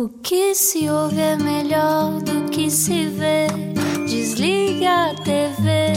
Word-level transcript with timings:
O 0.00 0.08
que 0.08 0.54
se 0.54 0.88
ouve 0.88 1.20
é 1.20 1.36
melhor 1.36 2.22
do 2.22 2.48
que 2.48 2.70
se 2.70 3.04
vê. 3.04 3.48
Desliga 4.08 5.10
a 5.10 5.14
TV, 5.14 5.92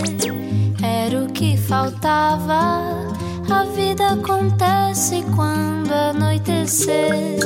era 0.84 1.24
o 1.24 1.32
que 1.32 1.56
faltava. 1.56 3.08
A 3.50 3.64
vida 3.74 4.10
acontece 4.10 5.24
quando 5.34 5.94
anoitecer, 5.94 7.40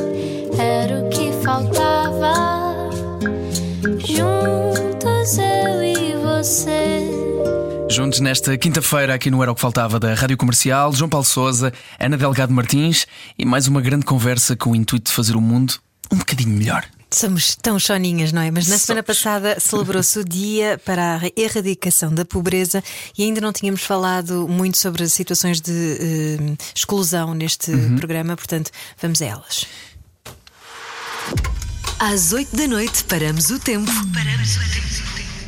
era 0.57 0.99
o 0.99 1.09
que 1.09 1.31
faltava. 1.43 2.89
Juntos 3.99 5.37
eu 5.37 5.83
e 5.83 6.15
você. 6.23 7.07
Juntos 7.87 8.19
nesta 8.19 8.57
quinta-feira, 8.57 9.13
aqui 9.13 9.29
no 9.29 9.43
Era 9.43 9.51
o 9.51 9.55
que 9.55 9.61
Faltava 9.61 9.99
da 9.99 10.15
Rádio 10.15 10.35
Comercial, 10.37 10.91
João 10.91 11.07
Paulo 11.07 11.23
Souza, 11.23 11.71
Ana 11.99 12.17
Delgado 12.17 12.51
Martins 12.51 13.05
e 13.37 13.45
mais 13.45 13.67
uma 13.67 13.79
grande 13.79 14.07
conversa 14.07 14.55
com 14.55 14.71
o 14.71 14.75
intuito 14.75 15.11
de 15.11 15.15
fazer 15.15 15.35
o 15.35 15.41
mundo 15.41 15.75
um 16.11 16.17
bocadinho 16.17 16.49
melhor. 16.57 16.85
Somos 17.09 17.55
tão 17.55 17.79
choninhas, 17.79 18.33
não 18.33 18.41
é? 18.41 18.51
Mas 18.51 18.67
na 18.67 18.77
semana 18.77 19.01
passada 19.01 19.57
celebrou-se 19.59 20.19
o 20.19 20.25
Dia 20.25 20.79
para 20.83 21.17
a 21.17 21.41
Erradicação 21.41 22.13
da 22.13 22.25
Pobreza 22.25 22.83
e 23.17 23.23
ainda 23.23 23.39
não 23.39 23.53
tínhamos 23.53 23.81
falado 23.81 24.45
muito 24.47 24.77
sobre 24.77 25.03
as 25.03 25.13
situações 25.13 25.61
de 25.61 25.71
eh, 25.71 26.57
exclusão 26.75 27.33
neste 27.33 27.71
programa, 27.97 28.35
portanto, 28.35 28.71
vamos 29.01 29.21
a 29.21 29.25
elas. 29.25 29.65
Às 31.97 32.33
8 32.33 32.55
da 32.55 32.67
noite 32.67 33.03
paramos 33.05 33.49
o 33.49 33.57
tempo. 33.57 33.91
Paramos 34.13 34.57
o 34.57 34.59
tempo. 34.59 34.87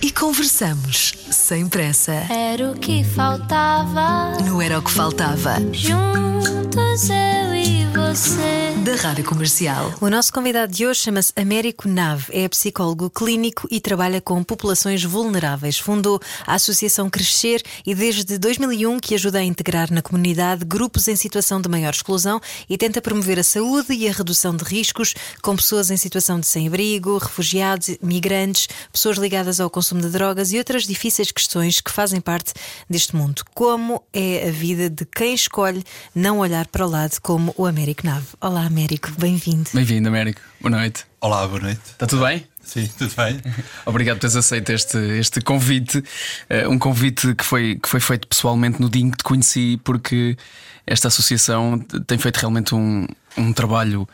E 0.01 0.11
conversamos 0.11 1.13
sem 1.29 1.67
pressa. 1.67 2.13
Era 2.29 2.71
o 2.71 2.75
que 2.75 3.03
faltava. 3.03 4.41
Não 4.45 4.61
era 4.61 4.79
o 4.79 4.81
que 4.81 4.91
faltava. 4.91 5.57
Juntos 5.73 6.88
eu 6.89 7.53
e 7.53 7.85
você. 7.85 8.73
Da 8.83 8.95
Rádio 8.95 9.23
Comercial. 9.23 9.93
O 10.01 10.09
nosso 10.09 10.33
convidado 10.33 10.73
de 10.73 10.87
hoje 10.87 11.01
chama-se 11.01 11.31
Américo 11.35 11.87
Nave, 11.87 12.25
é 12.31 12.47
psicólogo 12.47 13.09
clínico 13.09 13.67
e 13.69 13.79
trabalha 13.79 14.19
com 14.19 14.43
populações 14.43 15.03
vulneráveis. 15.03 15.77
Fundou 15.77 16.19
a 16.47 16.55
Associação 16.55 17.07
Crescer 17.07 17.61
e 17.85 17.93
desde 17.93 18.39
2001 18.39 18.99
que 18.99 19.13
ajuda 19.13 19.37
a 19.37 19.43
integrar 19.43 19.93
na 19.93 20.01
comunidade 20.01 20.65
grupos 20.65 21.07
em 21.07 21.15
situação 21.15 21.61
de 21.61 21.69
maior 21.69 21.93
exclusão 21.93 22.41
e 22.67 22.77
tenta 22.77 23.01
promover 23.01 23.37
a 23.37 23.43
saúde 23.43 23.93
e 23.93 24.07
a 24.07 24.11
redução 24.11 24.55
de 24.55 24.63
riscos 24.63 25.13
com 25.43 25.55
pessoas 25.55 25.91
em 25.91 25.97
situação 25.97 26.39
de 26.39 26.47
sem-abrigo, 26.47 27.19
refugiados, 27.19 27.95
migrantes, 28.01 28.67
pessoas 28.91 29.17
ligadas 29.17 29.59
ao 29.59 29.69
consumo 29.69 30.01
de 30.01 30.09
drogas 30.09 30.51
e 30.51 30.57
outras 30.57 30.87
difíceis 30.87 31.31
questões 31.31 31.81
que 31.81 31.91
fazem 31.91 32.19
parte 32.19 32.53
deste 32.89 33.15
mundo. 33.15 33.43
Como 33.53 34.01
é 34.11 34.47
a 34.47 34.51
vida 34.51 34.89
de 34.89 35.05
quem 35.05 35.35
escolhe 35.35 35.83
não 36.15 36.39
olhar 36.39 36.65
para 36.67 36.78
o 36.85 36.87
lado 36.89 37.19
como 37.21 37.53
o 37.57 37.65
Américo 37.65 38.05
Nave? 38.05 38.25
Olá, 38.39 38.65
Américo, 38.65 39.11
bem-vindo. 39.17 39.69
Bem-vindo, 39.73 40.07
Américo. 40.07 40.41
Boa 40.61 40.77
noite. 40.77 41.05
Olá, 41.21 41.47
boa 41.47 41.59
noite. 41.59 41.81
Está 41.85 42.07
tudo 42.07 42.23
bem? 42.25 42.45
Sim, 42.63 42.87
tudo 42.97 43.13
bem? 43.15 43.39
Obrigado 43.85 44.17
por 44.17 44.21
teres 44.21 44.35
aceito 44.35 44.71
este, 44.71 44.97
este 45.19 45.41
convite. 45.41 46.03
Eh, 46.49 46.67
um 46.67 46.77
convite 46.77 47.33
que 47.35 47.43
foi, 47.43 47.75
que 47.81 47.89
foi 47.89 47.99
feito 47.99 48.27
pessoalmente 48.27 48.79
no 48.79 48.89
dia 48.89 49.01
em 49.03 49.11
que 49.11 49.17
te 49.17 49.23
conheci, 49.23 49.79
porque 49.83 50.37
esta 50.85 51.07
associação 51.07 51.79
tem 52.07 52.17
feito 52.17 52.37
realmente 52.37 52.73
um, 52.75 53.05
um 53.37 53.51
trabalho 53.53 54.07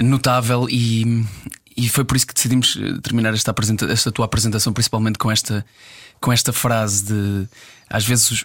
notável 0.00 0.66
e, 0.68 1.24
e 1.76 1.88
foi 1.88 2.04
por 2.04 2.16
isso 2.16 2.26
que 2.26 2.34
decidimos 2.34 2.76
eh, 2.80 3.00
terminar 3.02 3.32
esta, 3.34 3.50
apresenta 3.50 3.86
esta 3.86 4.10
tua 4.10 4.24
apresentação, 4.24 4.72
principalmente 4.72 5.18
com 5.18 5.30
esta, 5.30 5.64
com 6.20 6.32
esta 6.32 6.52
frase 6.52 7.04
de 7.04 7.48
às 7.88 8.04
vezes, 8.04 8.30
os- 8.30 8.44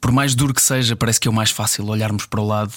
por 0.00 0.12
mais 0.12 0.34
duro 0.34 0.54
que 0.54 0.62
seja, 0.62 0.96
parece 0.96 1.20
que 1.20 1.28
é 1.28 1.30
o 1.30 1.34
mais 1.34 1.50
fácil 1.50 1.86
olharmos 1.86 2.26
para 2.26 2.40
o 2.40 2.46
lado, 2.46 2.72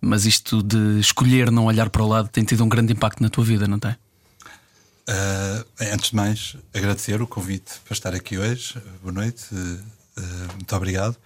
mas 0.00 0.26
isto 0.26 0.62
de 0.62 0.98
escolher 1.00 1.50
não 1.50 1.66
olhar 1.66 1.90
para 1.90 2.02
o 2.02 2.08
lado 2.08 2.28
tem 2.28 2.44
tido 2.44 2.64
um 2.64 2.68
grande 2.68 2.92
impacto 2.92 3.22
na 3.22 3.28
tua 3.28 3.44
vida, 3.44 3.66
não 3.66 3.78
tem? 3.78 3.94
Ah, 5.06 5.64
antes 5.92 6.10
de 6.10 6.16
mais, 6.16 6.56
agradecer 6.72 7.20
o 7.20 7.26
convite 7.26 7.72
para 7.84 7.92
estar 7.92 8.14
aqui 8.14 8.38
hoje. 8.38 8.74
Boa 9.02 9.12
noite, 9.12 9.46
ah, 10.16 10.20
muito 10.54 10.76
obrigado. 10.76 11.16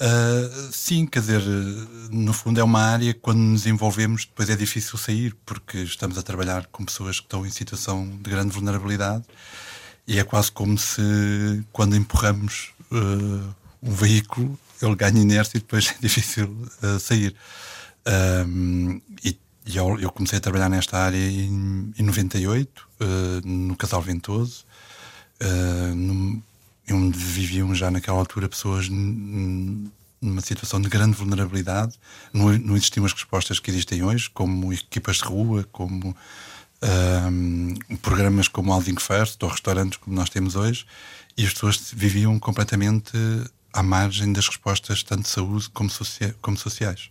Ah, 0.00 0.68
sim, 0.72 1.06
quer 1.06 1.20
dizer, 1.20 1.42
no 2.10 2.32
fundo 2.32 2.60
é 2.60 2.64
uma 2.64 2.80
área 2.80 3.12
que 3.12 3.20
quando 3.20 3.38
nos 3.38 3.66
envolvemos 3.66 4.24
depois 4.24 4.48
é 4.50 4.56
difícil 4.56 4.96
sair, 4.98 5.34
porque 5.44 5.78
estamos 5.78 6.18
a 6.18 6.22
trabalhar 6.22 6.66
com 6.66 6.84
pessoas 6.84 7.18
que 7.18 7.26
estão 7.26 7.46
em 7.46 7.50
situação 7.50 8.08
de 8.22 8.30
grande 8.30 8.52
vulnerabilidade 8.52 9.24
e 10.06 10.18
é 10.18 10.24
quase 10.24 10.50
como 10.50 10.78
se 10.78 11.64
quando 11.72 11.96
empurramos 11.96 12.72
ah, 12.92 13.54
um 13.82 13.92
veículo 13.92 14.58
ele 14.80 14.94
ganha 14.94 15.20
inércia 15.20 15.58
e 15.58 15.60
depois 15.60 15.88
é 15.96 15.96
difícil 16.00 16.56
ah, 16.82 16.98
sair. 16.98 17.34
Ahm, 18.06 19.00
e 19.24 19.36
e 19.68 19.76
eu, 19.76 20.00
eu 20.00 20.10
comecei 20.10 20.38
a 20.38 20.40
trabalhar 20.40 20.70
nesta 20.70 20.96
área 20.96 21.18
em, 21.18 21.92
em 21.98 22.02
98, 22.02 22.88
eh, 23.00 23.04
no 23.44 23.76
Casal 23.76 24.00
Ventoso, 24.00 24.64
eh, 25.38 25.92
num- 25.94 26.40
onde 26.90 27.18
viviam 27.18 27.74
já 27.74 27.90
naquela 27.90 28.16
altura 28.18 28.48
pessoas 28.48 28.88
numa 28.88 30.40
situação 30.40 30.80
de 30.80 30.88
grande 30.88 31.14
vulnerabilidade. 31.18 31.98
Não, 32.32 32.50
não 32.58 32.76
existiam 32.76 33.04
as 33.04 33.12
respostas 33.12 33.60
que 33.60 33.70
existem 33.70 34.02
hoje, 34.02 34.30
como 34.30 34.72
equipas 34.72 35.18
de 35.18 35.24
rua, 35.24 35.68
como 35.70 36.16
programas 38.00 38.48
como 38.48 38.72
Housing 38.72 38.98
First 38.98 39.42
ou 39.42 39.50
restaurantes 39.50 39.98
como 39.98 40.16
nós 40.16 40.30
temos 40.30 40.56
hoje, 40.56 40.86
e 41.36 41.44
as 41.44 41.52
pessoas 41.52 41.90
viviam 41.92 42.38
completamente 42.38 43.12
à 43.78 43.82
margem 43.82 44.32
das 44.32 44.46
respostas, 44.48 45.02
tanto 45.02 45.22
de 45.22 45.28
saúde 45.28 45.68
como, 45.70 45.88
socia- 45.90 46.34
como 46.40 46.56
sociais. 46.56 47.10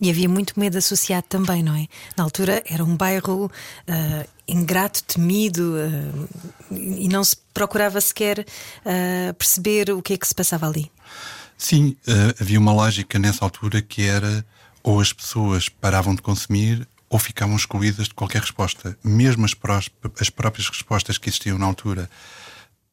E 0.00 0.10
havia 0.10 0.28
muito 0.28 0.58
medo 0.58 0.76
associado 0.78 1.26
também, 1.28 1.62
não 1.62 1.74
é? 1.76 1.86
Na 2.16 2.24
altura 2.24 2.62
era 2.66 2.82
um 2.84 2.96
bairro 2.96 3.50
ah, 3.86 4.26
ingrato, 4.48 5.02
temido 5.04 5.74
ah, 5.76 6.74
e 6.76 7.08
não 7.08 7.22
se 7.22 7.36
procurava 7.54 8.00
sequer 8.00 8.44
ah, 8.84 9.32
perceber 9.34 9.90
o 9.90 10.02
que 10.02 10.14
é 10.14 10.16
que 10.18 10.26
se 10.26 10.34
passava 10.34 10.66
ali. 10.66 10.90
Sim, 11.56 11.96
havia 12.40 12.58
uma 12.58 12.72
lógica 12.72 13.18
nessa 13.20 13.44
altura 13.44 13.80
que 13.80 14.02
era 14.02 14.44
ou 14.82 15.00
as 15.00 15.12
pessoas 15.12 15.68
paravam 15.68 16.12
de 16.16 16.20
consumir 16.20 16.88
ou 17.08 17.20
ficavam 17.20 17.54
excluídas 17.54 18.08
de 18.08 18.14
qualquer 18.14 18.40
resposta. 18.40 18.98
Mesmo 19.04 19.44
as, 19.44 19.54
prós- 19.54 19.88
as 20.18 20.28
próprias 20.30 20.68
respostas 20.68 21.18
que 21.18 21.28
existiam 21.28 21.58
na 21.58 21.66
altura 21.66 22.10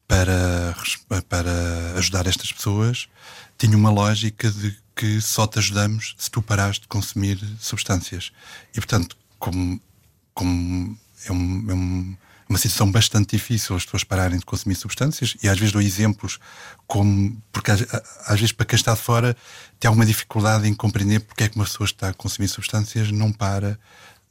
para, 0.09 0.75
para 1.29 1.51
ajudar 1.99 2.25
estas 2.25 2.51
pessoas 2.51 3.07
tinham 3.59 3.79
uma 3.79 3.91
lógica 3.91 4.49
de 4.51 4.75
que 4.95 5.21
só 5.21 5.45
te 5.45 5.59
ajudamos 5.59 6.15
se 6.17 6.31
tu 6.31 6.41
parares 6.41 6.79
de 6.79 6.87
consumir 6.87 7.39
substâncias. 7.59 8.31
E 8.71 8.79
portanto, 8.81 9.15
como, 9.37 9.79
como 10.33 10.97
é, 11.25 11.31
um- 11.31 11.65
é 11.69 11.73
um- 11.73 12.17
uma 12.49 12.57
situação 12.57 12.91
bastante 12.91 13.37
difícil 13.37 13.75
as 13.75 13.85
pessoas 13.85 14.03
pararem 14.03 14.39
de 14.39 14.45
consumir 14.45 14.73
substâncias, 14.75 15.37
e 15.43 15.47
às 15.47 15.59
vezes 15.59 15.71
dou 15.71 15.81
exemplos 15.81 16.39
como. 16.87 17.39
Porque 17.51 17.69
às, 17.69 17.81
às 18.25 18.39
vezes, 18.39 18.51
para 18.51 18.65
quem 18.65 18.75
está 18.75 18.95
de 18.95 18.99
fora, 19.01 19.37
tem 19.79 19.87
alguma 19.87 20.05
dificuldade 20.05 20.67
em 20.67 20.73
compreender 20.73 21.19
porque 21.19 21.43
é 21.43 21.49
que 21.49 21.55
uma 21.55 21.65
pessoa 21.65 21.85
está 21.85 22.09
a 22.09 22.13
consumir 22.13 22.47
substâncias 22.47 23.11
não 23.11 23.31
para 23.31 23.79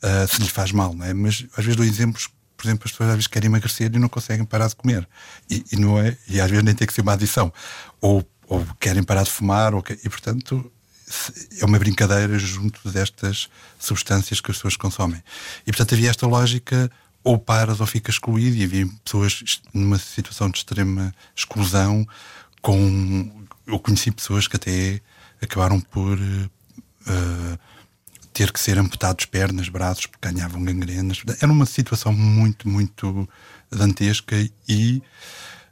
ah, 0.02 0.26
se 0.26 0.42
lhe 0.42 0.48
faz 0.48 0.72
mal, 0.72 0.92
não 0.94 1.06
é? 1.06 1.14
Mas 1.14 1.46
às 1.56 1.64
vezes 1.64 1.76
dou 1.76 1.86
exemplos. 1.86 2.28
Por 2.58 2.66
exemplo, 2.66 2.82
as 2.84 2.90
pessoas 2.90 3.10
às 3.10 3.14
vezes 3.14 3.28
querem 3.28 3.46
emagrecer 3.46 3.90
e 3.94 3.98
não 3.98 4.08
conseguem 4.08 4.44
parar 4.44 4.66
de 4.66 4.74
comer. 4.74 5.08
E, 5.48 5.64
e 5.72 5.76
não 5.76 5.98
é, 5.98 6.16
e 6.28 6.40
às 6.40 6.50
vezes 6.50 6.64
nem 6.64 6.74
tem 6.74 6.86
que 6.86 6.92
ser 6.92 7.02
uma 7.02 7.12
adição. 7.12 7.52
Ou, 8.00 8.28
ou 8.48 8.66
querem 8.80 9.02
parar 9.04 9.22
de 9.22 9.30
fumar, 9.30 9.74
ou, 9.74 9.84
e 10.04 10.08
portanto 10.08 10.70
é 11.60 11.64
uma 11.64 11.78
brincadeira 11.78 12.38
junto 12.38 12.90
destas 12.90 13.48
substâncias 13.78 14.40
que 14.40 14.50
as 14.50 14.56
pessoas 14.56 14.76
consomem. 14.76 15.22
E 15.66 15.70
portanto 15.70 15.94
havia 15.94 16.10
esta 16.10 16.26
lógica 16.26 16.90
ou 17.22 17.38
paras 17.38 17.80
ou 17.80 17.86
ficas 17.86 18.16
excluído 18.16 18.56
e 18.56 18.64
havia 18.64 18.86
pessoas 19.04 19.60
numa 19.72 19.98
situação 19.98 20.50
de 20.50 20.58
extrema 20.58 21.14
exclusão 21.34 22.06
com 22.60 23.46
eu 23.66 23.78
conheci 23.78 24.10
pessoas 24.10 24.48
que 24.48 24.56
até 24.56 25.00
acabaram 25.40 25.80
por 25.80 26.18
eh, 26.18 27.58
ter 28.38 28.52
que 28.52 28.60
ser 28.60 28.78
amputados 28.78 29.24
pernas, 29.24 29.68
braços, 29.68 30.06
porque 30.06 30.30
ganhavam 30.30 30.62
gangrenas. 30.62 31.20
Era 31.42 31.50
uma 31.50 31.66
situação 31.66 32.12
muito, 32.12 32.68
muito 32.68 33.28
dantesca 33.70 34.36
e 34.68 35.02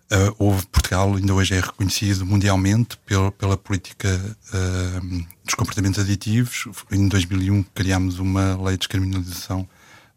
Uh, 0.08 0.30
houve 0.38 0.64
Portugal 0.66 1.16
ainda 1.16 1.34
hoje 1.34 1.52
é 1.52 1.60
reconhecido 1.60 2.24
mundialmente 2.24 2.96
pela, 2.98 3.32
pela 3.32 3.56
política 3.56 4.08
uh, 4.54 5.26
dos 5.44 5.54
comportamentos 5.54 5.98
aditivos. 5.98 6.68
Em 6.92 7.08
2001 7.08 7.64
criámos 7.74 8.20
uma 8.20 8.54
lei 8.54 8.74
de 8.74 8.78
descriminalização 8.78 9.68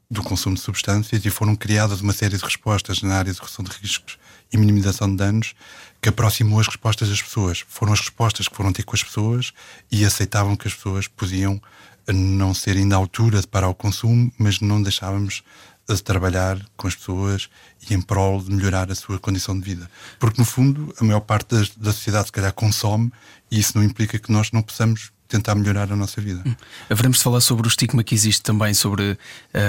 do 0.07 0.21
consumo 0.21 0.53
de 0.53 0.61
substâncias 0.61 1.25
e 1.25 1.29
foram 1.31 1.55
criadas 1.55 2.01
uma 2.01 2.13
série 2.13 2.37
de 2.37 2.43
respostas 2.43 3.01
na 3.01 3.15
área 3.15 3.33
de 3.33 3.39
redução 3.39 3.65
de 3.65 3.71
riscos 3.81 4.19
e 4.53 4.57
minimização 4.57 5.09
de 5.09 5.15
danos 5.15 5.55
que 5.99 6.09
aproximou 6.09 6.59
as 6.59 6.67
respostas 6.67 7.09
das 7.09 7.21
pessoas. 7.23 7.65
Foram 7.67 7.93
as 7.93 7.99
respostas 7.99 8.47
que 8.47 8.55
foram 8.55 8.71
ter 8.71 8.83
com 8.83 8.95
as 8.95 9.03
pessoas 9.03 9.53
e 9.91 10.05
aceitavam 10.05 10.55
que 10.55 10.67
as 10.67 10.73
pessoas 10.75 11.07
podiam 11.07 11.59
não 12.13 12.53
ser 12.53 12.77
ainda 12.77 12.95
à 12.95 12.97
altura 12.97 13.41
de 13.41 13.47
parar 13.47 13.69
o 13.69 13.75
consumo, 13.75 14.31
mas 14.37 14.59
não 14.59 14.81
deixávamos 14.81 15.43
de 15.87 16.03
trabalhar 16.03 16.59
com 16.77 16.87
as 16.87 16.95
pessoas 16.95 17.49
e 17.89 17.93
em 17.95 18.01
prol 18.01 18.41
de 18.43 18.51
melhorar 18.51 18.91
a 18.91 18.95
sua 18.95 19.17
condição 19.19 19.59
de 19.59 19.65
vida. 19.65 19.89
Porque, 20.19 20.39
no 20.39 20.45
fundo, 20.45 20.93
a 20.99 21.03
maior 21.03 21.21
parte 21.21 21.55
das- 21.55 21.75
da 21.75 21.91
sociedade, 21.91 22.27
se 22.27 22.31
calhar, 22.31 22.53
consome 22.53 23.11
e 23.49 23.59
isso 23.59 23.75
não 23.75 23.83
implica 23.83 24.19
que 24.19 24.31
nós 24.31 24.51
não 24.51 24.61
possamos 24.61 25.11
tentar 25.29 25.53
melhorar 25.53 25.91
a 25.93 25.95
nossa 25.95 26.19
vida. 26.19 26.41
Hum. 26.45 26.55
Haveremos 26.89 27.19
de 27.19 27.23
falar 27.23 27.39
sobre 27.39 27.67
o 27.67 27.69
estigma 27.69 28.03
que 28.03 28.15
existe 28.15 28.41
também 28.41 28.73
sobre 28.73 29.17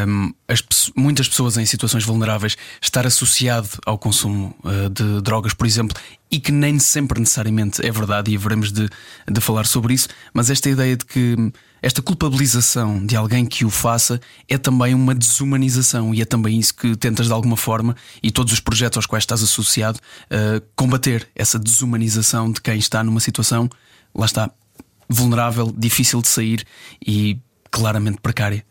um, 0.09 0.33
as, 0.49 0.91
muitas 0.97 1.29
pessoas 1.29 1.59
em 1.59 1.67
situações 1.67 2.03
vulneráveis 2.03 2.57
estar 2.81 3.07
associado 3.07 3.69
ao 3.85 3.99
consumo 3.99 4.57
uh, 4.65 4.89
de 4.89 5.21
drogas, 5.21 5.53
por 5.53 5.67
exemplo, 5.67 5.95
e 6.31 6.41
que 6.41 6.51
nem 6.51 6.79
sempre 6.79 7.21
necessariamente 7.21 7.87
é 7.87 7.93
verdade, 7.93 8.33
e 8.33 8.37
haveremos 8.37 8.73
de, 8.73 8.89
de 9.31 9.41
falar 9.41 9.67
sobre 9.67 9.93
isso, 9.93 10.09
mas 10.33 10.49
esta 10.49 10.71
ideia 10.71 10.97
de 10.97 11.05
que 11.05 11.37
esta 11.83 12.01
culpabilização 12.01 13.05
de 13.05 13.15
alguém 13.15 13.45
que 13.45 13.65
o 13.65 13.71
faça 13.71 14.21
é 14.49 14.57
também 14.57 14.95
uma 14.95 15.15
desumanização 15.15 16.15
e 16.15 16.23
é 16.23 16.25
também 16.25 16.59
isso 16.59 16.75
que 16.75 16.97
tentas 16.97 17.27
de 17.27 17.33
alguma 17.33 17.57
forma 17.57 17.97
e 18.23 18.31
todos 18.31 18.53
os 18.53 18.61
projetos 18.61 18.97
aos 18.97 19.07
quais 19.07 19.23
estás 19.25 19.43
associado 19.43 19.99
uh, 19.99 20.63
combater 20.75 21.29
essa 21.35 21.59
desumanização 21.59 22.51
de 22.51 22.61
quem 22.63 22.79
está 22.79 23.03
numa 23.05 23.21
situação, 23.21 23.69
lá 24.15 24.27
está, 24.27 24.51
vulnerável, 25.11 25.75
difícil 25.77 26.23
de 26.23 26.29
sair 26.29 26.67
e 27.05 27.39
claramente 27.71 28.19
precária. 28.21 28.65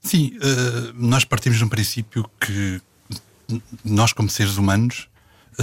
Sim, 0.00 0.36
uh, 0.36 0.92
nós 0.94 1.24
partimos 1.24 1.58
de 1.58 1.64
um 1.64 1.68
princípio 1.68 2.30
que 2.40 2.80
nós, 3.84 4.12
como 4.12 4.30
seres 4.30 4.56
humanos, 4.56 5.08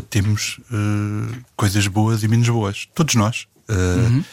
temos 0.09 0.59
uh, 0.69 1.43
coisas 1.55 1.87
boas 1.87 2.23
e 2.23 2.27
menos 2.27 2.49
boas. 2.49 2.87
Todos 2.93 3.15
nós. 3.15 3.47
Uhum. 3.69 4.23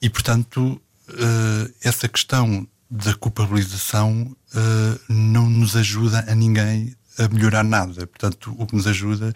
E, 0.00 0.08
portanto, 0.08 0.80
essa 1.82 2.08
questão 2.08 2.66
da 2.90 3.14
culpabilização 3.14 4.34
não 5.08 5.48
nos 5.50 5.76
ajuda 5.76 6.24
a 6.26 6.34
ninguém 6.34 6.94
a 7.18 7.28
melhorar 7.28 7.64
nada. 7.64 8.06
Portanto, 8.06 8.54
o 8.56 8.66
que 8.66 8.74
nos 8.74 8.86
ajuda 8.86 9.34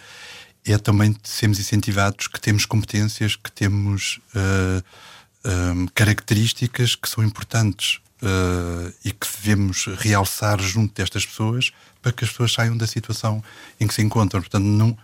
é 0.65 0.79
também 0.79 1.15
sermos 1.25 1.59
incentivados 1.59 2.29
que 2.29 2.41
temos 2.41 2.65
competências, 2.65 3.35
que 3.35 3.51
temos 3.51 4.21
uh, 4.35 4.83
um, 5.45 5.87
características 5.89 6.95
que 6.95 7.09
são 7.09 7.25
importantes 7.25 8.01
uh, 8.23 8.93
e 9.05 9.11
que 9.11 9.27
devemos 9.27 9.87
realçar 9.99 10.61
junto 10.61 10.95
destas 10.95 11.27
pessoas 11.27 11.73
para 12.01 12.13
que 12.13 12.25
as 12.25 12.31
pessoas 12.31 12.53
saiam 12.53 12.77
da 12.77 12.87
situação 12.87 13.43
em 13.79 13.87
que 13.87 13.95
se 13.95 14.03
encontram. 14.03 14.41
Portanto, 14.41 14.65
não, 14.65 14.97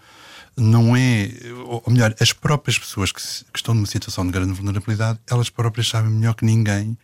não 0.57 0.97
é, 0.97 1.31
ou 1.65 1.83
melhor, 1.89 2.15
as 2.21 2.33
próprias 2.33 2.79
pessoas 2.79 3.13
que, 3.13 3.21
que, 3.21 3.59
estão 3.59 3.75
numa 3.75 3.87
situação 3.87 4.27
de 4.27 4.33
grande 4.33 4.53
vulnerabilidade, 4.53 5.19
elas 5.29 5.49
próprias 5.49 5.89
sabem 5.89 6.11
melhor 6.11 6.35
que 6.35 6.45
ninguém 6.45 6.97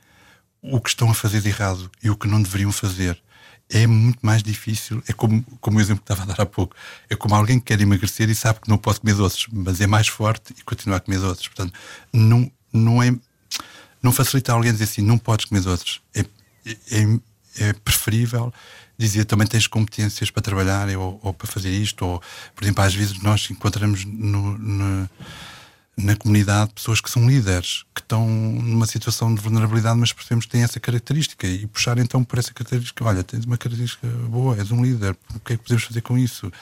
o 0.60 0.80
que 0.80 0.88
estão 0.88 1.10
a 1.10 1.14
fazer 1.14 1.40
de 1.40 1.48
errado 1.48 1.90
e 2.02 2.10
o 2.10 2.16
que 2.16 2.26
não 2.26 2.42
deveriam 2.42 2.72
fazer. 2.72 3.22
É 3.70 3.86
muito 3.86 4.18
mais 4.22 4.42
difícil, 4.42 5.02
é 5.08 5.12
como, 5.12 5.42
como 5.60 5.78
o 5.78 5.80
exemplo 5.80 6.04
que 6.04 6.12
estava 6.12 6.22
a 6.30 6.34
dar 6.34 6.42
há 6.42 6.46
pouco. 6.46 6.74
É 7.08 7.16
como 7.16 7.34
alguém 7.34 7.58
que 7.58 7.66
quer 7.66 7.80
emagrecer 7.80 8.28
e 8.28 8.34
sabe 8.34 8.60
que 8.60 8.68
não 8.68 8.76
pode 8.76 9.00
comer 9.00 9.14
doces, 9.14 9.46
mas 9.50 9.80
é 9.80 9.86
mais 9.86 10.08
forte 10.08 10.54
e 10.58 10.62
continua 10.62 10.98
a 10.98 11.00
comer 11.00 11.18
doces. 11.18 11.48
Portanto, 11.48 11.72
não, 12.12 12.50
não 12.74 13.02
é. 13.02 13.14
Não 14.02 14.12
facilita 14.12 14.52
alguém 14.52 14.70
dizer 14.72 14.84
assim, 14.84 15.00
não 15.00 15.16
podes 15.16 15.46
comer 15.46 15.62
doces. 15.62 16.00
É, 16.14 16.20
é, 16.90 17.20
é 17.68 17.72
preferível 17.72 18.52
dizia 18.98 19.24
também 19.24 19.46
tens 19.46 19.66
competências 19.66 20.30
para 20.30 20.42
trabalhar 20.42 20.88
ou, 20.96 21.18
ou, 21.22 21.34
para 21.34 21.46
fazer 21.46 21.70
isto, 21.70 22.04
ou, 22.04 22.22
por 22.54 22.64
exemplo, 22.64 22.84
às 22.84 22.94
vezes 22.94 23.20
nós 23.22 23.48
encontramos 23.50 24.04
no, 24.04 24.56
no, 24.56 25.10
na 25.96 26.16
comunidade 26.16 26.72
pessoas 26.74 27.00
que 27.00 27.10
são 27.10 27.28
líderes, 27.28 27.84
que 27.94 28.00
estão 28.00 28.28
numa 28.28 28.86
situação 28.86 29.34
de 29.34 29.40
vulnerabilidade, 29.40 29.98
mas 29.98 30.12
percebemos 30.12 30.46
que 30.46 30.52
têm 30.52 30.62
essa 30.62 30.78
característica 30.78 31.46
e 31.46 31.66
puxar 31.66 31.98
então 31.98 32.22
por 32.22 32.38
essa 32.38 32.52
característica, 32.52 33.04
olha, 33.04 33.22
tens 33.22 33.44
uma 33.44 33.56
característica 33.56 34.06
boa, 34.28 34.56
és 34.56 34.70
um 34.70 34.82
líder, 34.82 35.16
o 35.34 35.40
que 35.40 35.54
é 35.54 35.56
que 35.56 35.62
podemos 35.62 35.84
fazer 35.84 36.00
com 36.00 36.16
isso? 36.16 36.52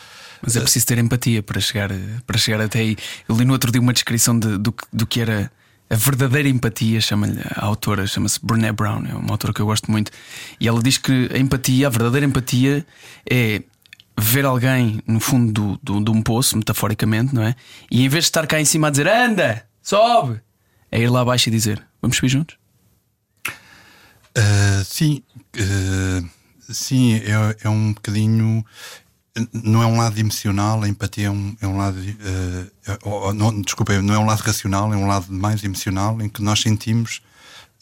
Mas 0.40 0.56
é 0.56 0.60
preciso 0.60 0.86
ter 0.86 0.98
empatia 0.98 1.42
para 1.42 1.60
chegar, 1.60 1.90
para 2.26 2.38
chegar 2.38 2.60
até 2.60 2.80
aí. 2.80 2.96
Eu 3.28 3.36
li 3.36 3.44
no 3.44 3.52
outro 3.52 3.70
dia 3.70 3.80
uma 3.80 3.92
descrição 3.92 4.38
de, 4.38 4.58
do, 4.58 4.74
do 4.92 5.06
que 5.06 5.20
era 5.20 5.50
a 5.92 5.96
verdadeira 5.96 6.48
empatia, 6.48 7.02
chama-lhe 7.02 7.38
a 7.54 7.66
autora, 7.66 8.06
chama-se 8.06 8.40
Brené 8.42 8.72
Brown, 8.72 9.04
é 9.04 9.14
uma 9.14 9.32
autora 9.32 9.52
que 9.52 9.60
eu 9.60 9.66
gosto 9.66 9.90
muito, 9.90 10.10
e 10.58 10.66
ela 10.66 10.82
diz 10.82 10.96
que 10.96 11.28
a 11.30 11.36
empatia, 11.36 11.86
a 11.86 11.90
verdadeira 11.90 12.24
empatia 12.24 12.86
é 13.30 13.62
ver 14.18 14.46
alguém 14.46 15.02
no 15.06 15.20
fundo 15.20 15.52
do, 15.52 15.80
do, 15.82 16.04
de 16.04 16.10
um 16.10 16.22
poço, 16.22 16.56
metaforicamente, 16.56 17.34
não 17.34 17.42
é? 17.42 17.54
E 17.90 18.06
em 18.06 18.08
vez 18.08 18.24
de 18.24 18.30
estar 18.30 18.46
cá 18.46 18.58
em 18.58 18.64
cima 18.64 18.88
a 18.88 18.90
dizer 18.90 19.06
anda, 19.06 19.66
sobe, 19.82 20.40
é 20.90 21.02
ir 21.02 21.10
lá 21.10 21.20
abaixo 21.20 21.50
e 21.50 21.52
dizer 21.52 21.86
vamos 22.00 22.16
subir 22.16 22.30
juntos? 22.30 22.56
Uh, 24.38 24.84
sim, 24.86 25.22
uh, 25.56 26.28
sim, 26.72 27.16
é, 27.16 27.56
é 27.64 27.68
um 27.68 27.92
bocadinho 27.92 28.64
não 29.52 29.82
é 29.82 29.86
um 29.86 29.98
lado 29.98 30.18
emocional, 30.18 30.82
a 30.82 30.88
empatia 30.88 31.26
é 31.26 31.30
um, 31.30 31.56
é 31.60 31.66
um 31.66 31.76
lado. 31.76 31.98
Uh, 31.98 33.32
não, 33.32 33.60
desculpa, 33.62 34.00
não 34.02 34.14
é 34.14 34.18
um 34.18 34.26
lado 34.26 34.40
racional, 34.40 34.92
é 34.92 34.96
um 34.96 35.06
lado 35.06 35.32
mais 35.32 35.64
emocional 35.64 36.20
em 36.20 36.28
que 36.28 36.42
nós 36.42 36.60
sentimos 36.60 37.22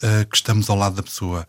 uh, 0.01 0.25
que 0.29 0.35
estamos 0.35 0.69
ao 0.69 0.77
lado 0.77 0.95
da 0.95 1.03
pessoa. 1.03 1.47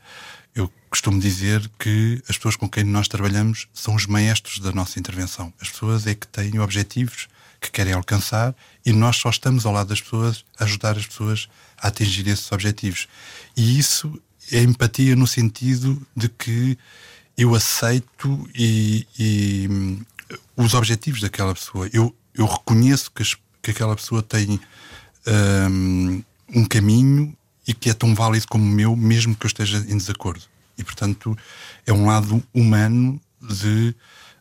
Eu 0.55 0.71
costumo 0.91 1.21
dizer 1.21 1.71
que 1.79 2.23
as 2.29 2.37
pessoas 2.37 2.57
com 2.57 2.69
quem 2.69 2.85
nós 2.85 3.09
trabalhamos 3.09 3.69
são 3.73 3.95
os 3.95 4.07
maestros 4.07 4.59
da 4.59 4.73
nossa 4.73 4.99
intervenção. 4.99 5.53
As 5.61 5.71
pessoas 5.71 6.07
é 6.07 6.15
que 6.15 6.27
têm 6.27 6.59
objetivos 6.59 7.29
que 7.61 7.71
querem 7.71 7.93
alcançar 7.93 8.55
e 8.85 8.93
nós 8.93 9.17
só 9.17 9.31
estamos 9.31 9.65
ao 9.65 9.73
lado 9.73 9.89
das 9.89 10.01
pessoas 10.01 10.45
a 10.59 10.65
ajudar 10.65 10.99
as 10.99 11.07
pessoas 11.07 11.49
a 11.79 11.89
atingir 11.89 12.27
esses 12.27 12.51
objetivos. 12.51 13.07
E 13.57 13.79
isso 13.79 14.21
é 14.51 14.61
empatia 14.61 15.15
no 15.15 15.27
sentido 15.27 16.05
de 16.15 16.29
que 16.29 16.77
eu 17.37 17.55
aceito 17.55 18.49
e, 18.55 19.07
e 19.19 19.69
hum, 19.71 20.01
os 20.57 20.75
objetivos 20.75 21.21
daquela 21.21 21.55
pessoa. 21.55 21.89
Eu, 21.93 22.15
eu 22.35 22.47
reconheço 22.47 23.11
que, 23.11 23.23
as, 23.23 23.37
que 23.61 23.71
aquela 23.71 23.97
pessoa 23.97 24.23
tem 24.23 24.61
um, 25.71 26.23
um 26.55 26.65
caminho 26.65 27.37
e 27.67 27.73
que 27.73 27.91
é 27.91 27.95
tão 27.95 28.15
válido 28.15 28.47
como 28.49 28.65
o 28.65 28.69
meu, 28.69 28.97
mesmo 28.97 29.35
que 29.35 29.47
eu 29.47 29.49
esteja 29.49 29.79
em 29.79 29.97
desacordo. 29.97 30.45
E, 30.77 30.85
portanto, 30.85 31.37
é 31.87 31.93
um 31.93 32.07
lado 32.07 32.43
humano 32.53 33.21
de 33.41 33.95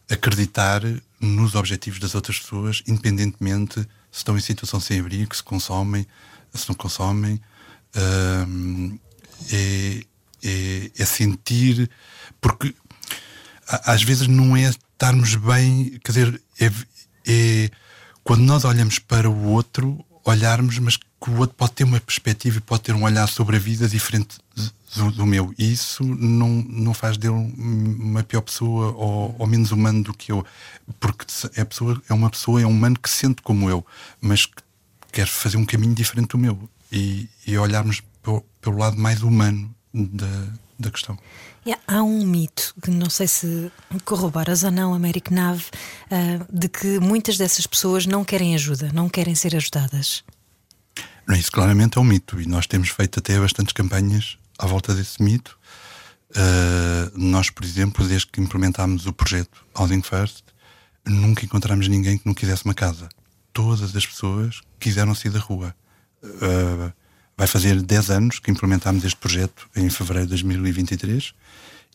acreditar 0.10 0.82
nos 1.20 1.56
objetivos 1.56 2.00
das 2.00 2.16
outras 2.16 2.40
pessoas, 2.40 2.84
independentemente 2.88 3.80
se 4.12 4.18
estão 4.18 4.38
em 4.38 4.42
situação 4.42 4.80
sem 4.80 5.00
abrigo, 5.00 5.36
se 5.36 5.44
consomem, 5.44 6.06
se 6.54 6.68
não 6.68 6.76
consomem. 6.76 7.40
Um, 7.96 8.98
é, 9.52 10.04
é, 10.44 10.92
é, 10.98 11.06
sentir. 11.06 11.90
Porque 12.40 12.74
às 13.68 14.04
vezes 14.04 14.28
não 14.28 14.56
é 14.56 14.70
estarmos 14.70 15.36
bem, 15.36 16.00
quer 16.04 16.12
dizer, 16.12 16.42
é, 16.60 16.72
é 17.28 17.70
quando 18.24 18.42
nós 18.42 18.66
olhamos 18.66 19.00
para 19.00 19.30
o 19.30 19.48
outro, 19.48 20.04
olharmos, 20.24 20.78
mas 20.80 20.98
que 20.98 21.30
o 21.30 21.38
outro 21.38 21.56
pode 21.56 21.74
ter 21.74 21.84
uma 21.84 22.00
perspectiva 22.00 22.58
e 22.58 22.62
pode 22.62 22.84
ter 22.84 22.94
um 22.94 23.04
olhar 23.04 23.28
sobre 23.28 23.56
a 23.56 23.60
vida 23.60 23.88
diferente 23.88 24.38
do, 24.96 25.12
do 25.12 25.26
meu. 25.26 25.54
E 25.58 25.72
isso 25.72 26.04
não, 26.04 26.50
não 26.50 26.94
faz 26.94 27.18
dele 27.18 27.34
uma 27.34 28.24
pior 28.24 28.42
pessoa 28.42 28.92
ou, 28.92 29.36
ou, 29.38 29.48
menos 29.48 29.72
humano 29.72 30.04
do 30.04 30.14
que 30.14 30.32
eu. 30.32 30.46
Porque 31.00 31.26
é, 31.56 31.64
pessoa, 31.64 32.02
é 32.10 32.14
uma 32.14 32.30
pessoa, 32.30 32.62
é 32.62 32.66
um 32.66 32.72
humano 32.72 32.98
que 33.00 33.10
sente 33.10 33.42
como 33.42 33.70
eu, 33.70 33.86
mas 34.20 34.46
que 34.46 34.62
quer 35.12 35.28
fazer 35.28 35.58
um 35.58 35.66
caminho 35.66 35.94
diferente 35.94 36.30
do 36.30 36.38
meu. 36.38 36.70
E, 36.92 37.30
e 37.46 37.58
olharmos 37.58 38.02
pelo, 38.22 38.42
pelo 38.60 38.78
lado 38.78 38.98
mais 38.98 39.22
humano 39.22 39.74
da, 39.94 40.48
da 40.82 40.92
questão. 40.92 41.18
Há 41.88 42.02
um 42.02 42.26
mito, 42.26 42.74
que 42.82 42.90
não 42.90 43.10
sei 43.10 43.28
se 43.28 43.72
corroboras 44.04 44.64
ou 44.64 44.72
não, 44.72 44.94
Américo 44.94 45.34
Nave, 45.34 45.66
uh, 46.10 46.46
de 46.52 46.68
que 46.68 47.00
muitas 47.00 47.38
dessas 47.38 47.68
pessoas 47.68 48.06
não 48.06 48.26
querem 48.26 48.56
ajuda, 48.56 48.92
não 48.94 49.08
querem 49.08 49.36
ser 49.36 49.56
ajudadas. 49.56 50.24
Não, 51.28 51.36
isso 51.36 51.52
claramente 51.52 51.98
é 51.98 52.02
um 52.02 52.04
mito 52.04 52.42
e 52.42 52.48
nós 52.48 52.66
temos 52.66 52.90
feito 52.90 53.20
até 53.20 53.40
bastantes 53.40 53.74
campanhas 53.74 54.38
à 54.58 54.66
volta 54.66 54.94
desse 54.94 55.22
mito. 55.22 55.58
Uh, 56.32 57.12
nós, 57.16 57.50
por 57.50 57.64
exemplo, 57.64 58.08
desde 58.08 58.28
que 58.28 58.42
implementámos 58.42 59.06
o 59.06 59.14
projeto 59.14 59.64
Housing 59.76 60.02
First, 60.02 60.44
nunca 61.06 61.46
encontramos 61.46 61.88
ninguém 61.88 62.18
que 62.18 62.26
não 62.26 62.34
quisesse 62.34 62.66
uma 62.66 62.74
casa. 62.74 63.10
Todas 63.54 63.96
as 63.96 64.06
pessoas 64.06 64.62
quiseram 64.80 65.14
sair 65.14 65.32
da 65.32 65.40
rua. 65.40 65.76
Uh, 66.24 66.92
vai 67.42 67.48
fazer 67.48 67.82
10 67.82 68.12
anos 68.12 68.38
que 68.38 68.52
implementámos 68.52 69.04
este 69.04 69.18
projeto 69.18 69.68
em 69.76 69.90
fevereiro 69.90 70.28
de 70.28 70.30
2023 70.30 71.34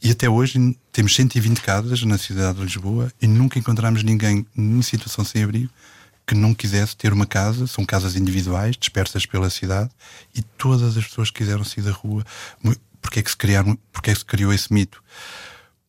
e 0.02 0.10
até 0.10 0.28
hoje 0.28 0.76
temos 0.90 1.14
120 1.14 1.60
casas 1.60 2.02
na 2.02 2.18
cidade 2.18 2.58
de 2.58 2.64
Lisboa 2.64 3.12
e 3.22 3.28
nunca 3.28 3.56
encontramos 3.56 4.02
ninguém 4.02 4.44
em 4.56 4.82
situação 4.82 5.24
sem 5.24 5.44
abrigo 5.44 5.70
que 6.26 6.34
não 6.34 6.52
quisesse 6.52 6.96
ter 6.96 7.12
uma 7.12 7.26
casa. 7.26 7.68
São 7.68 7.86
casas 7.86 8.16
individuais, 8.16 8.76
dispersas 8.76 9.24
pela 9.24 9.48
cidade, 9.48 9.88
e 10.34 10.42
todas 10.42 10.96
as 10.96 11.04
pessoas 11.06 11.30
quiseram 11.30 11.62
sair 11.62 11.84
da 11.84 11.92
rua. 11.92 12.24
Porquê 13.00 13.20
é 13.20 13.22
que 13.22 13.30
se, 13.30 13.36
criaram, 13.36 13.78
porquê 13.92 14.10
é 14.10 14.14
que 14.14 14.18
se 14.18 14.26
criou 14.26 14.52
esse 14.52 14.72
mito? 14.72 15.00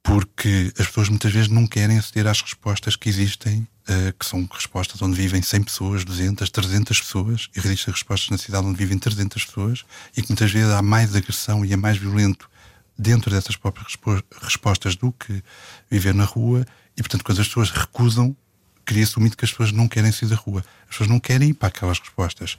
Porque 0.08 0.72
as 0.80 0.88
pessoas 0.88 1.10
muitas 1.10 1.34
vezes 1.34 1.50
não 1.50 1.68
querem 1.68 1.98
aceder 1.98 2.28
às 2.28 2.42
respostas 2.42 2.96
que 2.96 3.10
existem, 3.10 3.68
uh, 3.90 4.14
que 4.18 4.26
são 4.26 4.48
respostas 4.50 5.02
onde 5.02 5.18
vivem 5.18 5.42
100 5.42 5.64
pessoas, 5.64 6.06
200, 6.06 6.50
300 6.50 7.02
pessoas, 7.02 7.50
e 7.54 7.60
existem 7.60 7.94
respostas 7.94 8.30
na 8.30 8.38
cidade 8.38 8.66
onde 8.66 8.78
vivem 8.78 8.98
300 8.98 9.46
pessoas, 9.46 9.86
e 10.16 10.22
que 10.22 10.30
muitas 10.30 10.50
vezes 10.50 10.72
há 10.72 10.82
mais 10.82 11.14
agressão 11.14 11.66
e 11.66 11.74
é 11.74 11.76
mais 11.76 11.98
violento 11.98 12.50
dentro 12.98 13.30
dessas 13.30 13.58
próprias 13.58 13.98
respostas 14.42 14.96
do 14.96 15.12
que 15.12 15.44
viver 15.92 16.14
na 16.14 16.24
rua 16.24 16.66
e, 16.96 17.02
portanto, 17.02 17.24
quando 17.24 17.42
as 17.42 17.48
pessoas 17.48 17.70
recusam, 17.70 18.36
cria-se 18.84 19.18
o 19.18 19.22
mito 19.22 19.38
que 19.38 19.46
as 19.46 19.52
pessoas 19.52 19.72
não 19.72 19.88
querem 19.88 20.12
sair 20.12 20.30
da 20.30 20.36
rua. 20.36 20.64
As 20.84 20.92
pessoas 20.92 21.10
não 21.10 21.20
querem 21.20 21.50
ir 21.50 21.54
para 21.54 21.68
aquelas 21.68 22.00
respostas. 22.00 22.58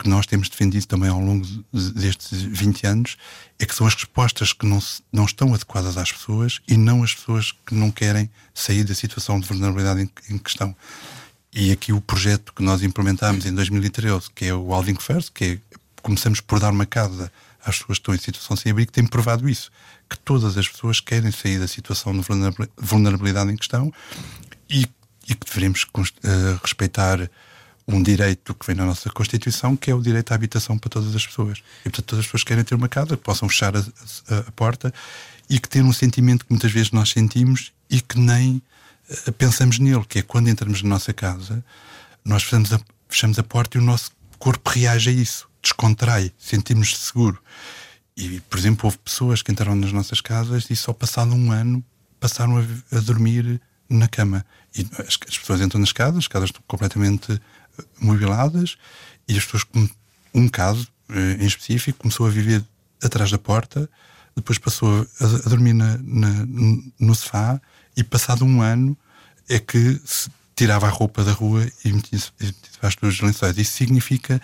Que 0.00 0.08
nós 0.08 0.24
temos 0.24 0.48
defendido 0.48 0.86
também 0.86 1.10
ao 1.10 1.20
longo 1.20 1.46
destes 1.94 2.40
20 2.40 2.86
anos 2.86 3.16
é 3.58 3.66
que 3.66 3.74
são 3.74 3.86
as 3.86 3.94
respostas 3.94 4.54
que 4.54 4.64
não, 4.64 4.78
não 5.12 5.26
estão 5.26 5.52
adequadas 5.52 5.98
às 5.98 6.10
pessoas 6.10 6.58
e 6.66 6.74
não 6.74 7.02
as 7.02 7.14
pessoas 7.14 7.52
que 7.66 7.74
não 7.74 7.90
querem 7.90 8.30
sair 8.54 8.82
da 8.82 8.94
situação 8.94 9.38
de 9.38 9.46
vulnerabilidade 9.46 10.00
em, 10.00 10.34
em 10.34 10.38
questão. 10.38 10.74
E 11.52 11.70
aqui 11.70 11.92
o 11.92 12.00
projeto 12.00 12.54
que 12.54 12.62
nós 12.62 12.82
implementámos 12.82 13.44
em 13.44 13.52
2013, 13.52 14.30
que 14.34 14.46
é 14.46 14.54
o 14.54 14.72
Alving 14.72 14.98
First, 14.98 15.32
que 15.34 15.44
é, 15.44 15.76
começamos 16.00 16.40
por 16.40 16.58
dar 16.58 16.70
uma 16.70 16.86
casa 16.86 17.30
às 17.62 17.78
pessoas 17.78 17.98
que 17.98 18.02
estão 18.02 18.14
em 18.14 18.18
situação 18.18 18.56
sem 18.56 18.72
abrigo, 18.72 18.90
tem 18.90 19.06
provado 19.06 19.46
isso, 19.48 19.70
que 20.08 20.18
todas 20.18 20.56
as 20.56 20.66
pessoas 20.66 20.98
querem 21.00 21.30
sair 21.30 21.58
da 21.58 21.68
situação 21.68 22.18
de 22.18 22.26
vulnerabilidade 22.78 23.52
em 23.52 23.56
questão 23.56 23.92
e, 24.68 24.86
e 25.28 25.34
que 25.34 25.52
devemos 25.52 25.82
uh, 25.82 26.60
respeitar 26.62 27.28
um 27.94 28.02
direito 28.02 28.54
que 28.54 28.66
vem 28.66 28.76
na 28.76 28.86
nossa 28.86 29.10
Constituição, 29.10 29.76
que 29.76 29.90
é 29.90 29.94
o 29.94 30.00
direito 30.00 30.32
à 30.32 30.34
habitação 30.34 30.78
para 30.78 30.90
todas 30.90 31.14
as 31.14 31.26
pessoas. 31.26 31.58
E 31.80 31.84
portanto, 31.84 32.06
todas 32.06 32.20
as 32.20 32.26
pessoas 32.26 32.44
querem 32.44 32.64
ter 32.64 32.74
uma 32.74 32.88
casa, 32.88 33.16
que 33.16 33.22
possam 33.22 33.48
fechar 33.48 33.76
a, 33.76 33.80
a, 33.80 34.38
a 34.38 34.52
porta 34.52 34.92
e 35.48 35.58
que 35.58 35.68
tenham 35.68 35.88
um 35.88 35.92
sentimento 35.92 36.44
que 36.44 36.52
muitas 36.52 36.70
vezes 36.70 36.90
nós 36.92 37.10
sentimos 37.10 37.72
e 37.88 38.00
que 38.00 38.18
nem 38.18 38.62
uh, 39.26 39.32
pensamos 39.32 39.78
nele, 39.78 40.04
que 40.08 40.20
é 40.20 40.22
quando 40.22 40.48
entramos 40.48 40.82
na 40.82 40.88
nossa 40.88 41.12
casa, 41.12 41.64
nós 42.24 42.42
fechamos 42.42 42.72
a, 42.72 42.80
fechamos 43.08 43.38
a 43.38 43.42
porta 43.42 43.76
e 43.76 43.80
o 43.80 43.84
nosso 43.84 44.12
corpo 44.38 44.70
reage 44.70 45.10
a 45.10 45.12
isso, 45.12 45.48
descontrai, 45.62 46.32
sentimos-se 46.38 46.96
seguro. 46.96 47.38
E, 48.16 48.40
por 48.40 48.58
exemplo, 48.58 48.86
houve 48.86 48.98
pessoas 48.98 49.42
que 49.42 49.50
entraram 49.50 49.74
nas 49.74 49.92
nossas 49.92 50.20
casas 50.20 50.68
e 50.70 50.76
só 50.76 50.92
passado 50.92 51.34
um 51.34 51.50
ano 51.50 51.84
passaram 52.18 52.58
a, 52.58 52.96
a 52.96 53.00
dormir 53.00 53.60
na 53.90 54.08
cama. 54.08 54.46
E 54.74 54.86
as, 54.98 55.18
as, 55.28 55.38
pessoas 55.38 55.60
entram 55.60 55.80
nas 55.80 55.92
casas, 55.92 56.18
as 56.18 56.28
casas 56.28 56.48
estão 56.48 56.62
completamente 56.66 57.40
mobiladas 58.00 58.76
e 59.28 59.36
as 59.36 59.44
pessoas, 59.44 59.64
um 60.32 60.48
caso 60.48 60.88
eh, 61.08 61.38
em 61.40 61.46
específico, 61.46 61.98
começou 61.98 62.26
a 62.26 62.30
viver 62.30 62.64
atrás 63.02 63.30
da 63.30 63.38
porta, 63.38 63.88
depois 64.36 64.58
passou 64.58 65.06
a, 65.20 65.24
a 65.24 65.48
dormir 65.48 65.72
na, 65.72 65.98
na, 65.98 66.46
no 66.98 67.14
sofá 67.14 67.60
e 67.96 68.04
passado 68.04 68.44
um 68.44 68.62
ano 68.62 68.96
é 69.48 69.58
que 69.58 70.00
se 70.04 70.30
tirava 70.54 70.86
a 70.86 70.90
roupa 70.90 71.24
da 71.24 71.32
rua 71.32 71.66
e 71.84 71.92
metia-se 71.92 72.30
debaixo 72.72 72.98
dos 73.00 73.20
lençóis. 73.20 73.56
Isso 73.58 73.72
significa 73.72 74.40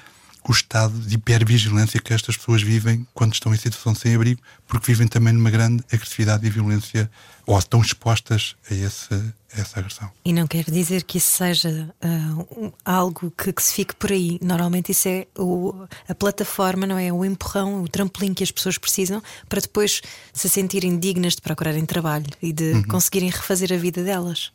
o 0.49 0.53
estado 0.53 0.97
de 1.01 1.15
hipervigilância 1.15 2.01
que 2.01 2.13
estas 2.13 2.37
pessoas 2.37 2.63
vivem 2.63 3.07
quando 3.13 3.35
estão 3.35 3.53
em 3.53 3.57
situação 3.57 3.93
de 3.93 3.99
sem-abrigo, 3.99 4.41
porque 4.67 4.87
vivem 4.87 5.09
também 5.09 5.33
numa 5.33 5.51
grande 5.51 5.83
agressividade 5.93 6.47
e 6.47 6.51
violência, 6.51 7.11
ou 7.45 7.59
estão 7.59 7.81
expostas 7.81 8.55
a, 8.71 8.75
esse, 8.75 9.15
a 9.15 9.61
essa 9.61 9.81
agressão. 9.81 10.11
E 10.25 10.33
não 10.33 10.47
quer 10.47 10.65
dizer 10.71 11.03
que 11.03 11.19
isso 11.19 11.37
seja 11.37 11.93
uh, 12.05 12.73
algo 12.85 13.33
que, 13.37 13.53
que, 13.53 13.63
se 13.63 13.75
fique 13.75 13.95
por 13.97 14.13
aí. 14.13 14.39
Normalmente 14.41 14.93
isso 14.93 15.09
é 15.09 15.27
o, 15.37 15.87
a 16.09 16.15
plataforma, 16.15 16.87
não 16.87 16.99
é? 16.99 17.13
O 17.13 17.25
empurrão, 17.25 17.83
o 17.83 17.89
trampolim 17.89 18.33
que 18.33 18.45
as 18.45 18.51
pessoas 18.51 18.79
precisam 18.79 19.23
para 19.49 19.61
depois 19.61 20.01
se 20.33 20.49
sentirem 20.49 20.99
dignas 20.99 21.35
de 21.35 21.43
procurarem 21.43 21.85
trabalho 21.85 22.27
e 22.41 22.53
de 22.53 22.73
uhum. 22.73 22.83
conseguirem 22.85 23.31
refazer 23.31 23.73
a 23.73 23.77
vida 23.77 24.05
delas. 24.05 24.53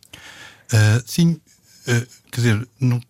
Uh, 0.72 1.04
sim, 1.06 1.32
uh, 1.88 2.08
quer 2.32 2.42
dizer, 2.42 2.68
no, 2.80 3.02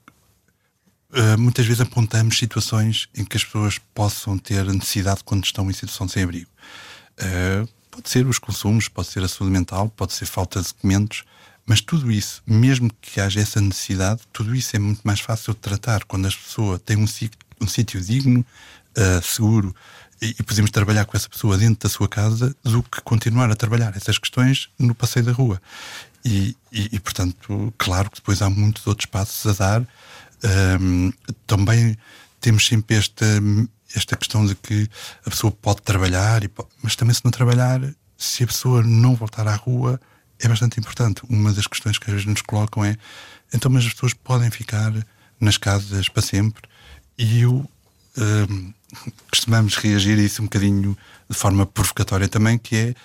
Uh, 1.11 1.37
muitas 1.37 1.65
vezes 1.65 1.81
apontamos 1.81 2.37
situações 2.37 3.09
em 3.13 3.25
que 3.25 3.35
as 3.35 3.43
pessoas 3.43 3.77
possam 3.93 4.37
ter 4.37 4.63
necessidade 4.65 5.21
quando 5.25 5.43
estão 5.43 5.69
em 5.69 5.73
situação 5.73 6.07
sem-abrigo. 6.07 6.49
Uh, 7.19 7.67
pode 7.89 8.09
ser 8.09 8.25
os 8.25 8.39
consumos, 8.39 8.87
pode 8.87 9.09
ser 9.09 9.21
a 9.21 9.27
saúde 9.27 9.51
mental, 9.51 9.89
pode 9.89 10.13
ser 10.13 10.25
falta 10.25 10.61
de 10.61 10.67
documentos, 10.69 11.25
mas 11.65 11.81
tudo 11.81 12.09
isso, 12.09 12.41
mesmo 12.47 12.89
que 13.01 13.19
haja 13.19 13.41
essa 13.41 13.59
necessidade, 13.59 14.21
tudo 14.31 14.55
isso 14.55 14.75
é 14.75 14.79
muito 14.79 15.01
mais 15.03 15.19
fácil 15.19 15.53
de 15.53 15.59
tratar 15.59 16.05
quando 16.05 16.27
a 16.27 16.31
pessoa 16.31 16.79
tem 16.79 16.95
um, 16.95 17.05
um 17.59 17.67
sítio 17.67 18.01
digno, 18.01 18.45
uh, 18.97 19.21
seguro, 19.21 19.75
e, 20.21 20.35
e, 20.39 20.43
podemos 20.43 20.69
trabalhar 20.69 21.05
com 21.05 21.17
essa 21.17 21.27
pessoa 21.27 21.57
dentro 21.57 21.87
da 21.87 21.89
sua 21.89 22.07
casa 22.07 22.55
do 22.63 22.83
que 22.83 23.01
continuar 23.01 23.51
a 23.51 23.55
trabalhar 23.55 23.97
essas 23.97 24.19
questões 24.19 24.69
no 24.77 24.93
passeio 24.93 25.25
da 25.25 25.31
rua. 25.31 25.59
E, 26.23 26.55
e, 26.71 26.89
e 26.91 26.99
portanto, 26.99 27.73
claro 27.77 28.09
que 28.09 28.17
depois 28.17 28.41
há 28.41 28.49
muitos 28.49 28.85
outros 28.85 29.07
passos 29.07 29.45
a 29.47 29.53
dar 29.53 29.87
um, 30.79 31.11
também 31.45 31.97
temos 32.39 32.65
sempre 32.65 32.97
esta, 32.97 33.25
esta 33.95 34.15
questão 34.15 34.45
de 34.45 34.55
que 34.55 34.89
a 35.25 35.29
pessoa 35.29 35.51
pode 35.51 35.81
trabalhar, 35.81 36.41
mas 36.81 36.95
também 36.95 37.13
se 37.13 37.23
não 37.23 37.31
trabalhar, 37.31 37.79
se 38.17 38.43
a 38.43 38.47
pessoa 38.47 38.83
não 38.83 39.15
voltar 39.15 39.47
à 39.47 39.55
rua, 39.55 39.99
é 40.39 40.47
bastante 40.47 40.79
importante. 40.79 41.21
Uma 41.29 41.53
das 41.53 41.67
questões 41.67 41.97
que 41.97 42.05
às 42.05 42.13
vezes 42.13 42.25
nos 42.25 42.41
colocam 42.41 42.83
é 42.83 42.97
então, 43.53 43.69
mas 43.69 43.85
as 43.85 43.93
pessoas 43.93 44.13
podem 44.13 44.49
ficar 44.49 44.91
nas 45.39 45.57
casas 45.57 46.07
para 46.07 46.21
sempre 46.21 46.63
e 47.17 47.41
eu 47.41 47.69
um, 48.17 48.73
costumamos 49.29 49.75
reagir 49.75 50.17
a 50.17 50.21
isso 50.21 50.41
um 50.41 50.45
bocadinho 50.45 50.97
de 51.29 51.37
forma 51.37 51.65
provocatória 51.65 52.27
também, 52.27 52.57
que 52.57 52.75
é 52.75 52.95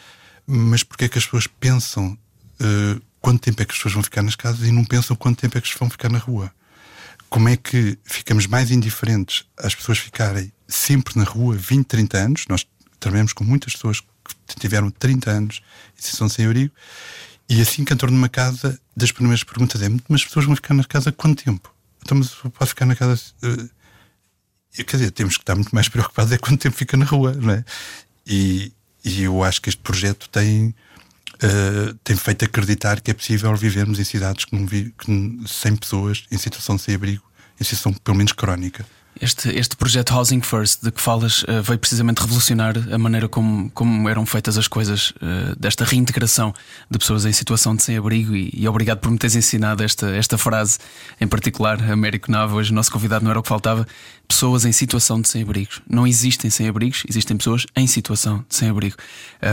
mas 0.46 0.82
porque 0.82 1.06
é 1.06 1.08
que 1.08 1.18
as 1.18 1.24
pessoas 1.24 1.46
pensam 1.46 2.16
uh, 2.60 3.02
quanto 3.20 3.40
tempo 3.40 3.60
é 3.60 3.64
que 3.64 3.72
as 3.72 3.78
pessoas 3.78 3.94
vão 3.94 4.02
ficar 4.02 4.22
nas 4.22 4.36
casas 4.36 4.66
e 4.66 4.70
não 4.70 4.84
pensam 4.84 5.16
quanto 5.16 5.40
tempo 5.40 5.58
é 5.58 5.60
que 5.60 5.68
as 5.68 5.74
vão 5.76 5.90
ficar 5.90 6.08
na 6.08 6.18
rua? 6.18 6.52
Como 7.28 7.48
é 7.48 7.56
que 7.56 7.98
ficamos 8.04 8.46
mais 8.46 8.70
indiferentes 8.70 9.44
às 9.58 9.74
pessoas 9.74 9.98
ficarem 9.98 10.52
sempre 10.68 11.16
na 11.18 11.24
rua 11.24 11.56
20, 11.56 11.86
30 11.86 12.18
anos. 12.18 12.44
Nós 12.48 12.66
trabalhamos 12.98 13.32
com 13.32 13.44
muitas 13.44 13.74
pessoas 13.74 14.00
que 14.46 14.56
tiveram 14.56 14.90
30 14.90 15.30
anos 15.30 15.62
e 15.98 16.02
são 16.02 16.28
sem 16.28 16.46
abrigo. 16.46 16.72
E 17.48 17.60
assim 17.60 17.84
que 17.84 17.94
entram 17.94 18.10
numa 18.10 18.28
casa, 18.28 18.78
das 18.96 19.12
primeiras 19.12 19.44
perguntas 19.44 19.80
é: 19.82 19.88
mas 20.08 20.20
as 20.20 20.24
pessoas 20.24 20.46
vão 20.46 20.56
ficar 20.56 20.74
na 20.74 20.84
casa 20.84 21.12
quanto 21.12 21.44
tempo? 21.44 21.72
Então, 22.02 22.18
mas 22.18 22.30
pode 22.30 22.70
ficar 22.70 22.86
na 22.86 22.96
casa. 22.96 23.20
Uh, 23.42 23.68
quer 24.84 24.96
dizer, 24.96 25.10
temos 25.10 25.36
que 25.36 25.42
estar 25.42 25.54
muito 25.54 25.74
mais 25.74 25.88
preocupados 25.88 26.32
é 26.32 26.38
quanto 26.38 26.60
tempo 26.60 26.76
fica 26.76 26.96
na 26.96 27.04
rua, 27.04 27.32
não 27.32 27.52
é? 27.52 27.64
E, 28.26 28.72
e 29.04 29.22
eu 29.22 29.42
acho 29.42 29.62
que 29.62 29.68
este 29.68 29.80
projeto 29.80 30.28
tem 30.28 30.74
uh, 31.42 31.94
tem 32.04 32.16
feito 32.16 32.44
acreditar 32.44 33.00
que 33.00 33.10
é 33.10 33.14
possível 33.14 33.54
vivermos 33.56 33.98
em 33.98 34.04
cidades 34.04 34.44
não 34.52 34.66
vi, 34.66 34.94
que, 34.98 35.40
sem 35.46 35.76
pessoas 35.76 36.24
em 36.30 36.38
situação 36.38 36.76
de 36.76 36.82
sem-abrigo, 36.82 37.22
em 37.60 37.64
situação 37.64 37.92
pelo 37.92 38.16
menos 38.16 38.32
crónica. 38.32 38.86
Este, 39.20 39.48
este 39.48 39.76
projeto 39.76 40.12
Housing 40.12 40.42
First, 40.42 40.82
de 40.82 40.90
que 40.90 41.00
falas, 41.00 41.42
uh, 41.44 41.62
veio 41.62 41.78
precisamente 41.78 42.20
revolucionar 42.20 42.74
a 42.92 42.98
maneira 42.98 43.28
como, 43.28 43.70
como 43.70 44.08
eram 44.08 44.26
feitas 44.26 44.58
as 44.58 44.68
coisas, 44.68 45.10
uh, 45.12 45.56
desta 45.58 45.84
reintegração 45.84 46.54
de 46.90 46.98
pessoas 46.98 47.24
em 47.24 47.32
situação 47.32 47.74
de 47.74 47.82
sem-abrigo. 47.82 48.36
E, 48.36 48.50
e, 48.52 48.68
obrigado 48.68 48.98
por 48.98 49.10
me 49.10 49.16
teres 49.16 49.34
ensinado 49.34 49.82
esta, 49.82 50.14
esta 50.14 50.36
frase 50.36 50.78
em 51.18 51.26
particular. 51.26 51.82
Américo 51.90 52.30
Nava, 52.30 52.56
hoje 52.56 52.72
o 52.72 52.74
nosso 52.74 52.92
convidado 52.92 53.24
não 53.24 53.30
era 53.30 53.40
o 53.40 53.42
que 53.42 53.48
faltava. 53.48 53.86
Pessoas 54.28 54.66
em 54.66 54.72
situação 54.72 55.20
de 55.20 55.28
sem-abrigos. 55.28 55.80
Não 55.88 56.06
existem 56.06 56.50
sem-abrigos, 56.50 57.04
existem 57.08 57.38
pessoas 57.38 57.64
em 57.74 57.86
situação 57.86 58.44
de 58.46 58.54
sem-abrigo. 58.54 58.96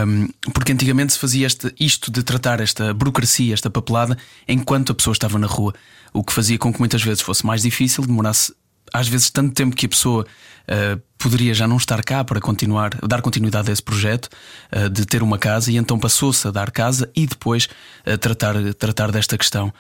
Um, 0.06 0.28
porque 0.52 0.74
antigamente 0.74 1.14
se 1.14 1.20
fazia 1.20 1.48
este, 1.48 1.74
isto 1.80 2.12
de 2.12 2.22
tratar 2.22 2.60
esta 2.60 2.94
burocracia, 2.94 3.54
esta 3.54 3.70
papelada, 3.70 4.18
enquanto 4.46 4.92
a 4.92 4.96
pessoa 4.96 5.14
estava 5.14 5.40
na 5.40 5.48
rua. 5.48 5.74
O 6.12 6.24
que 6.24 6.34
fazia 6.34 6.58
com 6.58 6.72
que 6.72 6.80
muitas 6.80 7.02
vezes 7.02 7.22
fosse 7.22 7.46
mais 7.46 7.62
difícil, 7.62 8.06
demorasse 8.06 8.54
às 8.94 9.08
vezes 9.08 9.32
tanto 9.32 9.54
tempo 9.54 9.76
que 9.76 9.88
a 9.88 9.90
pessoa 9.90 10.24
uh, 10.24 11.02
poderia 11.18 11.54
já 11.54 11.68
não 11.68 11.78
estar 11.78 12.04
cá 12.04 12.24
para 12.24 12.40
continuar, 12.40 12.96
dar 13.08 13.22
continuidade 13.22 13.70
a 13.70 13.74
esse 13.74 13.82
projeto 13.82 14.30
uh, 14.72 14.90
de 14.90 15.06
ter 15.06 15.24
uma 15.24 15.40
casa 15.40 15.72
e 15.72 15.78
então 15.78 15.98
passou-se 15.98 16.48
a 16.48 16.52
dar 16.52 16.70
casa 16.70 17.10
e 17.16 17.26
depois 17.26 17.68
a 18.06 18.18
tratar, 18.18 18.56
tratar 18.76 19.12
desta 19.12 19.38
questão. 19.38 19.74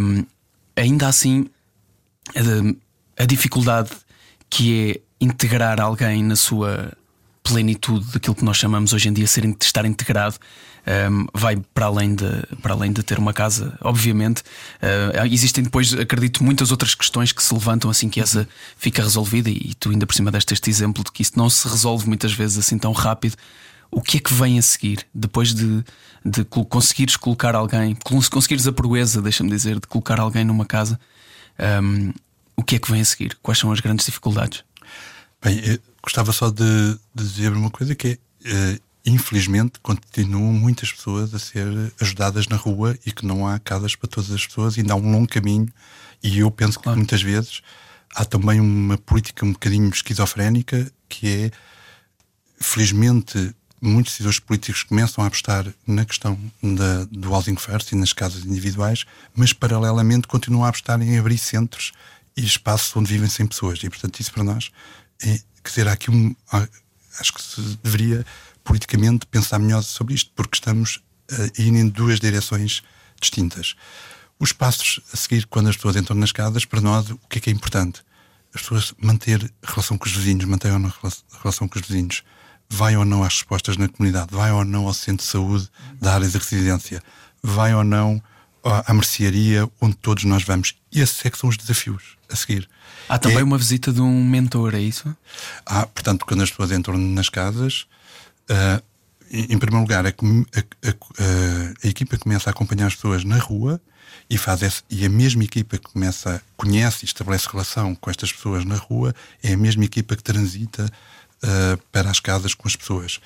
Um, 0.00 0.24
ainda 0.76 1.08
assim, 1.08 1.46
a, 2.36 3.22
a 3.22 3.26
dificuldade 3.26 3.90
que 4.48 4.92
é 4.92 5.24
integrar 5.24 5.80
alguém 5.80 6.22
na 6.22 6.36
sua 6.36 6.92
plenitude 7.42 8.12
daquilo 8.12 8.34
que 8.34 8.44
nós 8.44 8.56
chamamos 8.56 8.92
hoje 8.92 9.08
em 9.08 9.12
dia 9.12 9.26
de 9.26 9.56
estar 9.64 9.84
integrado 9.84 10.36
um, 10.86 11.26
vai 11.32 11.56
para 11.72 11.86
além, 11.86 12.14
de, 12.14 12.26
para 12.60 12.74
além 12.74 12.92
de 12.92 13.02
ter 13.02 13.18
uma 13.18 13.32
casa, 13.32 13.76
obviamente. 13.80 14.40
Uh, 14.82 15.26
existem 15.30 15.64
depois, 15.64 15.92
acredito, 15.94 16.44
muitas 16.44 16.70
outras 16.70 16.94
questões 16.94 17.32
que 17.32 17.42
se 17.42 17.52
levantam 17.54 17.90
assim 17.90 18.08
que 18.08 18.20
essa 18.20 18.46
fica 18.76 19.02
resolvida, 19.02 19.48
e 19.48 19.74
tu 19.74 19.90
ainda 19.90 20.06
por 20.06 20.14
cima 20.14 20.30
deste 20.30 20.52
este 20.52 20.70
exemplo 20.70 21.02
de 21.02 21.10
que 21.10 21.22
isso 21.22 21.32
não 21.36 21.48
se 21.48 21.66
resolve 21.66 22.06
muitas 22.06 22.32
vezes 22.32 22.58
assim 22.58 22.78
tão 22.78 22.92
rápido. 22.92 23.36
O 23.90 24.02
que 24.02 24.16
é 24.16 24.20
que 24.20 24.34
vem 24.34 24.58
a 24.58 24.62
seguir 24.62 25.06
depois 25.14 25.54
de, 25.54 25.84
de 26.24 26.44
conseguires 26.44 27.16
colocar 27.16 27.54
alguém, 27.54 27.96
conseguires 28.30 28.66
a 28.66 28.72
proeza, 28.72 29.22
deixa-me 29.22 29.50
dizer, 29.50 29.78
de 29.78 29.86
colocar 29.86 30.18
alguém 30.18 30.44
numa 30.44 30.66
casa? 30.66 30.98
Um, 31.82 32.12
o 32.56 32.62
que 32.62 32.76
é 32.76 32.78
que 32.78 32.90
vem 32.90 33.00
a 33.00 33.04
seguir? 33.04 33.36
Quais 33.40 33.58
são 33.58 33.70
as 33.70 33.80
grandes 33.80 34.04
dificuldades? 34.06 34.64
Bem, 35.42 35.78
gostava 36.02 36.32
só 36.32 36.50
de, 36.50 36.98
de 37.14 37.24
dizer 37.24 37.52
uma 37.52 37.70
coisa 37.70 37.94
que 37.94 38.18
é 38.44 38.74
uh, 38.76 38.80
infelizmente, 39.04 39.78
continuam 39.82 40.52
muitas 40.52 40.92
pessoas 40.92 41.34
a 41.34 41.38
ser 41.38 41.66
ajudadas 42.00 42.48
na 42.48 42.56
rua 42.56 42.98
e 43.04 43.12
que 43.12 43.26
não 43.26 43.46
há 43.46 43.58
casas 43.58 43.94
para 43.94 44.08
todas 44.08 44.30
as 44.30 44.46
pessoas, 44.46 44.78
ainda 44.78 44.94
há 44.94 44.96
um 44.96 45.12
longo 45.12 45.28
caminho. 45.28 45.68
E 46.22 46.38
eu 46.38 46.50
penso 46.50 46.80
claro. 46.80 46.94
que 46.94 46.98
muitas 47.00 47.22
vezes 47.22 47.60
há 48.14 48.24
também 48.24 48.60
uma 48.60 48.96
política 48.96 49.44
um 49.44 49.52
bocadinho 49.52 49.88
esquizofrénica 49.90 50.90
que 51.08 51.28
é, 51.28 51.50
felizmente, 52.58 53.54
muitos 53.80 54.12
decisores 54.12 54.38
políticos 54.38 54.82
começam 54.82 55.22
a 55.22 55.26
apostar 55.26 55.66
na 55.86 56.04
questão 56.06 56.38
da, 56.62 57.04
do 57.04 57.30
housing 57.30 57.56
first 57.56 57.92
e 57.92 57.96
nas 57.96 58.14
casas 58.14 58.44
individuais, 58.44 59.04
mas 59.34 59.52
paralelamente 59.52 60.26
continuam 60.26 60.64
a 60.64 60.68
apostar 60.68 61.00
em 61.02 61.18
abrir 61.18 61.36
centros 61.36 61.92
e 62.34 62.44
espaços 62.44 62.96
onde 62.96 63.12
vivem 63.12 63.28
100 63.28 63.46
pessoas. 63.48 63.78
E, 63.82 63.90
portanto, 63.90 64.18
isso 64.18 64.32
para 64.32 64.42
nós 64.42 64.70
é, 65.22 65.38
quer 65.62 65.68
dizer, 65.68 65.88
há 65.88 65.92
aqui 65.92 66.10
um. 66.10 66.34
Há, 66.50 66.66
acho 67.20 67.32
que 67.32 67.42
se 67.42 67.60
deveria 67.82 68.24
politicamente 68.64 69.26
pensar 69.26 69.58
melhor 69.58 69.82
sobre 69.82 70.14
isto, 70.14 70.32
porque 70.34 70.56
estamos 70.56 71.00
a 71.30 71.60
ir 71.60 71.68
em 71.68 71.88
duas 71.88 72.18
direções 72.18 72.82
distintas. 73.20 73.76
Os 74.38 74.52
passos 74.52 75.00
a 75.12 75.16
seguir, 75.16 75.46
quando 75.46 75.68
as 75.68 75.76
pessoas 75.76 75.96
entram 75.96 76.16
nas 76.16 76.32
casas, 76.32 76.64
para 76.64 76.80
nós, 76.80 77.10
o 77.10 77.18
que 77.28 77.38
é 77.38 77.40
que 77.40 77.50
é 77.50 77.52
importante? 77.52 78.02
As 78.54 78.62
pessoas 78.62 78.94
manter 78.98 79.52
relação 79.62 79.96
com 79.96 80.06
os 80.06 80.12
vizinhos, 80.12 80.44
manter 80.44 80.72
ou 80.72 80.78
não 80.78 80.92
relação 81.42 81.68
com 81.68 81.78
os 81.78 81.86
vizinhos, 81.86 82.22
vai 82.68 82.96
ou 82.96 83.04
não 83.04 83.22
às 83.22 83.34
respostas 83.34 83.76
na 83.76 83.88
comunidade, 83.88 84.28
vai 84.30 84.50
ou 84.50 84.64
não 84.64 84.86
ao 84.86 84.94
centro 84.94 85.24
de 85.24 85.30
saúde 85.30 85.68
da 86.00 86.14
área 86.14 86.28
de 86.28 86.36
residência, 86.36 87.02
vai 87.42 87.74
ou 87.74 87.84
não 87.84 88.22
à 88.64 88.92
mercearia 88.94 89.70
onde 89.80 89.96
todos 89.96 90.24
nós 90.24 90.42
vamos. 90.42 90.74
E 90.90 91.00
esses 91.00 91.24
é 91.24 91.30
que 91.30 91.38
são 91.38 91.50
os 91.50 91.56
desafios 91.56 92.16
a 92.30 92.36
seguir. 92.36 92.68
Há 93.08 93.18
também 93.18 93.40
é... 93.40 93.44
uma 93.44 93.58
visita 93.58 93.92
de 93.92 94.00
um 94.00 94.24
mentor, 94.24 94.74
é 94.74 94.80
isso? 94.80 95.14
Há, 95.66 95.86
portanto, 95.86 96.24
quando 96.24 96.42
as 96.42 96.50
pessoas 96.50 96.72
entram 96.72 96.96
nas 96.96 97.28
casas, 97.28 97.86
uh, 98.50 98.82
em 99.30 99.58
primeiro 99.58 99.82
lugar, 99.82 100.06
a, 100.06 100.10
a, 100.10 100.12
a, 100.12 101.74
a, 101.82 101.88
equipa 101.88 102.16
começa 102.16 102.48
a 102.48 102.52
acompanhar 102.52 102.86
as 102.86 102.94
pessoas 102.94 103.24
na 103.24 103.38
rua 103.38 103.80
e 104.30 104.38
faz 104.38 104.62
esse, 104.62 104.82
e 104.88 105.04
a 105.04 105.08
mesma 105.08 105.42
equipa 105.42 105.76
que 105.76 105.90
começa, 105.90 106.40
conhece 106.56 107.04
e 107.04 107.06
estabelece 107.06 107.48
relação 107.50 107.94
com 107.94 108.10
estas 108.10 108.32
pessoas 108.32 108.64
na 108.64 108.76
rua 108.76 109.14
é 109.42 109.52
a 109.52 109.56
mesma 109.56 109.84
equipa 109.84 110.14
que 110.14 110.22
transita 110.22 110.84
uh, 111.42 111.82
para 111.90 112.10
as 112.10 112.20
casas 112.20 112.54
com 112.54 112.68
as 112.68 112.76
pessoas. 112.76 113.20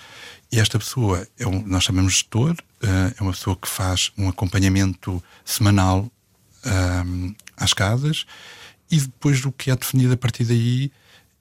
E 0.51 0.59
esta 0.59 0.79
pessoa, 0.79 1.27
é 1.39 1.47
um, 1.47 1.63
nós 1.67 1.85
chamamos 1.85 2.15
gestor, 2.15 2.53
uh, 2.53 3.15
é 3.19 3.23
uma 3.23 3.33
pessoa 3.33 3.57
que 3.57 3.69
faz 3.69 4.11
um 4.17 4.29
acompanhamento 4.29 5.23
semanal 5.45 6.11
às 7.57 7.73
casas 7.73 8.27
e 8.91 9.01
depois 9.01 9.43
o 9.45 9.53
que 9.53 9.71
é 9.71 9.77
definido 9.77 10.13
a 10.13 10.17
partir 10.17 10.45
daí 10.45 10.91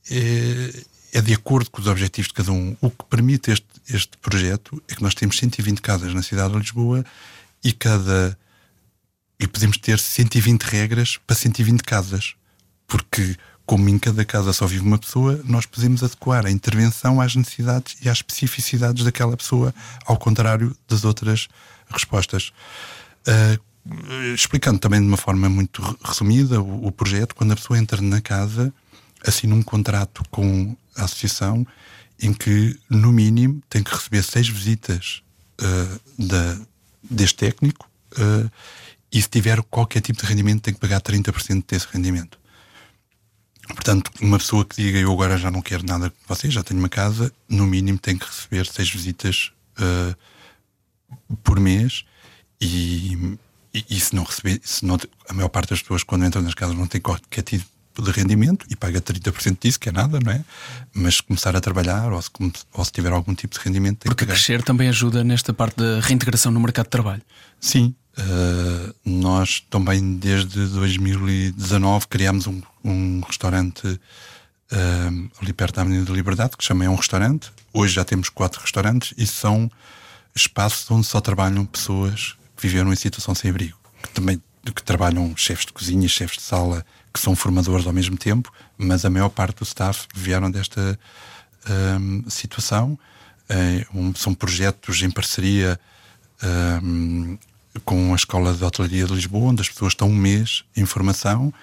é, 0.09 0.83
é, 1.13 1.21
de 1.21 1.33
acordo 1.33 1.69
com 1.69 1.81
os 1.81 1.87
objetivos 1.87 2.27
de 2.29 2.33
cada 2.33 2.51
um. 2.51 2.75
O 2.81 2.89
que 2.89 3.05
permite 3.05 3.51
este, 3.51 3.67
este 3.89 4.17
projeto 4.17 4.81
é 4.87 4.95
que 4.95 5.03
nós 5.03 5.13
temos 5.13 5.37
120 5.37 5.81
casas 5.81 6.13
na 6.13 6.21
cidade 6.21 6.53
de 6.53 6.59
Lisboa 6.59 7.05
e 7.63 7.71
cada 7.71 8.37
e 9.39 9.47
podemos 9.47 9.77
ter 9.77 9.99
120 9.99 10.63
regras 10.63 11.17
para 11.27 11.35
120 11.35 11.81
casas, 11.83 12.33
porque 12.87 13.37
como 13.67 13.87
em 13.89 13.99
cada 13.99 14.23
casa 14.23 14.53
só 14.53 14.65
vive 14.65 14.83
uma 14.83 14.97
pessoa, 14.97 15.39
nós 15.43 15.65
podemos 15.65 16.01
adequar 16.01 16.45
a 16.45 16.49
intervenção 16.49 17.19
às 17.19 17.35
necessidades 17.35 17.97
e 18.01 18.09
às 18.09 18.19
especificidades 18.19 19.03
daquela 19.03 19.35
pessoa, 19.35 19.75
ao 20.05 20.17
contrário 20.17 20.75
das 20.87 21.03
outras 21.03 21.49
respostas. 21.89 22.53
Uh, 23.27 23.67
explicando 24.33 24.79
também 24.79 25.01
de 25.01 25.07
uma 25.07 25.17
forma 25.17 25.49
muito 25.49 25.81
resumida 26.03 26.61
o, 26.61 26.87
o, 26.87 26.91
projeto, 26.91 27.35
quando 27.35 27.51
a 27.51 27.55
pessoa 27.55 27.77
entra 27.77 28.01
na 28.01 28.21
casa, 28.21 28.73
assina 29.25 29.55
um 29.55 29.63
contrato 29.63 30.23
com 30.29 30.75
a 30.95 31.03
associação 31.03 31.65
em 32.19 32.33
que, 32.33 32.79
no 32.89 33.11
mínimo, 33.11 33.61
tem 33.69 33.83
que 33.83 33.93
receber 33.93 34.23
seis 34.23 34.49
visitas 34.49 35.21
uh, 35.61 36.25
da, 36.25 36.59
deste 37.03 37.37
técnico 37.37 37.89
uh, 38.13 38.49
e 39.11 39.21
se 39.21 39.29
tiver 39.29 39.61
qualquer 39.63 40.01
tipo 40.01 40.21
de 40.21 40.27
rendimento 40.27 40.61
tem 40.61 40.73
que 40.73 40.79
pagar 40.79 41.01
30% 41.01 41.63
desse 41.67 41.87
rendimento. 41.91 42.39
Portanto, 43.67 44.11
uma 44.21 44.37
pessoa 44.37 44.65
que 44.65 44.81
diga 44.81 44.97
eu 44.97 45.11
agora 45.11 45.37
já 45.37 45.51
não 45.51 45.61
quero 45.61 45.85
nada 45.85 46.09
com 46.09 46.33
vocês, 46.33 46.53
já 46.53 46.63
tenho 46.63 46.79
uma 46.79 46.89
casa, 46.89 47.31
no 47.49 47.65
mínimo 47.65 47.99
tem 47.99 48.17
que 48.17 48.25
receber 48.25 48.65
seis 48.65 48.89
visitas 48.89 49.51
uh, 49.79 51.35
por 51.43 51.59
mês 51.59 52.05
e, 52.59 53.37
e, 53.73 53.85
e, 53.89 53.99
se 53.99 54.15
não 54.15 54.23
receber, 54.23 54.59
se 54.63 54.85
não, 54.85 54.97
a 55.27 55.33
maior 55.33 55.49
parte 55.49 55.69
das 55.69 55.81
pessoas 55.81 56.03
quando 56.03 56.25
entram 56.25 56.41
nas 56.41 56.53
casas 56.53 56.75
não 56.75 56.87
tem 56.87 56.99
qualquer 57.01 57.41
tipo 57.43 57.65
de 58.01 58.11
rendimento 58.11 58.65
e 58.69 58.75
paga 58.75 59.01
30% 59.01 59.57
disso, 59.61 59.79
que 59.79 59.89
é 59.89 59.91
nada, 59.91 60.19
não 60.19 60.31
é? 60.31 60.43
Mas 60.93 61.15
se 61.15 61.23
começar 61.23 61.55
a 61.55 61.61
trabalhar 61.61 62.11
ou 62.11 62.21
se, 62.21 62.29
ou 62.73 62.85
se 62.85 62.91
tiver 62.91 63.11
algum 63.11 63.33
tipo 63.33 63.57
de 63.57 63.63
rendimento, 63.63 64.05
Porque 64.05 64.25
que 64.25 64.31
crescer 64.31 64.61
também 64.63 64.89
ajuda 64.89 65.23
nesta 65.23 65.53
parte 65.53 65.77
da 65.77 65.99
reintegração 65.99 66.51
no 66.51 66.59
mercado 66.59 66.85
de 66.85 66.91
trabalho. 66.91 67.21
Sim, 67.59 67.93
Uh, 68.19 68.95
nós 69.05 69.63
também 69.69 70.17
desde 70.17 70.65
2019 70.69 72.07
criámos 72.07 72.47
um, 72.47 72.63
um 72.83 73.21
restaurante 73.21 73.87
uh, 73.87 75.29
ali 75.39 75.53
perto 75.53 75.75
da 75.75 75.83
Avenida 75.83 76.05
da 76.05 76.13
Liberdade, 76.13 76.57
que 76.57 76.63
chama 76.63 76.83
É 76.83 76.89
um 76.89 76.95
Restaurante. 76.95 77.51
Hoje 77.71 77.93
já 77.93 78.03
temos 78.03 78.29
quatro 78.29 78.59
restaurantes 78.59 79.13
e 79.17 79.27
são 79.27 79.69
espaços 80.35 80.89
onde 80.89 81.05
só 81.05 81.21
trabalham 81.21 81.63
pessoas 81.63 82.35
que 82.55 82.67
viveram 82.67 82.91
em 82.91 82.95
situação 82.95 83.35
sem 83.35 83.51
abrigo, 83.51 83.77
que 84.01 84.09
também 84.09 84.41
que 84.63 84.83
trabalham 84.83 85.35
chefes 85.37 85.65
de 85.65 85.73
cozinha, 85.73 86.07
chefes 86.07 86.37
de 86.37 86.43
sala, 86.43 86.85
que 87.17 87.23
são 87.23 87.35
formadores 87.35 87.85
ao 87.85 87.93
mesmo 87.93 88.17
tempo, 88.17 88.51
mas 88.77 89.03
a 89.03 89.09
maior 89.09 89.29
parte 89.29 89.57
do 89.57 89.63
staff 89.63 90.07
vieram 90.15 90.49
desta 90.49 90.97
uh, 91.65 92.29
situação. 92.31 92.97
Um, 93.93 94.13
são 94.13 94.33
projetos 94.33 95.01
em 95.01 95.09
parceria 95.09 95.79
um, 96.83 97.37
com 97.83 98.11
a 98.11 98.15
Escola 98.15 98.53
de 98.53 98.63
Hotelaria 98.63 99.05
de 99.05 99.13
Lisboa, 99.13 99.51
onde 99.51 99.61
as 99.61 99.69
pessoas 99.69 99.93
estão 99.93 100.09
um 100.09 100.15
mês 100.15 100.63
em 100.75 100.85
formação 100.85 101.53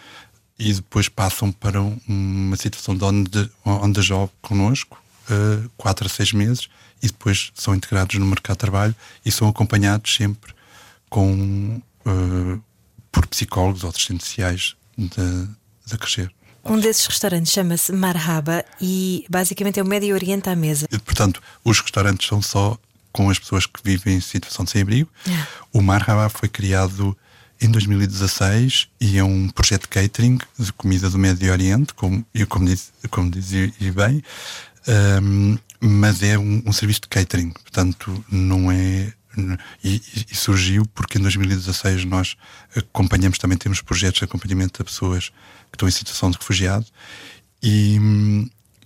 e 0.58 0.72
depois 0.72 1.08
passam 1.08 1.50
para 1.50 1.80
uma 2.08 2.56
situação 2.56 2.96
de 2.96 3.04
onde, 3.04 3.50
onde 3.64 4.00
job 4.00 4.30
connosco, 4.40 5.00
uh, 5.28 5.70
quatro 5.76 6.06
a 6.06 6.08
seis 6.08 6.32
meses, 6.32 6.68
e 7.02 7.08
depois 7.08 7.52
são 7.54 7.74
integrados 7.74 8.16
no 8.18 8.26
mercado 8.26 8.56
de 8.56 8.60
trabalho 8.60 8.94
e 9.24 9.30
são 9.30 9.48
acompanhados 9.48 10.14
sempre 10.14 10.54
com, 11.10 11.80
uh, 12.06 12.62
por 13.12 13.26
psicólogos 13.26 13.84
ou 13.84 13.90
assistentes 13.90 14.28
sociais 14.28 14.76
de, 14.96 15.98
crescer. 15.98 16.32
Um 16.64 16.78
desses 16.78 17.06
restaurantes 17.06 17.52
chama-se 17.52 17.92
Marhaba 17.92 18.64
e 18.80 19.26
basicamente 19.28 19.78
é 19.78 19.82
o 19.82 19.86
Médio 19.86 20.14
Oriente 20.14 20.48
à 20.48 20.56
mesa. 20.56 20.86
E, 20.90 20.98
portanto, 20.98 21.42
os 21.62 21.78
restaurantes 21.80 22.26
são 22.26 22.40
só 22.40 22.78
com 23.12 23.28
as 23.30 23.38
pessoas 23.38 23.66
que 23.66 23.80
vivem 23.84 24.16
em 24.16 24.20
situação 24.20 24.64
de 24.64 24.70
sem-abrigo. 24.70 25.08
É. 25.28 25.46
O 25.72 25.82
Marhaba 25.82 26.28
foi 26.28 26.48
criado 26.48 27.16
em 27.60 27.70
2016 27.70 28.88
e 29.00 29.18
é 29.18 29.24
um 29.24 29.48
projeto 29.48 29.82
de 29.82 29.88
catering 29.88 30.38
de 30.58 30.72
comida 30.72 31.08
do 31.08 31.18
Médio 31.18 31.52
Oriente, 31.52 31.94
como, 31.94 32.24
como, 32.48 32.66
diz, 32.66 32.92
como 33.10 33.30
dizia 33.30 33.72
bem, 33.94 34.22
um, 35.22 35.58
mas 35.80 36.22
é 36.22 36.38
um, 36.38 36.62
um, 36.66 36.72
serviço 36.72 37.02
de 37.02 37.08
catering, 37.08 37.50
portanto 37.50 38.24
não 38.30 38.70
é. 38.70 39.12
E, 39.82 40.00
e, 40.30 40.34
surgiu 40.34 40.86
porque 40.94 41.18
em 41.18 41.22
2016 41.22 42.04
nós 42.04 42.36
acompanhamos, 42.76 43.38
também 43.38 43.58
temos 43.58 43.80
projetos 43.80 44.18
de 44.18 44.24
acompanhamento 44.24 44.82
de 44.82 44.84
pessoas 44.84 45.30
que 45.70 45.76
estão 45.76 45.88
em 45.88 45.92
situação 45.92 46.30
de 46.30 46.38
refugiado 46.38 46.86
e, 47.62 47.98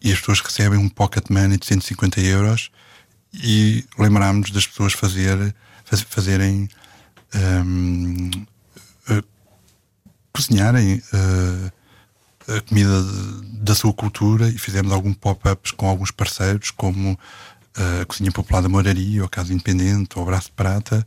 e 0.02 0.12
as 0.12 0.18
pessoas 0.18 0.40
recebem 0.40 0.78
um 0.78 0.88
pocket 0.88 1.24
money 1.30 1.58
de 1.58 1.66
150 1.66 2.20
euros 2.20 2.70
e 3.32 3.84
lembrámos 3.98 4.50
das 4.50 4.66
pessoas 4.66 4.92
fazer, 4.92 5.54
faz, 5.84 6.00
fazerem 6.02 6.68
um, 7.34 8.30
uh, 9.10 9.24
cozinharem 10.32 11.02
uh, 11.12 11.72
a 12.56 12.60
comida 12.62 13.02
da 13.60 13.74
sua 13.74 13.92
cultura 13.92 14.48
e 14.48 14.56
fizemos 14.56 14.92
alguns 14.92 15.16
pop-ups 15.16 15.70
com 15.72 15.86
alguns 15.86 16.10
parceiros 16.10 16.70
como 16.70 17.18
a 18.02 18.04
Cozinha 18.04 18.32
Popular 18.32 18.62
da 18.62 18.68
Moraria, 18.68 19.20
ou 19.20 19.26
a 19.26 19.30
Casa 19.30 19.52
Independente, 19.52 20.18
o 20.18 20.24
Braço 20.24 20.46
de 20.46 20.52
Prata 20.52 21.06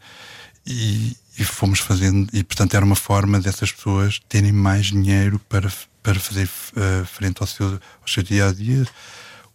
e, 0.66 1.16
e, 1.38 1.44
fomos 1.44 1.80
fazendo 1.80 2.30
e 2.34 2.44
portanto 2.44 2.74
era 2.76 2.86
uma 2.86 2.96
forma 2.96 3.40
dessas 3.40 3.72
pessoas 3.72 4.20
terem 4.30 4.52
mais 4.52 4.88
dinheiro 4.88 5.40
para, 5.50 5.72
para 6.04 6.20
fazer 6.20 6.48
uh, 6.48 7.06
frente 7.06 7.42
ao 7.42 7.48
seu, 7.48 7.68
ao 7.68 8.08
seu 8.08 8.24
dia 8.24 8.48
a 8.48 8.54
dia 8.54 8.86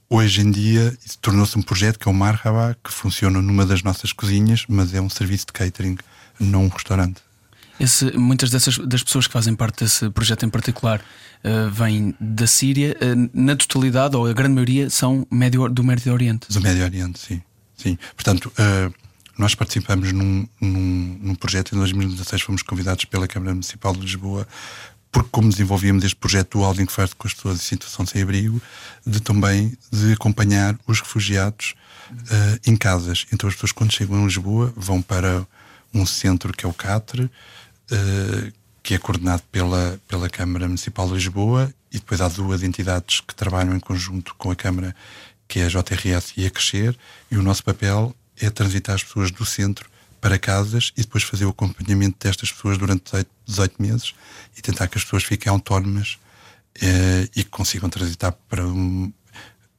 Hoje 0.09 0.40
em 0.40 0.52
dia 0.52 0.96
tornou-se 1.20 1.59
um 1.59 1.62
projeto 1.62 1.98
que 1.98 2.09
é 2.09 2.11
o 2.11 2.14
Marhaba, 2.14 2.76
que 2.83 2.92
funciona 2.92 3.42
numa 3.42 3.66
das 3.66 3.83
nossas 3.83 4.12
cozinhas, 4.12 4.64
mas 4.68 4.94
é 4.94 5.00
um 5.00 5.11
serviço 5.11 5.46
de 5.46 5.52
catering, 5.52 5.98
não 6.38 6.64
um 6.64 6.68
restaurante. 6.68 7.20
Esse, 7.78 8.16
muitas 8.16 8.50
dessas 8.50 8.78
das 8.78 9.02
pessoas 9.02 9.26
que 9.26 9.32
fazem 9.32 9.54
parte 9.54 9.84
desse 9.84 10.08
projeto 10.10 10.46
em 10.46 10.48
particular 10.48 11.00
uh, 11.44 11.70
vêm 11.70 12.14
da 12.18 12.46
Síria, 12.46 12.96
uh, 12.96 13.30
na 13.34 13.54
totalidade, 13.54 14.16
ou 14.16 14.26
a 14.26 14.32
grande 14.32 14.54
maioria, 14.54 14.88
são 14.88 15.26
médio, 15.30 15.68
do 15.68 15.84
Médio 15.84 16.12
Oriente. 16.12 16.48
Do 16.50 16.60
Médio 16.60 16.84
Oriente, 16.84 17.18
sim. 17.18 17.42
sim. 17.76 17.98
Portanto, 18.14 18.50
uh, 18.58 18.92
nós 19.36 19.54
participamos 19.54 20.12
num, 20.12 20.48
num, 20.60 21.18
num, 21.20 21.34
projeto 21.34 21.74
em 21.74 21.78
2016, 21.78 22.42
fomos 22.42 22.62
convidados 22.62 23.04
pela 23.04 23.28
Câmara 23.28 23.52
Municipal 23.52 23.92
de 23.92 24.00
Lisboa 24.00 24.46
porque 25.12 25.30
como 25.30 25.48
desenvolvíamos 25.48 26.04
este 26.04 26.16
projeto 26.16 26.58
do 26.58 26.64
Housing 26.64 26.86
First 26.86 27.14
com 27.14 27.26
as 27.26 27.32
pessoas 27.32 27.56
em 27.56 27.62
situação 27.62 28.04
de 28.04 28.10
sem-abrigo, 28.10 28.60
de 29.06 29.18
também 29.20 29.72
de 29.90 30.12
acompanhar 30.12 30.78
os 30.86 31.00
refugiados 31.00 31.74
em 32.66 32.76
casas. 32.76 33.24
Então 33.32 33.48
as 33.48 33.54
pessoas 33.54 33.72
quando 33.72 33.94
chegam 33.94 34.20
em 34.20 34.26
Lisboa 34.26 34.74
vão 34.76 35.00
para 35.00 35.46
um 35.94 36.04
centro 36.04 36.52
que 36.52 36.66
é 36.66 36.68
o 36.68 36.72
CATRE, 36.72 37.30
que 38.83 38.94
é 38.94 38.99
coordenado 38.99 39.42
pela, 39.51 40.01
pela 40.07 40.29
Câmara 40.31 40.66
Municipal 40.66 41.09
de 41.09 41.14
Lisboa 41.14 41.72
e 41.90 41.99
depois 41.99 42.20
há 42.20 42.29
duas 42.29 42.62
entidades 42.62 43.20
que 43.20 43.35
trabalham 43.35 43.75
em 43.75 43.81
conjunto 43.81 44.35
com 44.37 44.51
a 44.51 44.57
Câmara, 44.57 44.94
que 45.49 45.61
é 45.61 45.64
a 45.64 45.68
JRS 45.68 46.35
e 46.37 46.46
a 46.46 46.51
Crescer, 46.51 46.96
e 47.31 47.37
o 47.37 47.42
nosso 47.42 47.64
papel 47.64 48.14
é 48.40 48.51
transitar 48.51 48.94
as 48.94 49.03
pessoas 49.03 49.31
do 49.31 49.44
centro 49.44 49.88
para 50.20 50.38
casas 50.38 50.92
e 50.96 51.03
depois 51.03 51.25
fazer 51.25 51.46
o 51.46 51.51
acompanhamento 51.51 52.16
destas 52.20 52.53
pessoas 52.53 52.79
durante 52.79 53.27
18 53.46 53.81
meses 53.81 54.14
e 54.57 54.62
tentar 54.62 54.88
que 54.88 54.99
as 54.99 55.05
pessoas 55.05 55.25
fiquem 55.25 55.51
autónomas 55.51 56.18
uh, 56.77 57.31
e 57.35 57.44
que 57.44 57.51
consigam 57.51 57.88
transitar 57.88 58.33
para, 58.49 58.66
um, 58.66 59.12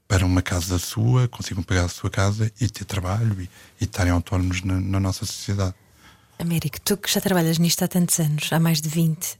para 0.07 0.25
uma 0.25 0.41
casa 0.41 0.77
sua, 0.79 1.27
consigam 1.27 1.63
pagar 1.63 1.85
a 1.85 1.89
sua 1.89 2.09
casa 2.09 2.51
e 2.59 2.69
ter 2.69 2.85
trabalho 2.85 3.41
e, 3.41 3.49
e 3.79 3.83
estarem 3.83 4.11
autónomos 4.11 4.63
na, 4.63 4.79
na 4.79 4.99
nossa 4.99 5.25
sociedade. 5.25 5.75
Américo, 6.39 6.79
tu 6.81 6.97
que 6.97 7.11
já 7.11 7.19
trabalhas 7.19 7.57
nisto 7.57 7.83
há 7.83 7.87
tantos 7.87 8.19
anos, 8.19 8.51
há 8.51 8.59
mais 8.59 8.79
de 8.79 8.89
20, 8.89 9.25
uh, 9.25 9.37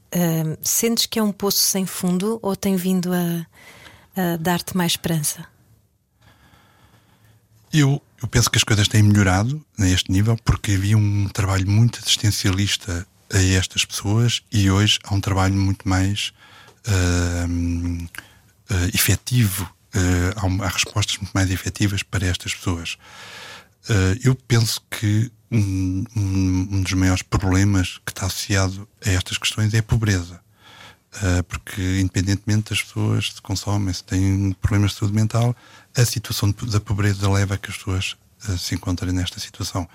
sentes 0.60 1.06
que 1.06 1.18
é 1.18 1.22
um 1.22 1.30
poço 1.30 1.58
sem 1.58 1.86
fundo 1.86 2.40
ou 2.42 2.56
tem 2.56 2.74
vindo 2.74 3.12
a, 3.12 3.46
a 4.20 4.36
dar-te 4.36 4.76
mais 4.76 4.92
esperança? 4.92 5.46
Eu, 7.72 8.02
eu 8.20 8.28
penso 8.28 8.50
que 8.50 8.56
as 8.56 8.64
coisas 8.64 8.88
têm 8.88 9.02
melhorado 9.02 9.64
neste 9.78 10.10
nível 10.10 10.36
porque 10.44 10.72
havia 10.72 10.96
um 10.96 11.28
trabalho 11.28 11.70
muito 11.70 12.00
assistencialista 12.00 13.06
a 13.32 13.38
estas 13.38 13.84
pessoas 13.84 14.42
e 14.50 14.70
hoje 14.70 14.98
há 15.04 15.14
um 15.14 15.20
trabalho 15.20 15.54
muito 15.54 15.88
mais 15.88 16.32
uh, 16.86 18.04
uh, 18.70 18.88
efetivo, 18.94 19.70
uh, 19.94 20.62
há, 20.62 20.64
há, 20.64 20.68
respostas 20.68 21.18
muito 21.18 21.32
mais 21.32 21.50
efetivas 21.50 22.02
para 22.02 22.26
estas 22.26 22.54
pessoas. 22.54 22.96
Uh, 23.88 24.18
eu 24.24 24.34
penso 24.34 24.82
que 24.90 25.30
um, 25.50 26.04
um, 26.16 26.82
dos 26.82 26.92
maiores 26.92 27.22
problemas 27.22 27.98
que 28.04 28.12
está 28.12 28.26
associado 28.26 28.88
a 29.04 29.10
estas 29.10 29.38
questões 29.38 29.72
é 29.74 29.78
a 29.78 29.82
pobreza. 29.82 30.40
Uh, 31.16 31.42
porque, 31.44 32.00
independentemente 32.00 32.70
das 32.70 32.82
pessoas 32.82 33.32
se 33.32 33.42
consomem, 33.42 33.92
se 33.92 34.04
têm 34.04 34.52
problemas 34.60 34.92
de 34.92 34.98
saúde 34.98 35.14
mental, 35.14 35.56
a 35.96 36.04
situação 36.04 36.54
da 36.70 36.78
pobreza 36.78 37.30
leva 37.30 37.54
a 37.54 37.58
que 37.58 37.70
as 37.70 37.76
pessoas 37.78 38.16
uh, 38.46 38.58
se 38.58 38.74
encontrem 38.74 39.12
nesta 39.12 39.40
situação. 39.40 39.88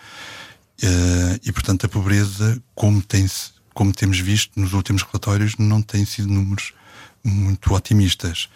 e, 1.43 1.51
portanto, 1.51 1.85
a 1.85 1.89
pobreza, 1.89 2.61
como, 2.73 3.01
tem, 3.01 3.29
como 3.73 3.93
temos 3.93 4.19
visto 4.19 4.59
nos 4.59 4.73
últimos 4.73 5.03
relatórios, 5.03 5.55
não 5.57 5.81
tem 5.81 6.03
sido 6.03 6.27
números 6.27 6.73
muito 7.23 7.73
otimistas. 7.73 8.49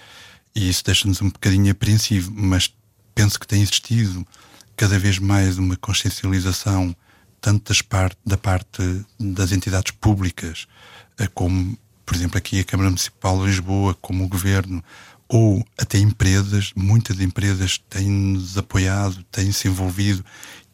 E 0.54 0.68
isso 0.68 0.84
deixa-nos 0.84 1.22
um 1.22 1.30
bocadinho 1.30 1.72
apreensivo, 1.72 2.32
mas 2.36 2.74
penso 3.14 3.40
que 3.40 3.48
tem 3.48 3.62
existido 3.62 4.26
cada 4.78 5.00
vez 5.00 5.18
mais 5.18 5.58
uma 5.58 5.76
consciencialização, 5.76 6.96
tanto 7.42 7.70
das 7.70 7.82
part, 7.82 8.16
da 8.24 8.38
parte 8.38 9.04
das 9.20 9.52
entidades 9.52 9.92
públicas, 9.92 10.68
eh, 11.18 11.28
como, 11.34 11.76
por 12.06 12.16
exemplo, 12.16 12.38
aqui 12.38 12.60
a 12.60 12.64
Câmara 12.64 12.92
Municipal 12.92 13.40
de 13.40 13.48
Lisboa, 13.48 13.96
como 13.96 14.24
o 14.24 14.28
Governo, 14.28 14.84
ou 15.28 15.66
até 15.78 15.98
empresas, 15.98 16.72
muitas 16.76 17.20
empresas 17.20 17.80
têm-nos 17.90 18.56
apoiado, 18.56 19.24
têm-se 19.32 19.68
envolvido 19.68 20.24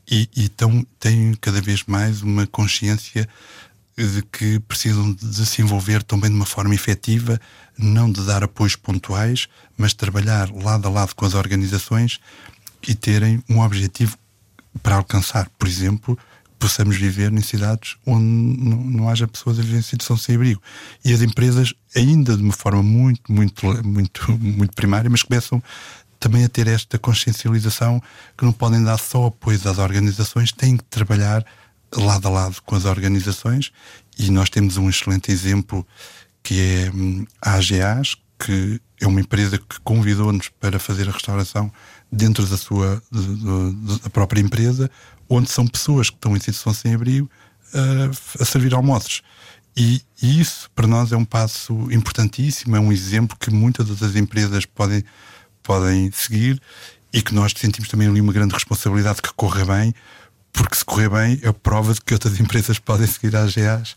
e, 0.07 0.29
e 0.35 0.49
tão, 0.49 0.85
têm 0.99 1.33
cada 1.39 1.61
vez 1.61 1.85
mais 1.87 2.21
uma 2.21 2.45
consciência 2.45 3.27
de 3.95 4.21
que 4.23 4.59
precisam 4.59 5.13
de 5.13 5.45
se 5.45 5.61
envolver 5.61 6.03
também 6.03 6.29
de 6.29 6.35
uma 6.35 6.45
forma 6.45 6.75
efetiva, 6.75 7.39
não 7.77 8.11
de 8.11 8.21
dar 8.25 8.43
apoios 8.43 8.75
pontuais, 8.75 9.47
mas 9.77 9.93
trabalhar 9.93 10.51
lado 10.51 10.87
a 10.87 10.91
lado 10.91 11.15
com 11.15 11.25
as 11.25 11.35
organizações 11.35 12.19
e 12.87 12.95
terem 12.95 13.43
um 13.49 13.59
objetivo 13.59 14.17
para 14.81 14.95
alcançar. 14.95 15.49
Por 15.57 15.67
exemplo, 15.67 16.17
possamos 16.59 16.95
viver 16.95 17.31
em 17.31 17.41
cidades 17.41 17.97
onde 18.05 18.23
não, 18.23 19.09
haja 19.09 19.27
pessoas 19.27 19.59
a 19.59 19.61
viver 19.61 19.79
em 19.79 19.81
situação 19.81 20.17
sem 20.17 20.35
abrigo. 20.35 20.61
E 21.03 21.13
as 21.13 21.21
empresas, 21.21 21.73
ainda 21.95 22.37
de 22.37 22.43
uma 22.43 22.53
forma 22.53 22.81
muito, 22.81 23.31
muito, 23.31 23.65
muito, 23.83 24.31
muito 24.39 24.73
primária, 24.73 25.09
mas 25.09 25.23
começam 25.23 25.61
também 26.19 26.45
a 26.45 26.49
ter 26.49 26.67
esta 26.67 26.97
consciencialização 26.97 28.01
que 28.37 28.45
não 28.45 28.53
podem 28.53 28.81
dar 28.81 28.97
só 28.97 29.25
apoio 29.25 29.59
às 29.65 29.77
organizações, 29.77 30.53
têm 30.53 30.77
que 30.77 30.83
trabalhar 30.85 31.45
lado 31.93 32.27
a 32.27 32.31
lado 32.31 32.61
com 32.65 32.75
as 32.75 32.85
organizações 32.85 33.71
e 34.17 34.31
nós 34.31 34.49
temos 34.49 34.77
um 34.77 34.89
excelente 34.89 35.31
exemplo 35.31 35.85
que 36.41 36.59
é 36.59 36.91
hum, 36.93 37.25
a 37.41 37.55
AGAs, 37.55 38.15
que 38.43 38.81
é 38.99 39.07
uma 39.07 39.21
empresa 39.21 39.57
que 39.57 39.79
convidou-nos 39.83 40.49
para 40.49 40.77
fazer 40.77 41.07
a 41.07 41.11
restauração 41.11 41.71
dentro 42.11 42.45
da 42.45 42.57
sua 42.57 43.01
da 44.03 44.09
própria 44.09 44.41
empresa, 44.41 44.91
onde 45.29 45.49
são 45.49 45.65
pessoas 45.65 46.09
que 46.09 46.17
estão 46.17 46.35
em 46.35 46.39
situação 46.39 46.73
sem 46.73 46.93
abrigo 46.93 47.29
uh, 47.73 48.41
a 48.41 48.45
servir 48.45 48.73
almoços. 48.73 49.21
E, 49.75 50.01
e, 50.21 50.39
isso 50.39 50.69
para 50.75 50.85
nós 50.85 51.11
é 51.11 51.17
um 51.17 51.25
passo 51.25 51.73
importantíssimo, 51.91 52.75
é 52.75 52.79
um 52.79 52.91
exemplo 52.91 53.37
que 53.39 53.49
muitas 53.49 53.87
das 53.97 54.15
empresas 54.15 54.65
podem, 54.65 55.03
podem 55.63 56.11
seguir 56.11 56.61
e 57.11 57.21
que 57.21 57.33
nós 57.33 57.53
sentimos 57.55 57.89
também 57.89 58.07
ali 58.07 58.21
uma 58.21 58.33
grande 58.33 58.53
responsabilidade 58.53 59.21
que 59.21 59.33
corra 59.33 59.65
bem, 59.65 59.93
porque 60.51 60.75
se 60.75 60.85
correr 60.85 61.09
bem 61.09 61.39
é 61.41 61.51
prova 61.51 61.93
de 61.93 62.01
que 62.01 62.13
outras 62.13 62.37
empresas 62.41 62.77
podem 62.77 63.07
seguir 63.07 63.35
as 63.35 63.55
GAs 63.55 63.95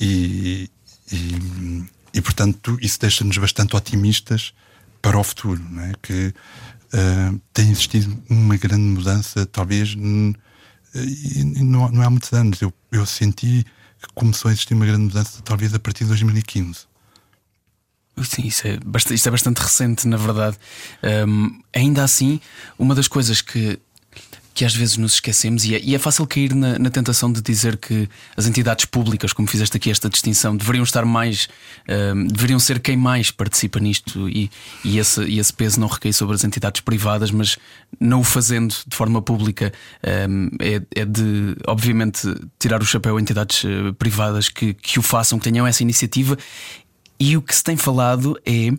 e, 0.00 0.70
e, 1.12 1.84
e 2.14 2.20
portanto 2.20 2.78
isso 2.80 2.98
deixa-nos 3.00 3.36
bastante 3.38 3.76
otimistas 3.76 4.52
para 5.00 5.18
o 5.18 5.24
futuro, 5.24 5.60
não 5.68 5.82
é? 5.82 5.92
que 6.00 6.32
uh, 6.94 7.40
tem 7.52 7.70
existido 7.70 8.22
uma 8.30 8.56
grande 8.56 8.82
mudança, 8.82 9.44
talvez, 9.46 9.94
uh, 9.94 10.34
e 10.94 11.62
não, 11.62 11.86
há 12.02 12.10
muitos 12.10 12.32
anos. 12.32 12.60
Eu, 12.60 12.72
eu 12.92 13.04
senti 13.06 13.64
que 14.00 14.08
começou 14.14 14.48
a 14.48 14.52
existir 14.52 14.74
uma 14.74 14.86
grande 14.86 15.04
mudança, 15.04 15.42
talvez 15.42 15.74
a 15.74 15.78
partir 15.78 16.04
de 16.04 16.08
2015. 16.08 16.86
Sim, 18.22 18.46
isso 18.46 18.66
é, 18.66 18.78
bastante, 18.84 19.14
isso 19.14 19.28
é 19.28 19.30
bastante 19.30 19.58
recente, 19.58 20.06
na 20.06 20.16
verdade. 20.16 20.56
Um, 21.26 21.60
ainda 21.74 22.04
assim, 22.04 22.40
uma 22.78 22.94
das 22.94 23.08
coisas 23.08 23.40
que 23.40 23.78
que 24.54 24.64
às 24.64 24.74
vezes 24.74 24.96
nos 24.96 25.14
esquecemos 25.14 25.64
e 25.64 25.74
é, 25.74 25.80
e 25.82 25.94
é 25.94 25.98
fácil 25.98 26.26
cair 26.26 26.54
na, 26.54 26.78
na, 26.78 26.90
tentação 26.90 27.32
de 27.32 27.40
dizer 27.40 27.76
que 27.76 28.08
as 28.36 28.46
entidades 28.46 28.84
públicas, 28.84 29.32
como 29.32 29.48
fizeste 29.48 29.76
aqui 29.76 29.90
esta 29.90 30.08
distinção, 30.08 30.56
deveriam 30.56 30.82
estar 30.82 31.04
mais, 31.04 31.48
uh, 31.88 32.28
deveriam 32.28 32.58
ser 32.58 32.80
quem 32.80 32.96
mais 32.96 33.30
participa 33.30 33.80
nisto 33.80 34.28
e, 34.28 34.50
e, 34.84 34.98
esse, 34.98 35.22
e 35.24 35.38
esse 35.38 35.52
peso 35.52 35.80
não 35.80 35.88
recai 35.88 36.12
sobre 36.12 36.34
as 36.34 36.44
entidades 36.44 36.80
privadas, 36.80 37.30
mas 37.30 37.56
não 37.98 38.20
o 38.20 38.24
fazendo 38.24 38.74
de 38.86 38.96
forma 38.96 39.22
pública 39.22 39.72
um, 40.28 40.50
é, 40.60 40.82
é, 40.94 41.04
de, 41.04 41.56
obviamente, 41.66 42.22
tirar 42.58 42.82
o 42.82 42.84
chapéu 42.84 43.16
a 43.16 43.20
entidades 43.20 43.64
uh, 43.64 43.94
privadas 43.94 44.48
que, 44.48 44.74
que 44.74 44.98
o 44.98 45.02
façam, 45.02 45.38
que 45.38 45.44
tenham 45.44 45.66
essa 45.66 45.82
iniciativa. 45.82 46.36
E 47.18 47.36
o 47.36 47.42
que 47.42 47.54
se 47.54 47.62
tem 47.62 47.76
falado 47.76 48.38
é 48.44 48.70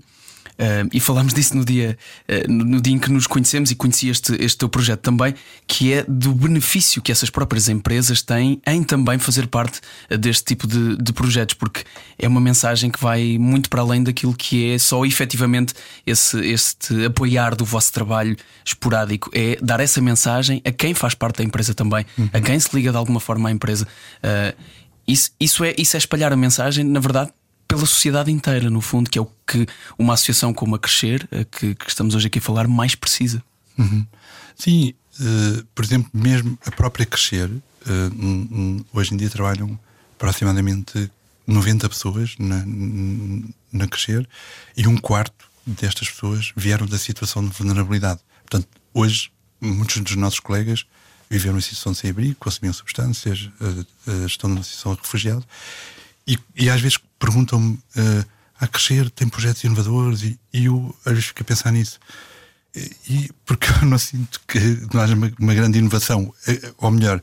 Uh, 0.64 0.88
e 0.94 1.00
falámos 1.02 1.34
disso 1.34 1.58
no 1.58 1.66
dia, 1.66 1.98
uh, 2.30 2.50
no 2.50 2.80
dia 2.80 2.94
em 2.94 2.98
que 2.98 3.12
nos 3.12 3.28
conhecemos 3.28 3.70
e 3.70 3.76
conheci 3.76 4.08
este, 4.08 4.34
este 4.42 4.58
teu 4.58 4.70
projeto 4.70 5.02
também, 5.02 5.36
que 5.68 5.92
é 5.92 6.06
do 6.08 6.34
benefício 6.34 7.02
que 7.02 7.12
essas 7.12 7.30
próprias 7.30 7.68
empresas 7.68 8.22
têm 8.22 8.62
em 8.66 8.82
também 8.82 9.20
fazer 9.20 9.48
parte 9.48 9.82
deste 10.10 10.46
tipo 10.46 10.66
de, 10.66 10.96
de 10.96 11.12
projetos, 11.12 11.56
porque 11.56 11.84
é 12.18 12.28
uma 12.30 12.40
mensagem 12.40 12.90
que 12.90 12.98
vai 12.98 13.38
muito 13.38 13.70
para 13.70 13.82
além 13.82 14.04
daquilo 14.04 14.34
que 14.34 14.72
é 14.72 14.78
só 14.78 15.04
efetivamente 15.06 15.74
esse, 16.08 16.40
este 16.46 17.06
apoiar 17.06 17.56
do 17.56 17.66
vosso 17.66 17.92
trabalho 17.92 18.38
esporádico, 18.64 19.30
é 19.34 19.58
dar 19.62 19.82
essa 19.82 20.00
mensagem 20.00 20.62
a 20.64 20.72
quem 20.72 20.94
faz 20.94 21.14
parte 21.14 21.40
da 21.40 21.44
empresa 21.44 21.74
também, 21.74 22.06
uhum. 22.18 22.30
a 22.32 22.40
quem 22.40 22.58
se 22.58 22.74
liga 22.74 22.90
de 22.90 22.98
alguma 22.98 23.20
forma 23.20 23.50
à 23.50 23.52
empresa. 23.52 23.86
Uh, 24.24 24.56
isso, 25.06 25.32
isso, 25.38 25.64
é, 25.66 25.76
isso 25.78 25.98
é 25.98 26.00
espalhar 26.00 26.32
a 26.32 26.38
mensagem, 26.38 26.86
na 26.86 27.02
verdade, 27.02 27.32
pela 27.74 27.88
sociedade 27.88 28.32
inteira, 28.32 28.70
no 28.70 28.82
fundo, 28.82 29.10
que 29.10 29.18
é 29.18 29.22
o 29.22 29.28
que 29.48 29.66
uma 29.98 30.14
associação 30.14 30.54
como 30.54 30.76
a 30.76 30.80
Crescer, 30.80 31.28
a 31.32 31.44
que, 31.44 31.74
que 31.74 31.90
estamos 31.90 32.14
hoje 32.14 32.28
aqui 32.28 32.38
a 32.38 32.42
falar, 32.42 32.68
mais 32.68 32.94
precisa. 32.94 33.44
Uhum. 33.78 34.06
Sim, 34.56 34.94
uh, 35.20 35.66
por 35.74 35.84
exemplo, 35.84 36.10
mesmo 36.14 36.58
a 36.66 36.72
própria 36.72 37.06
Crescer, 37.06 37.50
uh, 37.50 38.86
hoje 38.94 39.14
em 39.14 39.18
dia 39.18 39.30
trabalham 39.30 39.78
aproximadamente 40.16 41.10
90 41.48 41.90
pessoas 41.90 42.36
na, 42.38 42.64
na 43.72 43.88
Crescer 43.88 44.28
e 44.78 44.88
um 44.88 44.96
quarto 44.96 45.50
destas 45.66 46.10
pessoas 46.10 46.54
vieram 46.56 46.86
da 46.86 47.00
situação 47.00 47.44
de 47.44 47.50
vulnerabilidade. 47.58 48.20
Portanto, 48.42 48.68
hoje, 48.94 49.32
muitos 49.60 50.00
dos 50.00 50.16
nossos 50.16 50.40
colegas 50.40 50.86
viveram 51.28 51.58
em 51.58 51.62
situação 51.62 51.92
de 51.92 51.98
sem-abrigo, 51.98 52.36
consumiam 52.36 52.72
substâncias, 52.72 53.50
uh, 53.60 54.26
estão 54.28 54.48
numa 54.48 54.62
situação 54.62 54.94
de 54.94 55.02
refugiado 55.02 55.44
e, 56.28 56.38
e 56.56 56.70
às 56.70 56.82
vezes 56.82 56.98
perguntam-me 57.20 57.74
uh, 57.74 58.26
a 58.60 58.68
crescer, 58.68 59.10
tem 59.10 59.28
projetos 59.28 59.64
inovadores 59.64 60.24
e, 60.24 60.40
e, 60.54 60.66
eu 60.66 60.96
às 61.06 61.14
vezes 61.14 61.28
fico 61.28 61.42
a 61.42 61.46
pensar 61.46 61.72
nisso. 61.72 62.00
E, 63.08 63.30
porque 63.46 63.68
eu 63.82 63.88
não 63.88 63.98
sinto 63.98 64.42
que 64.48 64.60
não 64.94 65.02
haja 65.02 65.14
uma, 65.14 65.32
uma 65.40 65.54
grande 65.54 65.78
inovação. 65.78 66.34
Eh, 66.48 66.74
ou 66.78 66.90
melhor, 66.90 67.22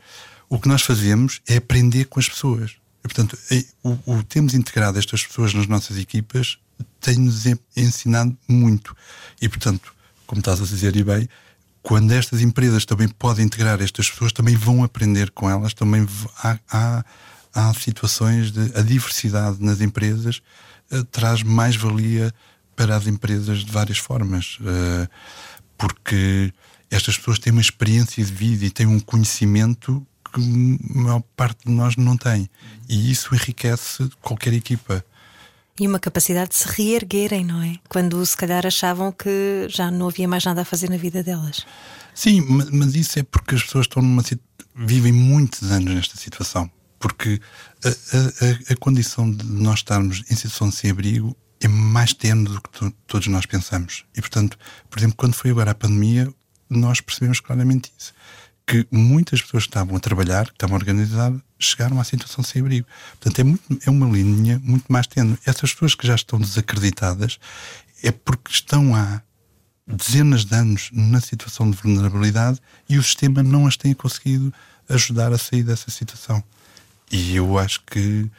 o 0.48 0.58
que 0.58 0.68
nós 0.68 0.82
fazemos 0.82 1.40
é 1.48 1.56
aprender 1.56 2.04
com 2.04 2.20
as 2.20 2.28
pessoas. 2.28 2.72
E, 2.98 3.02
portanto, 3.02 3.38
o, 3.82 3.98
o 4.06 4.22
termos 4.22 4.54
integrado 4.54 4.98
estas 4.98 5.26
pessoas 5.26 5.54
nas 5.54 5.66
nossas 5.66 5.96
equipas 5.96 6.58
tem-nos 7.00 7.44
ensinado 7.76 8.36
muito. 8.46 8.94
E, 9.40 9.48
portanto, 9.48 9.92
como 10.26 10.40
estás 10.40 10.60
a 10.60 10.64
dizer 10.64 10.94
e 10.94 11.02
bem, 11.02 11.28
quando 11.82 12.12
estas 12.12 12.40
empresas 12.40 12.84
também 12.84 13.08
podem 13.08 13.46
integrar 13.46 13.80
estas 13.80 14.10
pessoas, 14.10 14.32
também 14.32 14.54
vão 14.54 14.84
aprender 14.84 15.30
com 15.30 15.48
elas, 15.48 15.74
também 15.74 16.06
há, 16.42 16.58
há 16.70 17.04
há 17.54 17.72
situações 17.74 18.52
de 18.52 18.78
a 18.78 18.82
diversidade 18.82 19.58
nas 19.60 19.80
empresas 19.80 20.42
uh, 20.90 21.04
traz 21.04 21.42
mais 21.42 21.76
valia 21.76 22.32
para 22.76 22.96
as 22.96 23.06
empresas 23.06 23.64
de 23.64 23.70
várias 23.70 23.98
formas, 23.98 24.58
uh, 24.60 25.08
porque 25.76 26.52
estas 26.90 27.16
pessoas 27.16 27.38
têm 27.38 27.52
uma 27.52 27.60
experiência 27.60 28.24
de 28.24 28.32
vida 28.32 28.64
e 28.64 28.70
têm 28.70 28.86
um 28.86 29.00
conhecimento 29.00 30.04
que 30.32 30.40
a 30.40 30.98
maior 30.98 31.22
parte 31.36 31.66
de 31.66 31.72
nós 31.72 31.96
não 31.96 32.16
tem. 32.16 32.48
E 32.88 33.10
isso 33.10 33.34
enriquece 33.34 34.08
qualquer 34.20 34.52
equipa. 34.52 35.04
E 35.78 35.86
uma 35.86 35.98
capacidade 35.98 36.50
de 36.50 36.56
se 36.56 36.68
reerguerem, 36.68 37.44
não 37.44 37.62
é? 37.62 37.76
Quando 37.88 38.24
se 38.24 38.36
calhar 38.36 38.66
achavam 38.66 39.12
que 39.12 39.66
já 39.68 39.90
não 39.90 40.08
havia 40.08 40.28
mais 40.28 40.44
nada 40.44 40.62
a 40.62 40.64
fazer 40.64 40.90
na 40.90 40.96
vida 40.96 41.22
delas. 41.22 41.64
Sim, 42.14 42.42
mas 42.72 42.94
isso 42.94 43.18
é 43.18 43.22
porque 43.22 43.54
as 43.54 43.62
pessoas 43.62 43.86
estão 43.86 44.02
numa 44.02 44.22
vivem 44.74 45.12
muitos 45.12 45.70
anos 45.70 45.94
nesta 45.94 46.16
situação. 46.16 46.70
Porque 47.00 47.40
a, 47.82 47.88
a, 47.88 48.72
a 48.72 48.76
condição 48.76 49.28
de 49.28 49.44
nós 49.44 49.80
estarmos 49.80 50.22
em 50.30 50.36
situação 50.36 50.68
de 50.68 50.76
sem-abrigo 50.76 51.36
é 51.60 51.66
mais 51.66 52.14
tenue 52.14 52.44
do 52.44 52.60
que 52.60 52.92
todos 53.06 53.26
nós 53.26 53.46
pensamos. 53.46 54.04
E, 54.16 54.20
portanto, 54.20 54.56
por 54.88 54.98
exemplo, 55.00 55.16
quando 55.16 55.34
foi 55.34 55.50
agora 55.50 55.72
a 55.72 55.74
pandemia, 55.74 56.32
nós 56.68 57.00
percebemos 57.00 57.40
claramente 57.40 57.90
isso. 57.98 58.12
Que 58.66 58.86
muitas 58.90 59.42
pessoas 59.42 59.64
que 59.64 59.70
estavam 59.70 59.96
a 59.96 60.00
trabalhar, 60.00 60.46
que 60.46 60.52
estavam 60.52 60.76
organizadas, 60.76 61.40
chegaram 61.58 62.00
à 62.00 62.04
situação 62.04 62.44
sem 62.44 62.60
abrigo. 62.62 62.86
Portanto, 63.18 63.38
é, 63.40 63.44
muito, 63.44 63.78
é 63.84 63.90
uma 63.90 64.06
linha 64.06 64.60
muito 64.62 64.90
mais 64.92 65.06
tenue. 65.06 65.36
Essas 65.44 65.72
pessoas 65.72 65.94
que 65.94 66.06
já 66.06 66.14
estão 66.14 66.38
desacreditadas 66.38 67.38
é 68.02 68.12
porque 68.12 68.52
estão 68.52 68.94
há 68.94 69.22
dezenas 69.86 70.44
de 70.44 70.54
anos 70.54 70.90
na 70.92 71.20
situação 71.20 71.70
de 71.70 71.76
vulnerabilidade 71.76 72.60
e 72.88 72.96
o 72.96 73.02
sistema 73.02 73.42
não 73.42 73.66
as 73.66 73.76
tem 73.76 73.92
conseguido 73.92 74.52
ajudar 74.88 75.32
a 75.32 75.38
sair 75.38 75.62
dessa 75.62 75.90
situação. 75.90 76.42
E 77.10 77.36
eu 77.36 77.58
acho 77.58 77.80
que 77.82 78.30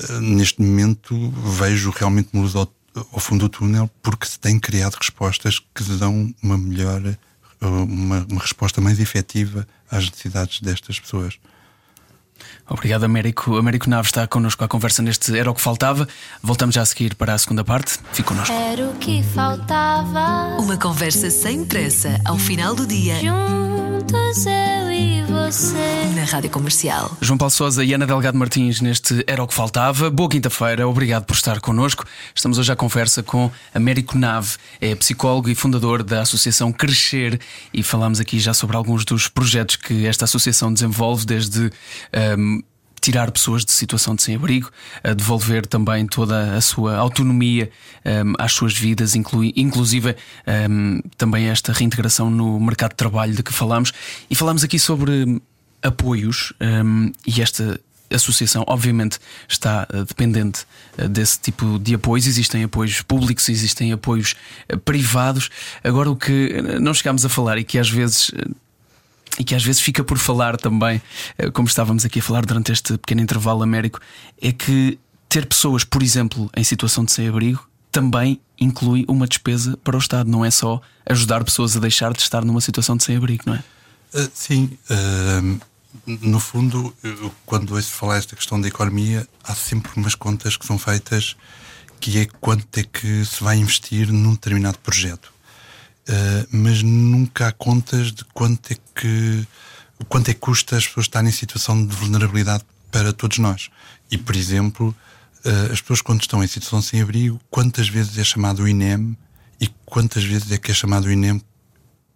eh, 0.00 0.20
neste 0.20 0.60
momento 0.60 1.30
vejo 1.30 1.90
realmente 1.90 2.30
luz 2.34 2.54
ao, 2.54 2.70
ao 3.12 3.18
fundo 3.18 3.48
do 3.48 3.48
túnel 3.48 3.90
porque 4.02 4.26
se 4.26 4.38
têm 4.38 4.58
criado 4.58 4.94
respostas 4.94 5.58
que 5.58 5.82
dão 5.82 6.32
uma 6.42 6.56
melhor, 6.56 7.04
eh, 7.06 7.16
uma, 7.60 8.26
uma 8.30 8.40
resposta 8.40 8.80
mais 8.80 9.00
efetiva 9.00 9.66
às 9.90 10.04
necessidades 10.04 10.60
destas 10.60 11.00
pessoas. 11.00 11.38
Obrigado, 12.68 13.04
Américo. 13.04 13.56
Américo 13.56 13.88
Naves 13.88 14.08
está 14.08 14.26
connosco 14.26 14.64
à 14.64 14.68
conversa 14.68 15.02
neste 15.02 15.36
Era 15.36 15.50
o 15.50 15.54
que 15.54 15.60
Faltava. 15.60 16.06
Voltamos 16.42 16.74
já 16.74 16.82
a 16.82 16.86
seguir 16.86 17.14
para 17.14 17.32
a 17.34 17.38
segunda 17.38 17.64
parte. 17.64 17.98
Fique 18.12 18.28
connosco. 18.28 18.52
Era 18.52 18.88
o 18.88 18.94
que 18.96 19.22
faltava. 19.22 20.56
Uma 20.60 20.76
conversa 20.76 21.30
sem 21.30 21.64
pressa 21.64 22.20
ao 22.24 22.38
final 22.38 22.74
do 22.74 22.86
dia. 22.86 23.14
Juntos 23.20 24.46
eu 24.46 24.85
e 24.96 25.22
você. 25.22 26.06
Na 26.14 26.24
Rádio 26.24 26.50
Comercial. 26.50 27.16
João 27.20 27.36
Paulo 27.36 27.50
Souza 27.50 27.84
e 27.84 27.92
Ana 27.92 28.06
Delgado 28.06 28.38
Martins 28.38 28.80
neste 28.80 29.22
Era 29.26 29.42
o 29.42 29.46
que 29.46 29.52
Faltava. 29.52 30.10
Boa 30.10 30.28
quinta-feira, 30.28 30.88
obrigado 30.88 31.24
por 31.24 31.34
estar 31.34 31.60
connosco. 31.60 32.04
Estamos 32.34 32.58
hoje 32.58 32.72
à 32.72 32.76
conversa 32.76 33.22
com 33.22 33.50
Américo 33.74 34.16
Nave, 34.16 34.56
é 34.80 34.94
psicólogo 34.94 35.50
e 35.50 35.54
fundador 35.54 36.02
da 36.02 36.22
Associação 36.22 36.72
Crescer 36.72 37.38
e 37.72 37.82
falamos 37.82 38.20
aqui 38.20 38.40
já 38.40 38.54
sobre 38.54 38.76
alguns 38.76 39.04
dos 39.04 39.28
projetos 39.28 39.76
que 39.76 40.06
esta 40.06 40.24
associação 40.24 40.72
desenvolve, 40.72 41.26
desde. 41.26 41.70
Um, 42.38 42.62
tirar 43.06 43.30
pessoas 43.30 43.64
de 43.64 43.70
situação 43.70 44.16
de 44.16 44.22
sem-abrigo, 44.24 44.68
a 45.04 45.12
devolver 45.12 45.64
também 45.64 46.04
toda 46.08 46.56
a 46.56 46.60
sua 46.60 46.96
autonomia 46.96 47.70
um, 48.04 48.34
às 48.36 48.50
suas 48.52 48.76
vidas, 48.76 49.14
inclui, 49.14 49.52
inclusive 49.54 50.16
um, 50.68 51.00
também 51.16 51.46
esta 51.46 51.72
reintegração 51.72 52.28
no 52.28 52.58
mercado 52.58 52.90
de 52.90 52.96
trabalho 52.96 53.32
de 53.32 53.44
que 53.44 53.52
falamos. 53.52 53.92
E 54.28 54.34
falamos 54.34 54.64
aqui 54.64 54.76
sobre 54.76 55.40
apoios 55.80 56.52
um, 56.60 57.12
e 57.24 57.40
esta 57.40 57.78
associação, 58.10 58.64
obviamente, 58.66 59.20
está 59.48 59.86
uh, 59.94 60.04
dependente 60.04 60.64
uh, 60.98 61.08
desse 61.08 61.38
tipo 61.38 61.78
de 61.78 61.94
apoios. 61.94 62.26
Existem 62.26 62.64
apoios 62.64 63.02
públicos, 63.02 63.48
existem 63.48 63.92
apoios 63.92 64.34
uh, 64.72 64.76
privados. 64.78 65.48
Agora, 65.84 66.10
o 66.10 66.16
que 66.16 66.60
não 66.80 66.92
chegámos 66.92 67.24
a 67.24 67.28
falar 67.28 67.56
e 67.56 67.62
que 67.62 67.78
às 67.78 67.88
vezes 67.88 68.32
e 69.38 69.44
que 69.44 69.54
às 69.54 69.64
vezes 69.64 69.80
fica 69.80 70.02
por 70.02 70.18
falar 70.18 70.56
também, 70.56 71.00
eh, 71.38 71.50
como 71.50 71.68
estávamos 71.68 72.04
aqui 72.04 72.20
a 72.20 72.22
falar 72.22 72.44
durante 72.44 72.72
este 72.72 72.96
pequeno 72.98 73.20
intervalo 73.20 73.62
américo, 73.62 74.00
é 74.40 74.52
que 74.52 74.98
ter 75.28 75.46
pessoas, 75.46 75.84
por 75.84 76.02
exemplo, 76.02 76.50
em 76.56 76.64
situação 76.64 77.04
de 77.04 77.12
sem-abrigo, 77.12 77.68
também 77.90 78.40
inclui 78.58 79.04
uma 79.08 79.26
despesa 79.26 79.76
para 79.78 79.96
o 79.96 79.98
Estado, 79.98 80.30
não 80.30 80.44
é 80.44 80.50
só 80.50 80.80
ajudar 81.08 81.44
pessoas 81.44 81.76
a 81.76 81.80
deixar 81.80 82.12
de 82.12 82.20
estar 82.20 82.44
numa 82.44 82.60
situação 82.60 82.96
de 82.96 83.04
sem-abrigo, 83.04 83.44
não 83.46 83.54
é? 83.54 83.64
Uh, 84.14 84.30
sim, 84.34 84.78
uh, 84.90 85.60
no 86.06 86.38
fundo, 86.38 86.94
quando 87.44 87.74
ouço 87.74 87.90
falar 87.90 88.18
esta 88.18 88.36
questão 88.36 88.60
da 88.60 88.68
economia, 88.68 89.26
há 89.42 89.54
sempre 89.54 89.90
umas 89.96 90.14
contas 90.14 90.56
que 90.56 90.66
são 90.66 90.78
feitas 90.78 91.36
que 91.98 92.18
é 92.18 92.26
quanto 92.40 92.78
é 92.78 92.84
que 92.84 93.24
se 93.24 93.42
vai 93.42 93.56
investir 93.56 94.12
num 94.12 94.32
determinado 94.32 94.78
projeto. 94.78 95.32
Uh, 96.08 96.46
mas 96.50 96.82
nunca 96.82 97.48
há 97.48 97.52
contas 97.52 98.12
de 98.12 98.24
quanto 98.26 98.72
é 98.72 98.76
que 98.94 99.46
quanto 100.08 100.28
é 100.28 100.34
que 100.34 100.40
custa 100.40 100.76
as 100.76 100.86
pessoas 100.86 101.06
estarem 101.06 101.30
em 101.30 101.32
situação 101.32 101.84
de 101.84 101.94
vulnerabilidade 101.94 102.64
para 102.92 103.12
todos 103.12 103.38
nós. 103.38 103.70
E, 104.10 104.16
por 104.16 104.36
exemplo, 104.36 104.94
uh, 105.44 105.72
as 105.72 105.80
pessoas 105.80 106.02
quando 106.02 106.20
estão 106.20 106.44
em 106.44 106.46
situação 106.46 106.80
sem 106.80 107.00
abrigo, 107.00 107.40
quantas 107.50 107.88
vezes 107.88 108.16
é 108.18 108.24
chamado 108.24 108.62
o 108.62 108.68
INEM 108.68 109.16
e 109.60 109.68
quantas 109.84 110.22
vezes 110.22 110.50
é 110.52 110.58
que 110.58 110.70
é 110.70 110.74
chamado 110.74 111.06
o 111.06 111.10
INEM 111.10 111.42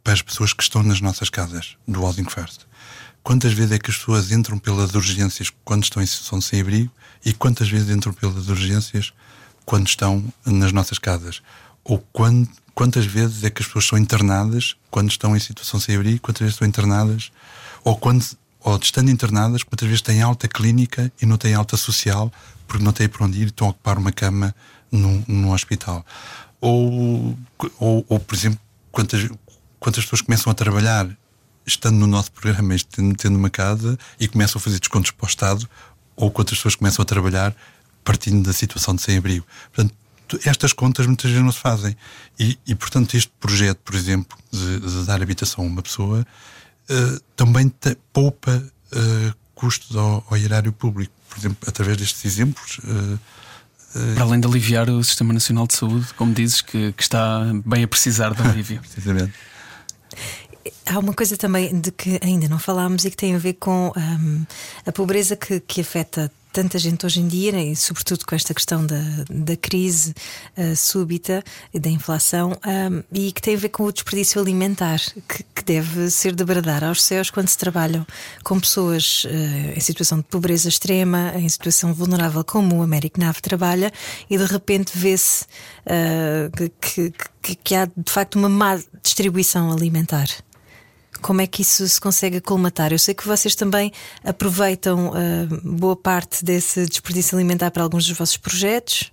para 0.03 0.12
as 0.12 0.22
pessoas 0.22 0.53
que 0.53 0.62
estão 0.62 0.83
nas 0.83 1.00
nossas 1.00 1.29
casas, 1.29 1.76
do 1.87 2.03
Housing 2.03 2.24
First. 2.24 2.61
Quantas 3.22 3.53
vezes 3.53 3.72
é 3.72 3.79
que 3.79 3.90
as 3.90 3.98
pessoas 3.98 4.33
entram 4.33 4.59
pelas 4.59 4.94
urgências 4.94 5.53
quando 5.64 5.85
estão 5.85 6.03
em 6.03 6.07
situação 6.07 6.40
sem 6.40 6.61
abrigo 6.61 6.90
e 7.24 7.33
quantas 7.33 7.68
vezes 7.68 7.90
entram 7.90 8.12
pelas 8.12 8.48
urgências 8.48 9.12
quando 9.66 9.87
estão 9.87 10.24
nas 10.44 10.72
nossas 10.72 10.98
casas? 10.98 11.42
Ou 11.85 11.98
quando, 12.12 12.48
quantas 12.74 13.06
vezes 13.06 13.44
é 13.44 13.50
que 13.50 13.62
as 13.62 13.66
pessoas 13.66 13.87
são 13.87 13.98
internadas 13.98 14.76
quando 14.90 15.11
estão 15.11 15.37
em 15.37 15.40
situação 15.40 15.78
sem 15.80 15.96
abrigo, 15.96 16.20
quantas 16.20 16.40
vezes 16.40 16.54
estão 16.54 16.68
internadas, 16.68 17.30
ou 17.85 17.96
quando 17.96 18.24
ou 18.62 18.76
estando 18.76 19.11
internadas, 19.11 19.62
quantas 19.62 19.88
vezes 19.88 20.02
têm 20.02 20.20
alta 20.20 20.46
clínica 20.46 21.11
e 21.20 21.24
não 21.24 21.38
têm 21.38 21.54
alta 21.54 21.76
social 21.76 22.30
porque 22.68 22.85
não 22.85 22.92
têm 22.92 23.09
para 23.09 23.24
onde 23.24 23.40
ir 23.40 23.44
e 23.44 23.46
estão 23.46 23.66
a 23.66 23.70
ocupar 23.70 23.98
uma 23.98 24.12
cama 24.12 24.54
num, 24.92 25.24
num 25.26 25.50
hospital. 25.50 26.04
Ou, 26.61 27.37
ou, 27.78 28.04
ou, 28.09 28.20
por 28.20 28.35
exemplo, 28.35 28.61
quantas, 28.92 29.28
quantas 29.80 30.04
pessoas 30.04 30.20
começam 30.20 30.50
a 30.50 30.54
trabalhar 30.54 31.09
estando 31.66 31.96
no 31.96 32.06
nosso 32.06 32.30
programa, 32.30 32.76
tendo, 32.90 33.16
tendo 33.16 33.37
uma 33.37 33.50
casa 33.50 33.98
e 34.20 34.28
começam 34.28 34.59
a 34.59 34.62
fazer 34.62 34.78
descontos 34.78 35.11
para 35.11 35.24
o 35.24 35.28
Estado, 35.28 35.68
ou 36.14 36.30
quantas 36.30 36.59
pessoas 36.59 36.76
começam 36.76 37.02
a 37.02 37.06
trabalhar 37.06 37.56
partindo 38.04 38.44
da 38.44 38.52
situação 38.52 38.94
de 38.94 39.02
sem-abrigo. 39.02 39.44
Portanto, 39.72 39.94
estas 40.44 40.72
contas 40.72 41.06
muitas 41.06 41.30
vezes 41.30 41.44
não 41.44 41.52
se 41.52 41.58
fazem. 41.58 41.96
E, 42.38 42.58
e 42.66 42.74
portanto, 42.74 43.16
este 43.16 43.32
projeto, 43.40 43.78
por 43.84 43.94
exemplo, 43.94 44.36
de, 44.50 44.80
de 44.80 45.04
dar 45.04 45.22
habitação 45.22 45.64
a 45.64 45.66
uma 45.66 45.82
pessoa, 45.82 46.26
uh, 46.90 47.20
também 47.36 47.68
te, 47.68 47.96
poupa 48.12 48.62
uh, 48.92 49.34
custos 49.54 49.96
ao, 49.96 50.24
ao 50.28 50.36
erário 50.36 50.72
público. 50.72 51.12
Por 51.28 51.38
exemplo, 51.38 51.58
através 51.66 51.96
destes 51.96 52.24
exemplos. 52.24 52.78
Uh, 52.78 53.18
Para 54.14 54.24
além 54.24 54.40
de 54.40 54.46
aliviar 54.46 54.88
o 54.88 55.02
Sistema 55.02 55.32
Nacional 55.32 55.66
de 55.66 55.74
Saúde, 55.74 56.12
como 56.14 56.32
dizes, 56.32 56.60
que, 56.60 56.92
que 56.92 57.02
está 57.02 57.42
bem 57.64 57.84
a 57.84 57.88
precisar 57.88 58.34
de 58.34 58.42
alívio. 58.42 58.80
Precisamente. 58.82 59.32
Há 60.86 60.98
uma 60.98 61.14
coisa 61.14 61.36
também 61.36 61.80
de 61.80 61.90
que 61.90 62.18
ainda 62.22 62.48
não 62.48 62.58
falámos 62.58 63.04
e 63.04 63.10
que 63.10 63.16
tem 63.16 63.34
a 63.34 63.38
ver 63.38 63.54
com 63.54 63.92
um, 63.96 64.46
a 64.84 64.92
pobreza 64.92 65.36
que, 65.36 65.60
que 65.60 65.80
afeta 65.80 66.30
tanta 66.52 66.78
gente 66.78 67.06
hoje 67.06 67.20
em 67.20 67.28
dia, 67.28 67.52
né, 67.52 67.64
e 67.64 67.76
sobretudo 67.76 68.24
com 68.26 68.34
esta 68.34 68.52
questão 68.52 68.84
da, 68.84 69.00
da 69.28 69.56
crise 69.56 70.14
uh, 70.56 70.74
súbita 70.76 71.42
e 71.72 71.78
da 71.78 71.88
inflação, 71.88 72.52
um, 72.52 73.02
e 73.12 73.32
que 73.32 73.40
tem 73.40 73.54
a 73.54 73.58
ver 73.58 73.68
com 73.68 73.84
o 73.84 73.92
desperdício 73.92 74.40
alimentar, 74.40 75.00
que, 75.28 75.42
que, 75.54 75.64
deve 75.64 76.10
ser 76.10 76.34
de 76.34 76.44
bradar 76.44 76.82
aos 76.82 77.02
céus 77.02 77.30
quando 77.30 77.48
se 77.48 77.58
trabalham 77.58 78.06
com 78.42 78.58
pessoas 78.58 79.24
uh, 79.24 79.28
em 79.76 79.80
situação 79.80 80.18
de 80.18 80.24
pobreza 80.24 80.68
extrema, 80.68 81.32
em 81.36 81.48
situação 81.48 81.94
vulnerável, 81.94 82.44
como 82.44 82.76
o 82.78 82.82
Américo 82.82 83.20
Nave 83.20 83.40
trabalha, 83.40 83.92
e 84.28 84.36
de 84.36 84.44
repente 84.44 84.92
vê-se 84.94 85.44
uh, 85.86 86.70
que, 86.80 87.12
que, 87.42 87.54
que 87.54 87.74
há 87.74 87.86
de 87.86 88.10
facto 88.10 88.36
uma 88.36 88.48
má 88.48 88.80
distribuição 89.02 89.70
alimentar. 89.72 90.28
Como 91.20 91.40
é 91.40 91.46
que 91.46 91.62
isso 91.62 91.87
se 91.88 92.00
consegue 92.00 92.40
colmatar? 92.40 92.92
Eu 92.92 92.98
sei 92.98 93.14
que 93.14 93.26
vocês 93.26 93.54
também 93.54 93.92
aproveitam 94.24 95.09
uh, 95.09 95.61
boa 95.62 95.96
parte 95.96 96.44
desse 96.44 96.87
desperdício 96.87 97.37
alimentar 97.37 97.70
para 97.70 97.83
alguns 97.83 98.06
dos 98.06 98.16
vossos 98.16 98.37
projetos. 98.37 99.12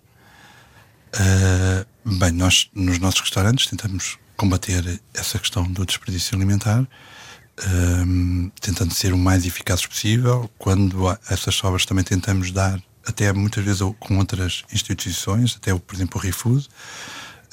Uh, 1.14 2.18
bem, 2.18 2.32
nós 2.32 2.70
nos 2.74 3.00
nossos 3.00 3.22
restaurantes 3.22 3.68
tentamos 3.68 4.18
combater 4.36 5.02
essa 5.14 5.40
questão 5.40 5.64
do 5.64 5.86
desperdício 5.86 6.36
alimentar, 6.36 6.82
uh, 6.82 8.52
tentando 8.62 8.94
ser 8.94 9.14
o 9.14 9.18
mais 9.18 9.46
eficazes 9.46 9.86
possível. 9.86 10.50
Quando 10.58 11.08
há 11.08 11.20
essas 11.30 11.56
sobras, 11.56 11.86
também 11.86 12.04
tentamos 12.04 12.52
dar, 12.52 12.82
até 13.06 13.34
muitas 13.34 13.64
vezes 13.64 13.82
com 14.00 14.18
outras 14.18 14.64
instituições, 14.72 15.56
até 15.58 15.74
por 15.76 15.96
exemplo 15.96 16.20
o 16.20 16.24
ReFood. 16.24 16.68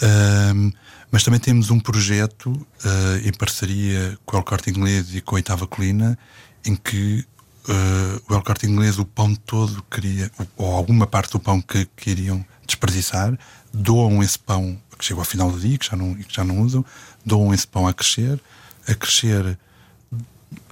Uh, 0.03 0.73
mas 1.15 1.23
também 1.23 1.39
temos 1.39 1.71
um 1.71 1.79
projeto 1.79 2.51
uh, 2.51 3.17
em 3.25 3.31
parceria 3.31 4.19
com 4.27 4.37
o 4.37 4.41
El 4.41 4.43
Corte 4.43 4.69
Inglês 4.69 5.15
e 5.15 5.21
com 5.21 5.37
a 5.37 5.39
Oitava 5.39 5.65
Colina, 5.65 6.19
em 6.65 6.75
que 6.75 7.25
uh, 7.69 8.23
o 8.29 8.35
El 8.35 8.43
Corte 8.43 8.67
Inglês, 8.67 8.99
o 8.99 9.05
pão 9.05 9.33
todo 9.33 9.81
queria, 9.89 10.29
ou 10.57 10.75
alguma 10.75 11.07
parte 11.07 11.31
do 11.31 11.39
pão 11.39 11.61
que 11.61 11.87
queriam 11.97 12.45
desperdiçar, 12.67 13.39
doam 13.73 14.25
esse 14.25 14.37
pão 14.37 14.77
que 14.99 15.05
chegou 15.05 15.21
ao 15.21 15.25
final 15.25 15.53
do 15.53 15.61
dia, 15.61 15.79
que 15.79 15.87
já 15.87 15.97
não, 15.97 16.17
que 16.17 16.35
já 16.35 16.43
não 16.43 16.61
usam, 16.61 16.85
doam 17.25 17.55
esse 17.55 17.69
pão 17.69 17.87
a 17.87 17.95
crescer, 17.95 18.41
a 18.89 18.95
crescer 18.97 19.57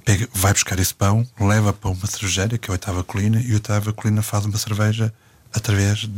pega, 0.05 0.28
vai 0.35 0.52
buscar 0.52 0.76
esse 0.81 0.92
pão, 0.92 1.24
leva 1.38 1.72
para 1.72 1.88
uma 1.88 2.07
cervejaria, 2.09 2.59
que 2.59 2.68
é 2.68 2.70
a 2.70 2.74
Oitava 2.74 3.05
Colina, 3.05 3.40
e 3.40 3.52
a 3.52 3.55
Oitava 3.55 3.92
Colina 3.92 4.22
faz 4.22 4.44
uma 4.44 4.59
cerveja 4.59 5.14
através 5.55 6.11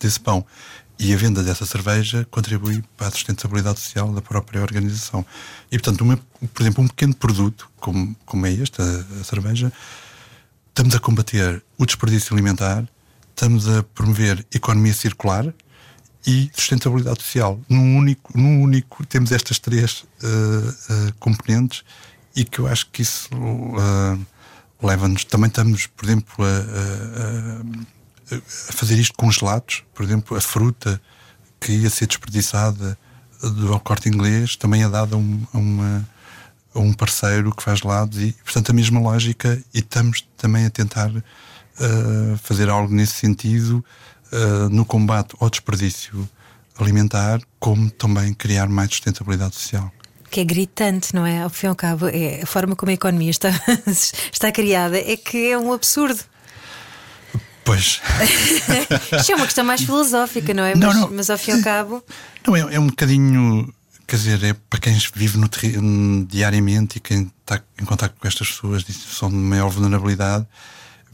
desse 0.00 0.18
pão. 0.18 0.46
E 0.98 1.12
a 1.12 1.16
venda 1.16 1.42
dessa 1.42 1.66
cerveja 1.66 2.26
contribui 2.30 2.82
para 2.96 3.08
a 3.08 3.10
sustentabilidade 3.10 3.80
social 3.80 4.12
da 4.12 4.22
própria 4.22 4.62
organização. 4.62 5.26
E, 5.70 5.78
portanto, 5.78 6.02
uma, 6.02 6.16
por 6.52 6.62
exemplo, 6.62 6.84
um 6.84 6.88
pequeno 6.88 7.14
produto, 7.14 7.68
como, 7.76 8.14
como 8.24 8.46
é 8.46 8.52
este, 8.52 8.80
a, 8.80 9.24
cerveja, 9.24 9.72
estamos 10.68 10.94
a 10.94 11.00
combater 11.00 11.62
o 11.76 11.84
desperdício 11.84 12.32
alimentar, 12.32 12.88
estamos 13.30 13.68
a 13.68 13.82
promover 13.82 14.46
economia 14.54 14.94
circular 14.94 15.52
e 16.26 16.50
sustentabilidade 16.54 17.22
social. 17.22 17.60
Num 17.68 17.96
único, 17.96 18.38
num 18.38 18.62
único 18.62 19.04
temos 19.04 19.32
estas 19.32 19.58
três 19.58 20.04
uh, 20.22 20.28
uh, 20.28 21.14
componentes 21.18 21.82
e 22.36 22.44
que 22.44 22.60
eu 22.60 22.66
acho 22.66 22.88
que 22.90 23.02
isso 23.02 23.28
uh, 23.34 24.26
leva-nos. 24.80 25.24
Também 25.24 25.48
estamos, 25.48 25.86
por 25.88 26.04
exemplo, 26.04 26.44
a, 26.44 27.60
a 27.60 27.64
fazer 28.48 28.98
isto 28.98 29.14
com 29.16 29.30
gelados, 29.30 29.82
por 29.94 30.04
exemplo, 30.04 30.36
a 30.36 30.40
fruta 30.40 31.00
que 31.60 31.72
ia 31.72 31.90
ser 31.90 32.06
desperdiçada 32.06 32.98
do 33.42 33.78
corte 33.80 34.08
inglês 34.08 34.56
também 34.56 34.82
é 34.82 34.88
dada 34.88 35.14
a, 35.14 35.18
um, 35.18 35.46
a, 35.52 35.58
uma, 35.58 36.08
a 36.74 36.78
um 36.78 36.92
parceiro 36.92 37.54
que 37.54 37.62
faz 37.62 37.80
gelados 37.80 38.18
e, 38.18 38.32
portanto, 38.44 38.70
a 38.70 38.72
mesma 38.72 39.00
lógica 39.00 39.62
e 39.72 39.78
estamos 39.78 40.26
também 40.36 40.66
a 40.66 40.70
tentar 40.70 41.10
uh, 41.10 41.22
fazer 42.42 42.68
algo 42.68 42.92
nesse 42.94 43.14
sentido 43.14 43.84
uh, 44.32 44.68
no 44.70 44.84
combate 44.84 45.34
ao 45.40 45.50
desperdício 45.50 46.28
alimentar, 46.78 47.40
como 47.60 47.90
também 47.90 48.34
criar 48.34 48.68
mais 48.68 48.90
sustentabilidade 48.90 49.54
social 49.54 49.92
que 50.30 50.40
é 50.40 50.44
gritante, 50.44 51.14
não 51.14 51.24
é? 51.24 51.42
Ao 51.42 51.48
fim 51.48 51.66
e 51.66 51.68
ao 51.68 51.76
cabo, 51.76 52.08
é 52.08 52.42
a 52.42 52.46
forma 52.46 52.74
como 52.74 52.90
a 52.90 52.92
economia 52.92 53.30
está, 53.30 53.50
está 53.86 54.50
criada 54.50 54.98
é 54.98 55.16
que 55.16 55.52
é 55.52 55.56
um 55.56 55.72
absurdo. 55.72 56.18
Pois. 57.64 58.00
Isto 59.18 59.32
é 59.32 59.36
uma 59.36 59.46
questão 59.46 59.64
mais 59.64 59.82
filosófica, 59.82 60.52
não 60.52 60.64
é? 60.64 60.74
Não, 60.74 60.88
mas, 60.88 60.96
não. 60.96 61.10
mas 61.10 61.30
ao 61.30 61.38
fim 61.38 61.52
e 61.52 61.54
ao 61.54 61.62
cabo. 61.62 62.04
Não, 62.46 62.54
é, 62.54 62.74
é 62.74 62.80
um 62.80 62.86
bocadinho. 62.86 63.72
Quer 64.06 64.16
dizer, 64.16 64.44
é 64.44 64.52
para 64.52 64.78
quem 64.78 64.96
vive 65.14 65.38
no 65.38 65.48
diariamente 66.26 66.98
e 66.98 67.00
quem 67.00 67.32
está 67.40 67.62
em 67.80 67.84
contato 67.86 68.14
com 68.20 68.28
estas 68.28 68.50
pessoas 68.50 68.84
de 68.84 68.92
situação 68.92 69.30
de 69.30 69.36
maior 69.36 69.70
vulnerabilidade, 69.70 70.46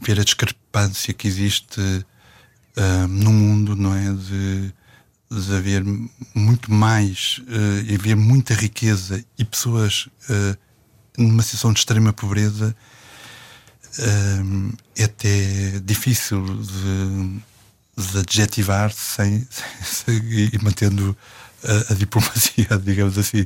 ver 0.01 0.19
a 0.19 0.23
discrepância 0.25 1.13
que 1.13 1.25
existe 1.25 1.79
uh, 1.79 3.07
no 3.07 3.31
mundo, 3.31 3.77
não 3.77 3.95
é? 3.95 4.11
De, 4.11 4.73
de 5.31 5.55
haver 5.55 5.85
muito 6.35 6.69
mais 6.69 7.39
uh, 7.47 7.85
e 7.89 7.95
haver 7.95 8.17
muita 8.17 8.53
riqueza 8.53 9.23
e 9.37 9.45
pessoas 9.45 10.09
uh, 10.29 10.57
numa 11.17 11.43
situação 11.43 11.71
de 11.71 11.79
extrema 11.79 12.11
pobreza 12.11 12.75
é 14.95 15.03
até 15.03 15.79
difícil 15.83 16.43
de, 16.43 17.41
de 18.03 18.19
adjetivar 18.19 18.91
sem, 18.91 19.45
sem, 19.83 20.15
e 20.15 20.59
mantendo 20.61 21.15
a, 21.63 21.93
a, 21.93 21.95
diplomacia, 21.95 22.67
digamos 22.83 23.17
assim, 23.17 23.45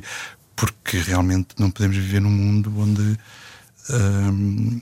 porque 0.54 0.98
realmente 0.98 1.48
não 1.58 1.70
podemos 1.70 1.96
viver 1.96 2.20
num 2.20 2.30
mundo 2.30 2.72
onde 2.78 3.18
uh, 3.90 4.80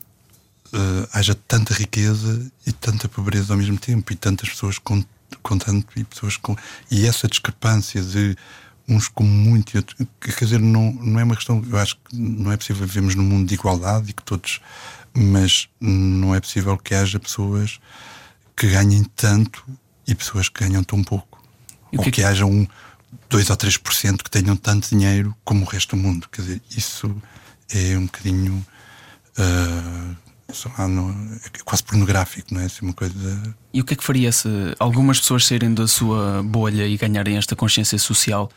haja 1.13 1.35
tanta 1.35 1.73
riqueza 1.75 2.51
e 2.67 2.73
tanta 2.73 3.09
pobreza 3.09 3.53
ao 3.53 3.59
mesmo 3.59 3.79
tempo 3.79 4.13
e 4.13 4.17
tantas 4.17 4.49
pessoas 4.51 4.79
com, 4.79 5.03
com 5.43 5.59
tanto 5.59 5.87
e 5.99 6.05
pessoas 6.05 6.37
com 6.37 6.57
e 6.91 7.07
essa 7.07 7.27
discrepância 7.29 8.03
de 8.03 8.37
uns 8.87 9.09
com 9.09 9.25
muito 9.25 9.75
e 9.75 9.79
outros, 9.79 10.07
quer 10.21 10.45
dizer, 10.45 10.61
não, 10.61 10.93
não 10.93 11.19
é 11.19 11.25
uma 11.25 11.35
questão, 11.35 11.65
eu 11.71 11.79
acho 11.79 11.97
que 11.97 12.17
não 12.17 12.53
é 12.53 12.57
possível 12.57 12.87
vivermos 12.87 13.15
num 13.15 13.25
mundo 13.25 13.49
de 13.49 13.55
igualdade 13.55 14.11
e 14.11 14.13
que 14.13 14.23
todos 14.23 14.61
mas 15.17 15.69
não 15.81 16.35
é 16.35 16.41
possível 16.41 16.77
que 16.77 16.95
haja 16.95 17.21
pessoas 17.21 17.79
que 18.57 18.69
ganhem 18.69 19.05
tanto 19.17 19.65
e 20.07 20.15
pessoas 20.15 20.49
que 20.49 20.65
ganham 20.65 20.83
tão 20.83 21.03
pouco. 21.03 21.43
Ou 21.93 22.03
que, 22.03 22.09
é 22.09 22.13
que 22.13 22.23
haja 22.25 22.45
um 22.45 22.67
2 23.31 23.51
ou 23.51 23.57
3% 23.57 24.23
que 24.23 24.31
tenham 24.31 24.57
tanto 24.57 24.89
dinheiro 24.89 25.35
como 25.45 25.65
o 25.65 25.69
resto 25.69 25.97
do 25.97 26.03
mundo. 26.03 26.29
Quer 26.31 26.43
dizer, 26.43 26.63
isso 26.77 27.15
é 27.71 27.97
um 27.97 28.07
bocadinho. 28.07 28.67
Uh, 29.39 30.17
é 30.49 31.59
quase 31.65 31.83
pornográfico, 31.83 32.53
não 32.53 32.61
é? 32.61 32.67
Assim, 32.67 32.85
uma 32.85 32.93
coisa... 32.93 33.57
E 33.73 33.81
o 33.81 33.85
que 33.85 33.95
é 33.95 33.97
que 33.97 34.05
faria 34.05 34.31
se 34.31 34.49
algumas 34.79 35.19
pessoas 35.19 35.47
saírem 35.47 35.73
da 35.73 35.89
sua 35.89 36.43
bolha 36.45 36.87
e 36.87 36.97
ganharem 36.97 37.37
esta 37.37 37.57
consciência 37.57 37.99
social 37.99 38.51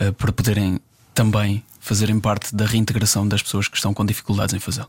uh, 0.00 0.12
para 0.12 0.30
poderem 0.30 0.78
também 1.14 1.64
fazerem 1.80 2.20
parte 2.20 2.54
da 2.54 2.64
reintegração 2.64 3.26
das 3.26 3.42
pessoas 3.42 3.66
que 3.66 3.76
estão 3.76 3.92
com 3.92 4.04
dificuldades 4.04 4.54
em 4.54 4.60
fazê-lo? 4.60 4.88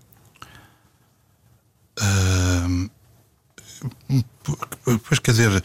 Pois 5.06 5.19
quer 5.19 5.32
dizer, 5.32 5.63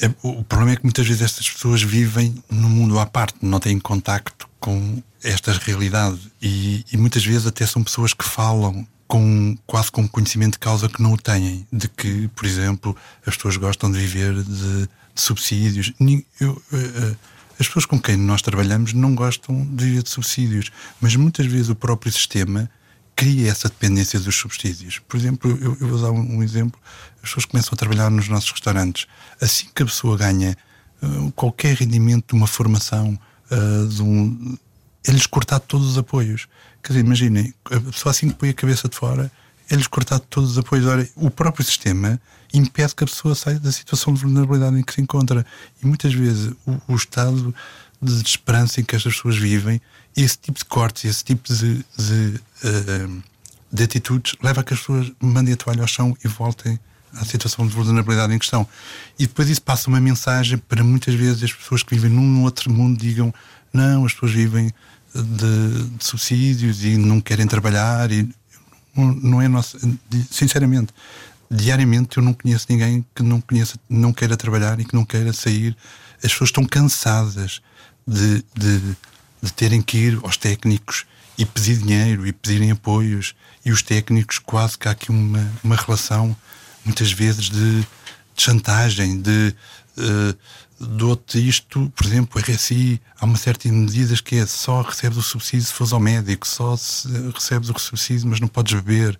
é, 0.00 0.10
o 0.22 0.42
problema 0.44 0.72
é 0.72 0.76
que 0.76 0.84
muitas 0.84 1.06
vezes 1.06 1.22
estas 1.22 1.48
pessoas 1.48 1.82
vivem 1.82 2.34
num 2.50 2.68
mundo 2.68 2.98
à 2.98 3.06
parte, 3.06 3.36
não 3.42 3.60
têm 3.60 3.78
contacto 3.78 4.48
com 4.58 5.02
estas 5.22 5.58
realidades 5.58 6.20
e, 6.40 6.84
e, 6.92 6.96
muitas 6.96 7.24
vezes 7.24 7.46
até 7.46 7.64
são 7.66 7.82
pessoas 7.82 8.12
que 8.12 8.24
falam 8.24 8.86
com 9.06 9.56
quase 9.66 9.90
com 9.90 10.08
conhecimento 10.08 10.54
de 10.54 10.58
causa 10.58 10.88
que 10.88 11.02
não 11.02 11.12
o 11.12 11.18
têm, 11.18 11.66
de 11.72 11.88
que, 11.88 12.28
por 12.28 12.46
exemplo, 12.46 12.96
as 13.26 13.36
pessoas 13.36 13.56
gostam 13.56 13.90
de 13.90 13.98
viver 13.98 14.42
de, 14.42 14.88
de 15.14 15.20
subsídios. 15.20 15.92
Eu, 16.40 16.52
uh, 16.52 17.16
as 17.60 17.66
pessoas 17.66 17.84
com 17.84 18.00
quem 18.00 18.16
nós 18.16 18.40
trabalhamos 18.40 18.92
não 18.92 19.14
gostam 19.14 19.66
de 19.66 19.84
viver 19.84 20.02
de 20.02 20.10
subsídios, 20.10 20.70
mas 21.00 21.14
muitas 21.14 21.46
vezes 21.46 21.68
o 21.68 21.74
próprio 21.74 22.10
sistema 22.10 22.70
cria 23.14 23.50
essa 23.50 23.68
dependência 23.68 24.18
dos 24.18 24.34
subsídios. 24.36 25.00
Por 25.00 25.16
exemplo, 25.16 25.50
eu, 25.60 25.76
eu 25.80 25.88
vou 25.88 26.00
dar 26.00 26.10
um, 26.10 26.38
um, 26.38 26.42
exemplo: 26.42 26.80
as 27.16 27.28
pessoas 27.28 27.44
começam 27.44 27.74
a 27.74 27.76
trabalhar 27.76 28.10
nos 28.10 28.28
nossos 28.28 28.50
restaurantes. 28.50 29.06
Assim 29.40 29.66
que 29.74 29.82
a 29.82 29.86
pessoa 29.86 30.16
ganha 30.16 30.56
uh, 31.02 31.32
qualquer 31.32 31.76
rendimento 31.76 32.28
de 32.28 32.34
uma 32.34 32.46
formação, 32.46 33.18
uh, 33.50 33.88
de 33.88 34.02
um, 34.02 34.56
é-lhes 35.06 35.26
cortado 35.26 35.64
todos 35.66 35.88
os 35.88 35.98
apoios. 35.98 36.48
Quer 36.82 36.94
dizer, 36.94 37.04
imaginem, 37.04 37.54
a 37.66 37.80
pessoa 37.80 38.10
assim 38.10 38.28
que 38.28 38.34
põe 38.34 38.50
a 38.50 38.54
cabeça 38.54 38.88
de 38.88 38.96
fora, 38.96 39.30
é-lhes 39.70 39.86
cortado 39.86 40.24
todos 40.28 40.52
os 40.52 40.58
apoios. 40.58 40.86
Ora, 40.86 41.08
o 41.16 41.30
próprio 41.30 41.64
sistema 41.64 42.20
impede 42.52 42.94
que 42.94 43.04
a 43.04 43.06
pessoa 43.06 43.34
saia 43.34 43.58
da 43.58 43.72
situação 43.72 44.12
de 44.12 44.20
vulnerabilidade 44.20 44.78
em 44.78 44.82
que 44.82 44.92
se 44.92 45.00
encontra. 45.00 45.46
E 45.82 45.86
muitas 45.86 46.12
vezes 46.12 46.52
o, 46.66 46.80
o 46.88 46.96
estado 46.96 47.54
de 48.00 48.28
esperança 48.28 48.80
em 48.80 48.84
que 48.84 48.96
estas 48.96 49.14
pessoas 49.14 49.36
vivem 49.36 49.80
esse 50.16 50.38
tipo 50.38 50.58
de 50.58 50.64
cortes, 50.64 51.04
esse 51.04 51.24
tipo 51.24 51.52
de, 51.52 51.84
de, 51.96 52.40
uh, 52.64 53.22
de 53.72 53.82
atitudes 53.82 54.34
leva 54.42 54.60
a 54.60 54.64
que 54.64 54.74
as 54.74 54.80
pessoas 54.80 55.12
mandem 55.20 55.54
a 55.54 55.56
toalha 55.56 55.82
ao 55.82 55.86
chão 55.86 56.16
e 56.24 56.28
voltem 56.28 56.78
à 57.14 57.24
situação 57.24 57.66
de 57.66 57.74
vulnerabilidade 57.74 58.34
em 58.34 58.38
questão. 58.38 58.66
E 59.18 59.26
depois 59.26 59.48
isso 59.48 59.62
passa 59.62 59.88
uma 59.88 60.00
mensagem 60.00 60.58
para 60.58 60.82
muitas 60.82 61.14
vezes 61.14 61.42
as 61.42 61.52
pessoas 61.52 61.82
que 61.82 61.94
vivem 61.94 62.10
num 62.10 62.42
outro 62.42 62.72
mundo 62.72 62.98
digam 62.98 63.32
não, 63.72 64.04
as 64.04 64.12
pessoas 64.12 64.32
vivem 64.32 64.72
de, 65.14 65.84
de 65.96 66.04
subsídios 66.04 66.84
e 66.84 66.96
não 66.96 67.20
querem 67.20 67.46
trabalhar 67.46 68.10
e 68.10 68.28
não 68.94 69.40
é 69.40 69.48
nosso. 69.48 69.78
Sinceramente, 70.30 70.92
diariamente 71.50 72.18
eu 72.18 72.22
não 72.22 72.34
conheço 72.34 72.66
ninguém 72.68 73.04
que 73.14 73.22
não 73.22 73.40
conheça, 73.40 73.78
não 73.88 74.12
queira 74.12 74.36
trabalhar 74.36 74.78
e 74.80 74.84
que 74.84 74.94
não 74.94 75.04
queira 75.04 75.32
sair. 75.32 75.76
As 76.16 76.32
pessoas 76.32 76.48
estão 76.48 76.64
cansadas 76.64 77.60
de, 78.06 78.44
de 78.54 78.96
de 79.42 79.52
terem 79.52 79.82
que 79.82 79.98
ir 79.98 80.20
aos 80.22 80.36
técnicos 80.36 81.04
e 81.36 81.44
pedir 81.44 81.78
dinheiro 81.78 82.26
e 82.26 82.32
pedirem 82.32 82.70
apoios. 82.70 83.34
E 83.64 83.72
os 83.72 83.82
técnicos, 83.82 84.38
quase 84.38 84.78
que 84.78 84.88
há 84.88 84.92
aqui 84.92 85.10
uma, 85.10 85.50
uma 85.62 85.76
relação, 85.76 86.36
muitas 86.84 87.12
vezes, 87.12 87.50
de, 87.50 87.80
de 87.80 87.86
chantagem, 88.36 89.20
de. 89.20 89.54
Uh, 89.96 90.36
dou-te 90.84 91.38
isto, 91.38 91.92
por 91.94 92.06
exemplo, 92.06 92.40
o 92.40 92.44
RSI, 92.44 93.00
há 93.20 93.24
uma 93.24 93.36
de 93.36 93.70
medidas 93.70 94.20
que 94.20 94.36
é 94.36 94.46
só 94.46 94.82
recebes 94.82 95.16
o 95.16 95.22
subsídio 95.22 95.66
se 95.66 95.72
fores 95.72 95.92
ao 95.92 96.00
médico, 96.00 96.46
só 96.46 96.76
se 96.76 97.08
recebes 97.32 97.70
o 97.70 97.78
subsídio, 97.78 98.28
mas 98.28 98.40
não 98.40 98.48
podes 98.48 98.74
beber. 98.74 99.18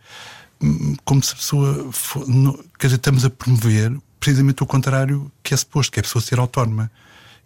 Como 1.04 1.22
se 1.22 1.32
a 1.32 1.36
pessoa. 1.36 1.92
For, 1.92 2.26
não, 2.28 2.52
quer 2.78 2.86
dizer, 2.88 2.96
estamos 2.96 3.24
a 3.24 3.30
promover 3.30 3.96
precisamente 4.18 4.62
o 4.62 4.66
contrário 4.66 5.30
que 5.42 5.54
é 5.54 5.56
suposto, 5.56 5.90
que 5.92 5.98
é 5.98 6.00
a 6.00 6.04
pessoa 6.04 6.22
ser 6.22 6.38
autónoma. 6.38 6.90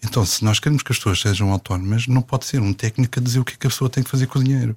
Então, 0.04 0.24
se 0.24 0.44
nós 0.44 0.60
queremos 0.60 0.82
que 0.82 0.92
as 0.92 0.98
pessoas 0.98 1.20
sejam 1.20 1.50
autónomas, 1.50 2.06
não 2.06 2.22
pode 2.22 2.44
ser 2.44 2.60
um 2.60 2.72
técnico 2.72 3.18
a 3.18 3.22
dizer 3.22 3.40
o 3.40 3.44
que, 3.44 3.54
é 3.54 3.56
que 3.56 3.66
a 3.66 3.70
pessoa 3.70 3.90
tem 3.90 4.02
que 4.04 4.10
fazer 4.10 4.26
com 4.26 4.38
o 4.38 4.44
dinheiro. 4.44 4.76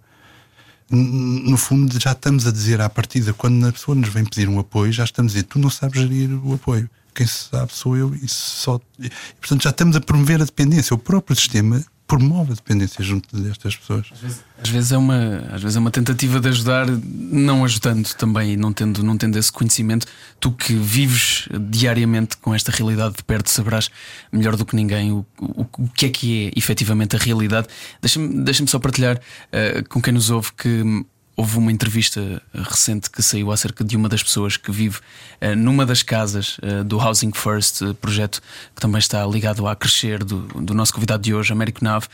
No 0.91 1.55
fundo, 1.55 1.99
já 1.99 2.13
estamos 2.13 2.47
a 2.47 2.51
dizer 2.51 2.81
à 2.81 2.89
partida, 2.89 3.31
quando 3.31 3.67
a 3.67 3.71
pessoa 3.71 3.93
nos 3.93 4.09
vem 4.09 4.25
pedir 4.25 4.49
um 4.49 4.57
apoio, 4.57 4.91
já 4.91 5.03
estamos 5.03 5.33
a 5.33 5.35
dizer: 5.35 5.47
tu 5.47 5.59
não 5.59 5.69
sabes 5.69 6.01
gerir 6.01 6.31
o 6.43 6.55
apoio. 6.55 6.89
Quem 7.13 7.27
sabe 7.27 7.73
sou 7.73 7.95
eu 7.95 8.15
e 8.15 8.27
só. 8.27 8.79
E, 8.97 9.11
portanto, 9.39 9.63
já 9.63 9.69
estamos 9.69 9.95
a 9.95 10.01
promover 10.01 10.41
a 10.41 10.45
dependência. 10.45 10.93
O 10.95 10.97
próprio 10.97 11.35
sistema 11.35 11.83
promove 12.09 12.53
a 12.53 12.55
dependência 12.55 13.03
junto 13.03 13.39
destas 13.39 13.75
pessoas. 13.75 14.07
Às 14.11 14.19
vezes, 14.19 14.43
às 14.63 14.69
vezes, 14.69 14.91
é, 14.91 14.97
uma, 14.97 15.43
às 15.51 15.61
vezes 15.61 15.77
é 15.77 15.79
uma 15.79 15.91
tentativa 15.91 16.39
de 16.39 16.49
ajudar, 16.49 16.87
não 16.87 17.63
ajudando 17.63 18.11
também, 18.15 18.57
não 18.57 18.73
tendo, 18.73 19.03
não 19.03 19.15
tendo 19.15 19.37
esse 19.37 19.51
conhecimento. 19.51 20.07
Tu 20.39 20.51
que 20.51 20.73
vives 20.73 21.47
diariamente 21.69 22.35
com 22.37 22.53
esta 22.53 22.71
realidade 22.71 23.17
de 23.17 23.23
perto, 23.23 23.51
saberás 23.51 23.91
melhor 24.31 24.55
do 24.55 24.65
que 24.65 24.75
ninguém 24.75 25.11
o, 25.11 25.23
o, 25.39 25.67
o 25.77 25.87
que 25.89 26.07
é 26.07 26.09
que 26.09 26.47
é 26.47 26.51
efetivamente 26.57 27.15
a 27.15 27.19
realidade. 27.19 27.67
Deixa-me 28.01 28.43
deixa 28.43 28.65
só 28.65 28.79
partilhar 28.79 29.17
uh, 29.17 29.87
com 29.87 30.01
quem 30.01 30.11
nos 30.11 30.31
ouve 30.31 30.51
que 30.53 31.05
houve 31.39 31.57
uma 31.57 31.71
entrevista 31.71 32.41
recente 32.53 33.09
que 33.09 33.23
saiu 33.23 33.49
acerca 33.49 33.81
de 33.81 33.95
uma 33.95 34.09
das 34.09 34.21
pessoas 34.21 34.57
que 34.57 34.69
vive 34.73 34.97
uh, 34.97 35.55
numa 35.55 35.85
das 35.85 36.03
casas 36.03 36.57
uh, 36.57 36.83
do 36.83 36.97
Housing 36.97 37.31
First, 37.31 37.79
uh, 37.79 37.93
projeto 37.93 38.41
que 38.75 38.81
também 38.81 38.99
está 38.99 39.25
ligado 39.25 39.65
a 39.65 39.73
crescer 39.73 40.21
do, 40.21 40.41
do 40.41 40.73
nosso 40.73 40.93
convidado 40.93 41.23
de 41.23 41.33
hoje, 41.33 41.53
Américo 41.53 41.81
Nave, 41.81 42.07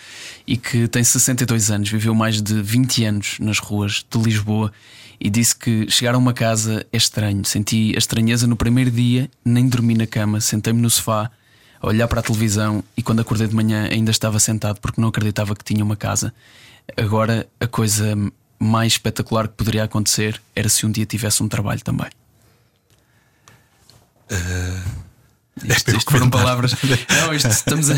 e 0.46 0.56
que 0.56 0.88
tem 0.88 1.04
62 1.04 1.72
anos, 1.72 1.90
viveu 1.90 2.14
mais 2.14 2.40
de 2.40 2.62
20 2.62 3.04
anos 3.04 3.38
nas 3.40 3.58
ruas 3.58 4.06
de 4.08 4.20
Lisboa 4.20 4.72
e 5.20 5.28
disse 5.28 5.56
que 5.56 5.90
chegar 5.90 6.14
a 6.14 6.20
uma 6.20 6.32
casa 6.32 6.86
é 6.94 6.98
estranho. 6.98 7.44
Senti 7.46 7.94
a 7.96 7.98
estranheza 7.98 8.46
no 8.46 8.56
primeiro 8.56 8.92
dia, 8.92 9.28
nem 9.44 9.68
dormi 9.68 9.96
na 9.96 10.06
cama, 10.06 10.40
sentei-me 10.40 10.80
no 10.80 10.90
sofá 10.92 11.32
a 11.82 11.88
olhar 11.88 12.08
para 12.08 12.20
a 12.20 12.24
televisão 12.24 12.84
e 12.96 13.02
quando 13.02 13.22
acordei 13.22 13.48
de 13.48 13.56
manhã 13.56 13.90
ainda 13.92 14.12
estava 14.12 14.38
sentado 14.38 14.80
porque 14.80 15.02
não 15.02 15.10
acreditava 15.10 15.56
que 15.56 15.64
tinha 15.64 15.84
uma 15.84 15.96
casa. 15.96 16.32
Agora 16.96 17.48
a 17.60 17.66
coisa 17.66 18.16
mais 18.60 18.94
espetacular 18.94 19.48
que 19.48 19.56
poderia 19.56 19.84
acontecer 19.84 20.42
era 20.56 20.70
se 20.70 20.86
um 20.86 20.92
dia 20.92 21.06
tivesse 21.06 21.42
um 21.44 21.48
trabalho 21.48 21.84
também. 21.84 22.10
Uh... 24.32 25.06
Isto, 25.64 25.96
isto 25.96 26.12
foram 26.12 26.30
palavras. 26.30 26.76
Não, 27.22 27.34
isto, 27.34 27.48
estamos 27.48 27.90
a, 27.90 27.96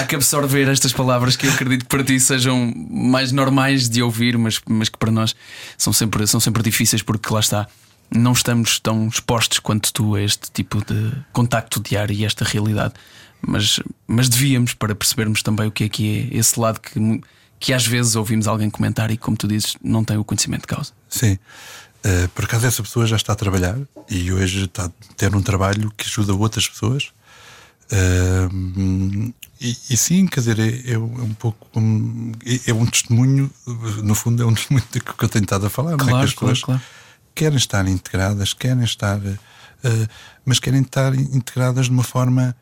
a 0.00 0.04
que 0.04 0.16
absorver 0.16 0.68
estas 0.68 0.92
palavras 0.92 1.36
que 1.36 1.46
eu 1.46 1.52
acredito 1.52 1.82
que 1.82 1.88
para 1.88 2.02
ti 2.02 2.18
sejam 2.18 2.72
mais 2.90 3.30
normais 3.30 3.88
de 3.88 4.02
ouvir, 4.02 4.36
mas, 4.36 4.60
mas 4.68 4.88
que 4.88 4.98
para 4.98 5.12
nós 5.12 5.34
são 5.78 5.92
sempre, 5.92 6.26
são 6.26 6.40
sempre 6.40 6.62
difíceis 6.62 7.02
porque 7.02 7.32
lá 7.32 7.40
está. 7.40 7.68
Não 8.12 8.32
estamos 8.32 8.78
tão 8.80 9.06
expostos 9.06 9.58
quanto 9.60 9.92
tu 9.92 10.14
a 10.16 10.22
este 10.22 10.50
tipo 10.50 10.84
de 10.84 11.12
contacto 11.32 11.80
diário 11.80 12.14
e 12.14 12.24
esta 12.24 12.44
realidade, 12.44 12.94
mas, 13.40 13.80
mas 14.06 14.28
devíamos 14.28 14.74
para 14.74 14.94
percebermos 14.94 15.42
também 15.42 15.66
o 15.66 15.72
que 15.72 15.84
é 15.84 15.88
que 15.88 16.30
é 16.32 16.36
esse 16.36 16.58
lado 16.58 16.80
que 16.80 17.20
que 17.58 17.72
às 17.72 17.86
vezes 17.86 18.16
ouvimos 18.16 18.46
alguém 18.46 18.70
comentar 18.70 19.10
e, 19.10 19.16
como 19.16 19.36
tu 19.36 19.48
dizes, 19.48 19.76
não 19.82 20.04
tem 20.04 20.16
o 20.16 20.24
conhecimento 20.24 20.62
de 20.62 20.68
causa. 20.68 20.92
Sim. 21.08 21.38
Uh, 22.04 22.28
por 22.34 22.44
acaso, 22.44 22.66
essa 22.66 22.82
pessoa 22.82 23.06
já 23.06 23.16
está 23.16 23.32
a 23.32 23.36
trabalhar 23.36 23.76
e 24.08 24.32
hoje 24.32 24.64
está 24.64 24.86
a 24.86 24.90
ter 25.16 25.34
um 25.34 25.42
trabalho 25.42 25.90
que 25.96 26.06
ajuda 26.06 26.34
outras 26.34 26.68
pessoas. 26.68 27.10
Uh, 27.90 29.32
e, 29.60 29.76
e, 29.90 29.96
sim, 29.96 30.26
quer 30.26 30.40
dizer, 30.40 30.58
é, 30.58 30.92
é 30.92 30.98
um 30.98 31.34
pouco. 31.34 31.66
Um, 31.78 32.32
é, 32.44 32.70
é, 32.70 32.74
um 32.74 32.84
testemunho, 32.86 33.50
no 34.02 34.14
fundo, 34.14 34.42
é 34.42 34.46
um 34.46 34.54
testemunho 34.54 34.86
do 34.92 35.00
que 35.00 35.24
eu 35.24 35.28
tenho 35.28 35.44
estado 35.44 35.66
a 35.66 35.70
falar. 35.70 35.96
Claro, 35.96 36.18
é? 36.18 36.24
as 36.24 36.34
claro, 36.34 36.54
pessoas 36.54 36.60
claro. 36.62 36.82
querem 37.34 37.56
estar 37.56 37.88
integradas, 37.88 38.52
querem 38.52 38.84
estar. 38.84 39.18
Uh, 39.18 40.08
mas 40.44 40.58
querem 40.58 40.82
estar 40.82 41.14
integradas 41.14 41.86
de 41.86 41.92
uma 41.92 42.04
forma 42.04 42.54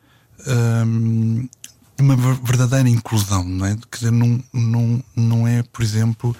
uma 2.00 2.16
verdadeira 2.16 2.88
inclusão, 2.88 3.44
não 3.44 3.66
é? 3.66 3.76
Quer 3.90 3.98
dizer, 3.98 4.10
não, 4.10 4.42
não, 4.52 5.04
não 5.14 5.48
é, 5.48 5.62
por 5.62 5.82
exemplo, 5.82 6.36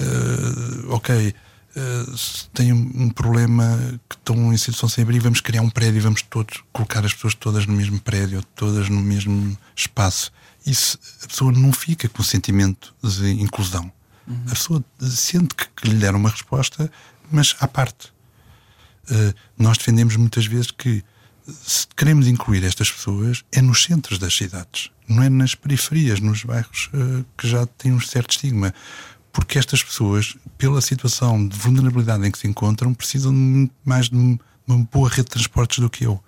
uh, 0.00 0.94
ok, 0.94 1.34
uh, 1.76 2.16
se 2.16 2.48
tem 2.50 2.72
um 2.72 3.10
problema 3.10 3.78
que 4.08 4.16
estão 4.16 4.52
em 4.52 4.56
situação 4.56 4.88
sem 4.88 5.02
abrigo, 5.02 5.24
vamos 5.24 5.40
criar 5.40 5.62
um 5.62 5.70
prédio 5.70 5.98
e 5.98 6.00
vamos 6.00 6.22
todos 6.22 6.62
colocar 6.72 7.04
as 7.04 7.12
pessoas 7.14 7.34
todas 7.34 7.66
no 7.66 7.74
mesmo 7.74 8.00
prédio, 8.00 8.42
todas 8.54 8.88
no 8.88 9.00
mesmo 9.00 9.56
espaço. 9.74 10.32
Isso, 10.64 10.98
a 11.24 11.26
pessoa 11.26 11.50
não 11.50 11.72
fica 11.72 12.08
com 12.08 12.22
o 12.22 12.24
sentimento 12.24 12.94
de 13.02 13.30
inclusão. 13.32 13.90
Uhum. 14.26 14.44
A 14.46 14.50
pessoa 14.50 14.84
sente 15.00 15.54
que, 15.54 15.66
que, 15.76 15.88
lhe 15.88 15.96
deram 15.96 16.18
uma 16.18 16.30
resposta, 16.30 16.90
mas 17.30 17.56
à 17.58 17.66
parte. 17.66 18.12
Uh, 19.10 19.34
nós 19.58 19.76
defendemos 19.78 20.14
muitas 20.14 20.46
vezes 20.46 20.70
que 20.70 21.02
se 21.46 21.86
queremos 21.96 22.26
incluir 22.26 22.64
estas 22.64 22.90
pessoas, 22.90 23.44
é 23.52 23.60
nos 23.60 23.82
centros 23.82 24.18
das 24.18 24.34
cidades, 24.34 24.90
não 25.08 25.22
é 25.22 25.28
nas 25.28 25.54
periferias, 25.54 26.20
nos 26.20 26.44
bairros 26.44 26.88
uh, 26.94 27.24
que 27.36 27.48
já 27.48 27.66
têm 27.66 27.92
um 27.92 28.00
certo 28.00 28.30
estigma. 28.30 28.72
Porque 29.32 29.58
estas 29.58 29.82
pessoas, 29.82 30.36
pela 30.58 30.80
situação 30.80 31.46
de 31.46 31.56
vulnerabilidade 31.56 32.26
em 32.26 32.30
que 32.30 32.38
se 32.38 32.46
encontram, 32.46 32.92
precisam 32.92 33.32
de 33.32 33.38
muito 33.38 33.74
mais 33.84 34.08
de 34.08 34.38
uma 34.66 34.84
boa 34.92 35.08
rede 35.08 35.22
de 35.22 35.30
transportes 35.30 35.78
do 35.78 35.88
que 35.88 36.04
eu. 36.04 36.22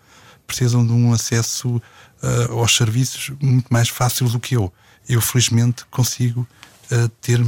Precisam 0.46 0.86
de 0.86 0.92
um 0.92 1.12
acesso 1.12 1.76
uh, 1.76 2.58
aos 2.58 2.74
serviços 2.74 3.30
muito 3.40 3.68
mais 3.70 3.88
fácil 3.88 4.28
do 4.28 4.40
que 4.40 4.56
eu. 4.56 4.72
Eu, 5.06 5.20
felizmente, 5.20 5.84
consigo 5.90 6.46
uh, 6.90 7.08
ter 7.20 7.40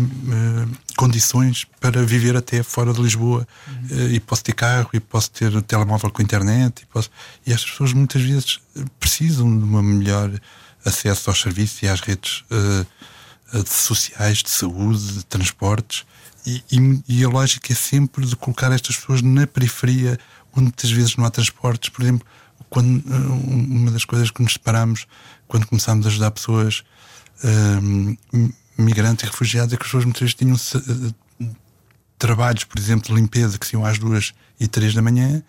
condições 0.97 1.67
para 1.81 2.03
viver 2.05 2.37
até 2.37 2.63
fora 2.63 2.93
de 2.93 3.01
Lisboa. 3.01 3.47
Uhum. 3.69 4.11
e 4.11 4.21
posso 4.21 4.43
ter 4.43 4.55
carro 4.55 4.91
e 4.93 5.01
posso 5.01 5.31
ter 5.31 5.63
telemóvel 5.63 6.11
com 6.11 6.23
internet 6.23 6.83
e, 6.83 6.87
posso... 6.87 7.11
e 7.47 7.53
estas 7.53 7.71
pessoas 7.71 7.93
muitas 7.93 8.23
vezes 8.23 8.61
precisam 8.99 9.57
de 9.57 9.65
uma 9.65 9.83
melhor 9.83 10.31
acesso 10.85 11.31
aos 11.31 11.41
serviços 11.41 11.83
e 11.83 11.89
às 11.89 12.01
redes 12.01 12.45
uh, 12.51 12.87
sociais 13.67 14.43
de 14.43 14.51
saúde, 14.51 15.13
de 15.13 15.25
transportes. 15.25 16.05
E, 16.47 16.63
e, 16.71 17.03
e, 17.09 17.25
a 17.25 17.29
lógica 17.29 17.73
é 17.73 17.77
sempre 17.77 18.25
de 18.25 18.37
colocar 18.37 18.71
estas 18.71 18.97
pessoas 18.97 19.21
na 19.21 19.47
periferia 19.47 20.19
onde 20.53 20.65
muitas 20.65 20.91
vezes 20.91 21.17
não 21.17 21.25
há 21.25 21.31
transportes. 21.31 21.89
Por 21.91 22.03
exemplo 22.03 22.27
quando 22.69 23.03
uma 23.07 23.91
das 23.91 24.05
coisas 24.05 24.31
que 24.31 24.43
nos 24.43 24.55
separamos 24.55 25.07
quando 25.47 25.67
começámos 25.67 26.07
a 26.07 26.09
ajudar 26.09 26.31
pessoas 26.31 26.83
uh, 27.45 28.49
migrantes 28.77 29.25
e 29.25 29.27
refugiados 29.27 29.73
é 29.73 29.77
que 29.77 29.83
as 29.83 29.89
pessoas 29.89 30.05
muitas 30.05 30.21
vezes 30.21 30.35
tinham 30.35 30.55
uh, 30.55 31.55
trabalhos, 32.19 32.65
por 32.65 32.79
exemplo, 32.79 33.09
de 33.09 33.21
limpeza 33.21 33.59
que 33.59 33.67
se 33.67 33.75
iam 33.75 33.85
às 33.85 33.99
duas 33.99 34.35
e 34.59 34.67
três 34.67 34.95
da 34.95 35.03
manhã 35.03 35.43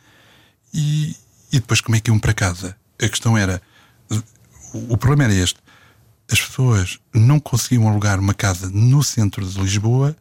e, 0.73 1.15
e 1.51 1.59
depois 1.59 1.81
como 1.81 1.95
é 1.95 1.99
que 1.99 2.09
iam 2.09 2.19
para 2.19 2.33
casa? 2.33 2.75
A 3.01 3.07
questão 3.07 3.37
era 3.37 3.61
o, 4.73 4.97
problema 4.97 5.25
era 5.25 5.33
este: 5.33 5.59
as 6.31 6.39
pessoas 6.41 6.99
não 7.13 7.39
conseguiam 7.39 7.87
alugar 7.87 8.19
uma 8.19 8.33
casa 8.33 8.69
no 8.69 9.03
centro 9.03 9.45
de 9.45 9.59
Lisboa 9.59 10.15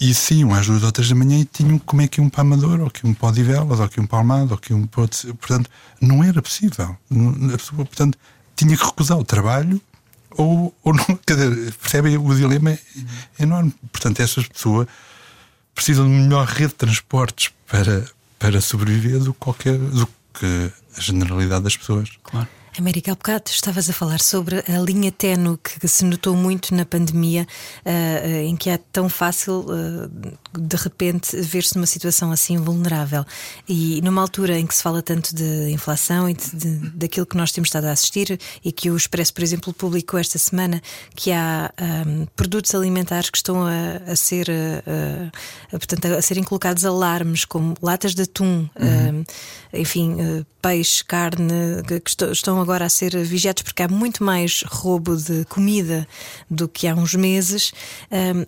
e 0.00 0.14
sim, 0.14 0.50
às 0.52 0.66
duas 0.66 0.82
ou 0.84 0.92
três 0.92 1.08
da 1.08 1.14
manhã 1.14 1.40
e 1.40 1.44
tinham 1.44 1.78
como 1.78 2.02
é 2.02 2.08
que 2.08 2.20
um 2.20 2.28
para 2.28 2.42
Amador, 2.42 2.80
ou 2.80 2.90
que 2.90 3.04
um 3.04 3.12
para 3.12 3.28
Odivelas, 3.30 3.80
ou 3.80 3.88
que 3.88 4.00
um 4.00 4.06
para 4.06 4.18
Almada, 4.18 4.54
ou 4.54 4.58
que 4.58 4.72
um 4.72 4.86
para 4.86 5.08
Portanto, 5.08 5.68
não 6.00 6.22
era 6.22 6.40
possível. 6.40 6.96
A 7.52 7.56
pessoa, 7.56 7.84
portanto, 7.84 8.16
tinha 8.54 8.76
que 8.76 8.84
recusar 8.84 9.18
o 9.18 9.24
trabalho 9.24 9.80
ou, 10.38 10.74
ou 10.82 10.94
não. 10.94 11.04
Quer 11.26 11.34
dizer, 11.34 11.74
percebem? 11.74 12.16
O 12.16 12.34
dilema 12.34 12.70
é 12.70 12.78
enorme. 13.40 13.74
Portanto, 13.92 14.20
essas 14.20 14.46
pessoas 14.48 14.86
precisam 15.74 16.06
de 16.06 16.12
melhor 16.12 16.46
rede 16.46 16.68
de 16.68 16.74
transportes 16.74 17.52
para, 17.66 18.06
para 18.38 18.60
sobreviver 18.60 19.18
do, 19.18 19.34
qualquer, 19.34 19.76
do 19.76 20.06
que 20.32 20.72
a 20.96 21.00
generalidade 21.00 21.64
das 21.64 21.76
pessoas. 21.76 22.10
Claro. 22.22 22.48
América, 22.78 23.12
há 23.12 23.14
bocado 23.14 23.44
estavas 23.50 23.90
a 23.90 23.92
falar 23.92 24.20
sobre 24.20 24.58
a 24.68 24.78
linha 24.78 25.10
tenue 25.10 25.58
que 25.58 25.88
se 25.88 26.04
notou 26.04 26.36
muito 26.36 26.72
na 26.74 26.84
pandemia, 26.84 27.46
uh, 27.84 28.28
em 28.44 28.56
que 28.56 28.70
é 28.70 28.78
tão 28.78 29.08
fácil 29.08 29.66
uh, 29.66 30.58
de 30.58 30.76
repente 30.76 31.36
ver-se 31.40 31.74
numa 31.74 31.86
situação 31.86 32.30
assim 32.30 32.56
vulnerável. 32.56 33.24
E 33.68 34.00
numa 34.02 34.22
altura 34.22 34.58
em 34.58 34.66
que 34.66 34.74
se 34.74 34.82
fala 34.82 35.02
tanto 35.02 35.34
de 35.34 35.70
inflação 35.70 36.28
e 36.30 36.34
de, 36.34 36.56
de, 36.56 36.90
daquilo 36.90 37.26
que 37.26 37.36
nós 37.36 37.50
temos 37.50 37.68
estado 37.68 37.86
a 37.86 37.92
assistir, 37.92 38.38
e 38.64 38.70
que 38.70 38.90
o 38.90 38.96
Expresso, 38.96 39.34
por 39.34 39.42
exemplo, 39.42 39.72
publicou 39.72 40.18
esta 40.18 40.38
semana, 40.38 40.80
que 41.14 41.32
há 41.32 41.72
um, 42.06 42.26
produtos 42.36 42.74
alimentares 42.74 43.28
que 43.28 43.38
estão 43.38 43.66
a, 43.66 44.12
a 44.12 44.14
ser 44.14 44.48
uh, 44.48 45.30
portanto, 45.70 46.06
a 46.06 46.22
serem 46.22 46.44
colocados 46.44 46.84
alarmes, 46.84 47.44
como 47.44 47.74
latas 47.82 48.14
de 48.14 48.22
atum, 48.22 48.68
uhum. 48.78 49.24
enfim, 49.72 50.44
peixe, 50.62 51.04
carne, 51.04 51.82
que 51.86 52.02
estão 52.32 52.60
agora 52.68 52.84
a 52.84 52.90
ser 52.90 53.16
vigiados 53.24 53.62
porque 53.62 53.82
há 53.82 53.88
muito 53.88 54.22
mais 54.22 54.62
roubo 54.66 55.16
de 55.16 55.46
comida 55.46 56.06
do 56.50 56.68
que 56.68 56.86
há 56.86 56.94
uns 56.94 57.14
meses. 57.14 57.72
Um, 58.12 58.44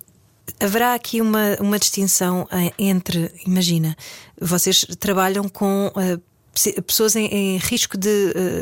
haverá 0.62 0.93
aqui 0.93 1.23
uma, 1.23 1.57
uma 1.59 1.79
distinção 1.79 2.47
eh, 2.53 2.71
entre, 2.79 3.33
imagina, 3.47 3.97
vocês 4.39 4.85
trabalham 4.99 5.49
com 5.49 5.87
uh, 5.87 6.83
pessoas 6.83 7.16
em, 7.16 7.27
em, 7.29 7.57
risco 7.57 7.97
de 7.97 8.09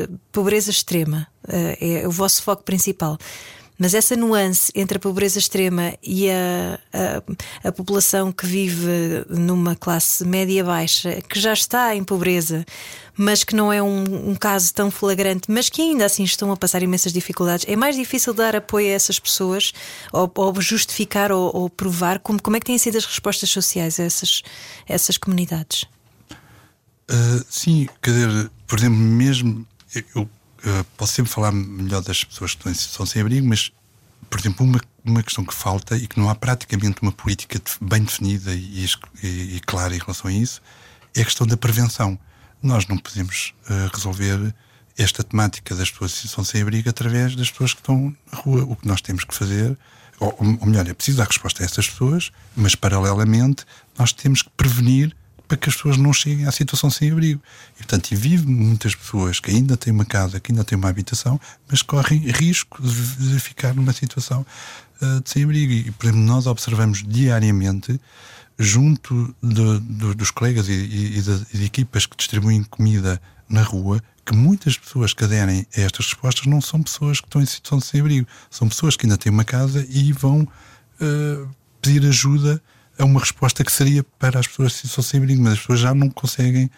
uh, 0.07 0.19
pobreza 0.31 0.71
extrema, 0.71 1.27
uh, 1.43 1.77
é 1.81 2.07
o 2.07 2.11
vosso 2.11 2.41
foco 2.41 2.63
principal. 2.63 3.17
Mas 3.79 3.93
essa 3.93 4.13
nuance 4.17 4.73
entre 4.75 4.97
a 4.97 4.99
pobreza 4.99 5.39
extrema 5.39 5.93
e 6.03 6.29
a, 6.29 6.77
a, 7.63 7.69
a, 7.69 7.71
população 7.71 8.29
que 8.29 8.45
vive 8.45 9.25
numa 9.29 9.73
classe 9.73 10.25
média-baixa, 10.25 11.21
que 11.21 11.39
já 11.39 11.53
está 11.53 11.95
em 11.95 12.03
pobreza, 12.03 12.65
mas 13.15 13.45
que 13.45 13.55
não 13.55 13.71
é 13.71 13.81
um, 13.81 14.31
um, 14.31 14.35
caso 14.35 14.73
tão 14.73 14.91
flagrante, 14.91 15.49
mas 15.49 15.69
que 15.69 15.81
ainda 15.81 16.03
assim 16.03 16.23
estão 16.23 16.51
a 16.51 16.57
passar 16.57 16.83
imensas 16.83 17.13
dificuldades, 17.13 17.65
é 17.69 17.75
mais 17.77 17.95
difícil 17.95 18.33
dar 18.33 18.53
apoio 18.53 18.87
a 18.87 18.91
essas 18.91 19.17
pessoas 19.17 19.71
ou, 20.11 20.29
ou 20.35 20.61
justificar 20.61 21.31
ou, 21.31 21.49
ou, 21.55 21.69
provar 21.69 22.19
como, 22.19 22.41
como 22.41 22.57
é 22.57 22.59
que 22.59 22.65
têm 22.65 22.77
sido 22.77 22.97
as 22.97 23.05
respostas 23.05 23.49
sociais 23.49 23.97
a 23.97 24.03
essas, 24.03 24.43
a 24.89 24.93
essas 24.93 25.17
comunidades? 25.17 25.85
Uh, 27.09 27.45
sim, 27.49 27.87
quer 28.01 28.11
dizer, 28.11 28.51
por 28.67 28.77
exemplo, 28.77 28.99
mesmo 28.99 29.65
eu 30.13 30.29
uh, 30.65 30.83
posso 30.97 31.13
sempre 31.13 31.31
falar 31.31 31.51
melhor 31.51 32.01
das 32.01 32.23
pessoas 32.23 32.51
que 32.51 32.57
estão 32.57 32.71
em 32.71 32.75
situação 32.75 33.05
sem 33.05 33.21
abrigo, 33.21 33.47
mas, 33.47 33.71
por 34.29 34.39
exemplo, 34.39 34.65
uma, 34.65 34.79
uma 35.03 35.23
questão 35.23 35.43
que 35.45 35.53
falta 35.53 35.97
e 35.97 36.07
que 36.07 36.19
não 36.19 36.29
há 36.29 36.35
praticamente 36.35 37.01
uma 37.01 37.11
política 37.11 37.61
bem 37.81 38.03
definida 38.03 38.53
e, 38.53 38.85
e, 39.23 39.55
e 39.55 39.59
clara 39.61 39.95
em 39.95 39.99
relação 39.99 40.29
a 40.29 40.33
isso 40.33 40.61
é 41.15 41.21
a 41.21 41.25
questão 41.25 41.45
da 41.45 41.57
prevenção. 41.57 42.17
Nós 42.61 42.87
não 42.87 42.97
podemos 42.97 43.53
uh, 43.69 43.89
resolver 43.93 44.53
esta 44.97 45.23
temática 45.23 45.73
das 45.75 45.89
pessoas 45.89 46.11
em 46.11 46.15
situação 46.15 46.43
sem 46.43 46.61
abrigo 46.61 46.89
através 46.89 47.35
das 47.35 47.49
pessoas 47.49 47.73
que 47.73 47.79
estão 47.79 48.15
na 48.31 48.37
rua. 48.37 48.63
O 48.65 48.75
que 48.75 48.87
nós 48.87 49.01
temos 49.01 49.23
que 49.23 49.33
fazer, 49.33 49.77
ou, 50.19 50.35
ou 50.39 50.67
melhor, 50.67 50.87
é 50.87 50.93
preciso 50.93 51.17
dar 51.19 51.27
resposta 51.27 51.63
a 51.63 51.65
essas 51.65 51.87
pessoas, 51.89 52.31
mas 52.55 52.75
paralelamente 52.75 53.65
nós 53.97 54.11
temos 54.11 54.41
que 54.41 54.49
prevenir 54.51 55.15
para 55.49 55.57
que 55.57 55.67
as 55.67 55.75
pessoas 55.75 55.97
não 55.97 56.13
cheguem 56.13 56.45
à 56.45 56.51
situação 56.51 56.91
sem 56.91 57.11
abrigo. 57.11 57.41
E, 57.73 57.77
portanto, 57.77 58.11
e 58.11 58.15
vive 58.15 58.45
muitas 58.45 58.93
pessoas 58.93 59.39
que 59.39 59.49
ainda 59.49 59.75
têm 59.75 59.91
uma 59.91 60.05
casa, 60.05 60.39
que 60.39 60.51
ainda 60.51 60.63
têm 60.63 60.77
uma 60.77 60.87
habitação, 60.87 61.41
mas 61.67 61.81
correm 61.81 62.19
risco 62.19 62.81
de, 62.83 63.39
ficar 63.39 63.73
numa 63.73 63.91
situação 63.91 64.45
uh, 65.01 65.21
de 65.21 65.29
sem 65.29 65.43
abrigo. 65.43 65.73
E, 65.73 65.91
por 65.91 66.05
exemplo, 66.05 66.21
nós 66.21 66.45
observamos 66.45 67.03
diariamente, 67.05 67.99
junto 68.59 69.35
de, 69.41 69.79
de, 69.79 70.13
dos 70.13 70.29
colegas 70.29 70.69
e, 70.69 70.73
e, 70.73 71.17
e, 71.17 71.21
de, 71.21 71.45
de 71.45 71.65
equipas 71.65 72.05
que 72.05 72.15
distribuem 72.15 72.63
comida 72.63 73.19
na 73.49 73.63
rua, 73.63 73.99
que 74.23 74.35
muitas 74.35 74.77
pessoas 74.77 75.15
que 75.15 75.23
aderem 75.23 75.65
a 75.75 75.81
estas 75.81 76.05
respostas 76.05 76.45
não 76.45 76.61
são 76.61 76.83
pessoas 76.83 77.19
que 77.19 77.25
estão 77.25 77.41
em 77.41 77.45
situação 77.47 77.79
de 77.79 77.85
sem-abrigo. 77.85 78.27
São 78.51 78.69
pessoas 78.69 78.95
que 78.95 79.07
ainda 79.07 79.17
têm 79.17 79.31
uma 79.31 79.43
casa 79.43 79.83
e 79.89 80.13
vão 80.13 80.41
uh, 80.43 81.49
pedir 81.81 82.05
ajuda 82.05 82.61
a 82.99 83.05
uma 83.05 83.19
resposta 83.19 83.63
que 83.63 83.71
seria 83.71 84.03
para 84.19 84.39
as 84.39 84.47
pessoas 84.47 84.73
em 84.73 84.75
situação 84.75 85.01
de 85.01 85.09
sem-abrigo, 85.09 85.41
mas 85.41 85.53
as 85.53 85.59
pessoas 85.59 85.79
já 85.79 85.93
não 85.93 86.09
conseguem 86.09 86.69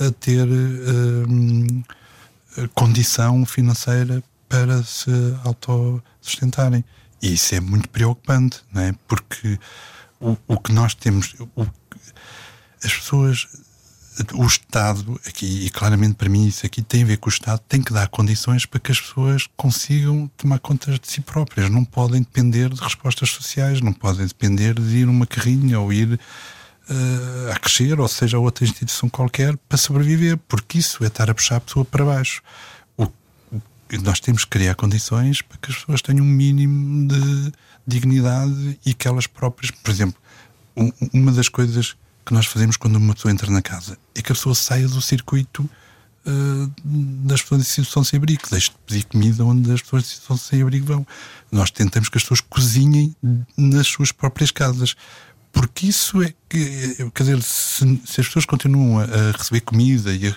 uh, 0.00 0.10
ter 0.12 0.46
uh, 0.46 1.84
condição 2.74 3.44
financeira 3.44 4.22
para 4.48 4.82
se 4.84 5.10
autossustentarem. 5.44 6.84
E 7.20 7.34
isso 7.34 7.54
é 7.54 7.60
muito 7.60 7.88
preocupante, 7.88 8.62
não 8.72 8.82
é? 8.82 8.94
Porque 9.08 9.58
o, 10.20 10.36
o 10.46 10.58
que 10.58 10.72
nós 10.72 10.94
temos. 10.94 11.34
O, 11.56 11.66
as 12.82 12.92
pessoas 12.92 13.48
o 14.34 14.46
Estado, 14.46 15.20
aqui, 15.26 15.66
e 15.66 15.70
claramente 15.70 16.14
para 16.14 16.28
mim 16.28 16.46
isso 16.46 16.64
aqui 16.64 16.82
tem 16.82 17.02
a 17.02 17.06
ver 17.06 17.16
com 17.16 17.28
o 17.28 17.32
Estado, 17.32 17.60
tem 17.68 17.82
que 17.82 17.92
dar 17.92 18.06
condições 18.08 18.64
para 18.64 18.78
que 18.78 18.92
as 18.92 19.00
pessoas 19.00 19.48
consigam 19.56 20.30
tomar 20.36 20.60
conta 20.60 20.92
de 20.92 21.10
si 21.10 21.20
próprias. 21.20 21.68
Não 21.68 21.84
podem 21.84 22.20
depender 22.20 22.68
de 22.68 22.80
respostas 22.80 23.30
sociais, 23.30 23.80
não 23.80 23.92
podem 23.92 24.26
depender 24.26 24.74
de 24.74 24.98
ir 24.98 25.06
numa 25.06 25.26
carrinha 25.26 25.80
ou 25.80 25.92
ir 25.92 26.12
uh, 26.12 27.52
a 27.52 27.58
crescer, 27.58 27.98
ou 27.98 28.06
seja, 28.06 28.36
a 28.36 28.40
outra 28.40 28.64
instituição 28.64 29.08
qualquer, 29.08 29.56
para 29.68 29.76
sobreviver, 29.76 30.36
porque 30.48 30.78
isso 30.78 31.02
é 31.02 31.08
estar 31.08 31.28
a 31.28 31.34
puxar 31.34 31.56
a 31.56 31.60
pessoa 31.60 31.84
para 31.84 32.04
baixo. 32.04 32.40
O, 32.96 33.08
nós 34.02 34.20
temos 34.20 34.44
que 34.44 34.50
criar 34.50 34.76
condições 34.76 35.42
para 35.42 35.58
que 35.58 35.70
as 35.72 35.76
pessoas 35.76 36.00
tenham 36.00 36.24
um 36.24 36.28
mínimo 36.28 37.08
de 37.08 37.52
dignidade 37.84 38.78
e 38.86 38.94
que 38.94 39.08
elas 39.08 39.26
próprias, 39.26 39.72
por 39.72 39.90
exemplo, 39.90 40.22
um, 40.76 40.92
uma 41.12 41.32
das 41.32 41.48
coisas 41.48 41.96
que 42.24 42.32
nós 42.32 42.46
fazemos 42.46 42.76
quando 42.76 42.96
uma 42.96 43.14
pessoa 43.14 43.32
entra 43.32 43.50
na 43.50 43.62
casa 43.62 43.98
é 44.14 44.22
que 44.22 44.32
a 44.32 44.34
pessoa 44.34 44.54
saia 44.54 44.88
do 44.88 45.00
circuito 45.00 45.68
uh, 46.26 46.72
das 47.26 47.42
pessoas 47.42 47.60
em 47.60 47.64
situação 47.64 48.04
sem 48.04 48.16
abrigo, 48.16 48.42
deixe 48.50 48.70
de 48.70 48.76
pedir 48.86 49.04
comida 49.04 49.44
onde 49.44 49.70
as 49.72 49.82
pessoas 49.82 50.04
em 50.04 50.06
situação 50.06 50.36
sem 50.36 50.62
abrigo 50.62 50.86
vão. 50.86 51.06
Nós 51.50 51.70
tentamos 51.70 52.08
que 52.08 52.16
as 52.16 52.22
pessoas 52.22 52.40
cozinhem 52.40 53.14
nas 53.56 53.86
suas 53.86 54.12
próprias 54.12 54.50
casas. 54.50 54.94
Porque 55.52 55.86
isso 55.86 56.20
é 56.20 56.34
que, 56.48 56.96
quer 57.14 57.22
dizer, 57.22 57.40
se, 57.40 58.02
se 58.04 58.20
as 58.20 58.26
pessoas 58.26 58.44
continuam 58.44 58.98
a, 58.98 59.04
a 59.04 59.30
receber 59.38 59.60
comida 59.60 60.12
e 60.12 60.26
a, 60.26 60.36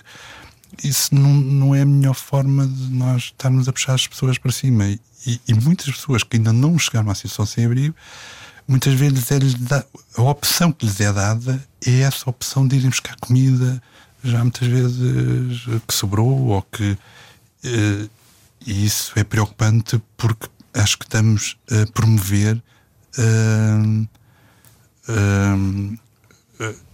isso 0.84 1.12
não, 1.12 1.34
não 1.34 1.74
é 1.74 1.82
a 1.82 1.86
melhor 1.86 2.14
forma 2.14 2.66
de 2.66 2.88
nós 2.90 3.24
estarmos 3.24 3.68
a 3.68 3.72
puxar 3.72 3.94
as 3.94 4.06
pessoas 4.06 4.38
para 4.38 4.52
cima. 4.52 4.86
E, 4.86 5.40
e 5.48 5.54
muitas 5.54 5.86
pessoas 5.86 6.22
que 6.22 6.36
ainda 6.36 6.52
não 6.52 6.78
chegaram 6.78 7.10
à 7.10 7.14
situação 7.14 7.46
sem 7.46 7.64
abrigo 7.64 7.96
muitas 8.68 8.92
vezes 8.92 9.30
é 9.30 9.84
a 10.16 10.22
opção 10.22 10.70
que 10.70 10.84
lhes 10.84 11.00
é 11.00 11.12
dada 11.12 11.66
é 11.84 12.00
essa 12.00 12.28
opção 12.28 12.68
de 12.68 12.76
irem 12.76 12.90
buscar 12.90 13.16
comida, 13.16 13.82
já 14.22 14.42
muitas 14.42 14.68
vezes 14.68 15.64
que 15.86 15.94
sobrou 15.94 16.48
ou 16.48 16.62
que. 16.62 16.96
Uh, 17.64 18.10
e 18.66 18.84
isso 18.84 19.12
é 19.16 19.24
preocupante 19.24 20.00
porque 20.16 20.48
acho 20.74 20.98
que 20.98 21.04
estamos 21.04 21.56
a 21.70 21.90
promover 21.92 22.60
uh, 23.18 24.08
uh, 25.08 25.98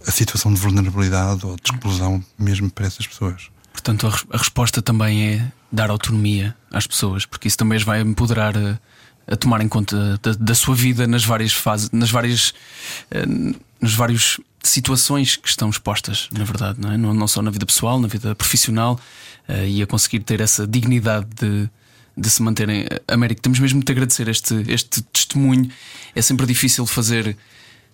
a 0.07 0.11
situação 0.11 0.53
de 0.53 0.59
vulnerabilidade 0.59 1.45
ou 1.45 1.55
de 1.55 1.71
exclusão 1.71 2.23
mesmo 2.37 2.69
para 2.69 2.85
essas 2.85 3.05
pessoas. 3.05 3.49
Portanto, 3.73 4.07
a 4.07 4.37
resposta 4.37 4.81
também 4.81 5.33
é 5.33 5.51
dar 5.71 5.89
autonomia 5.89 6.55
às 6.71 6.87
pessoas, 6.87 7.25
porque 7.25 7.47
isso 7.47 7.57
também 7.57 7.77
as 7.77 7.83
vai 7.83 7.99
empoderar 8.01 8.53
a 9.27 9.35
tomar 9.35 9.61
em 9.61 9.67
conta 9.67 10.19
da, 10.21 10.33
da 10.33 10.55
sua 10.55 10.75
vida 10.75 11.07
nas 11.07 11.23
várias 11.23 11.53
fases, 11.53 11.89
nas 11.91 12.11
várias, 12.11 12.49
uh, 13.11 13.55
nas 13.81 13.93
várias 13.93 14.39
situações 14.63 15.35
que 15.35 15.47
estão 15.47 15.69
expostas, 15.69 16.27
na 16.31 16.43
verdade, 16.43 16.79
não, 16.79 16.91
é? 16.91 16.97
não, 16.97 17.13
não 17.13 17.27
só 17.27 17.41
na 17.41 17.51
vida 17.51 17.65
pessoal, 17.65 17.99
na 17.99 18.07
vida 18.07 18.35
profissional, 18.35 18.99
uh, 19.49 19.65
e 19.65 19.81
a 19.81 19.87
conseguir 19.87 20.19
ter 20.19 20.41
essa 20.41 20.67
dignidade 20.67 21.27
de, 21.39 21.69
de 22.17 22.29
se 22.29 22.41
manterem. 22.41 22.85
Américo, 23.07 23.41
temos 23.41 23.59
mesmo 23.59 23.83
de 23.83 23.91
agradecer 23.91 24.27
este, 24.27 24.63
este 24.67 25.01
testemunho. 25.01 25.69
É 26.15 26.21
sempre 26.21 26.45
difícil 26.45 26.85
fazer 26.85 27.35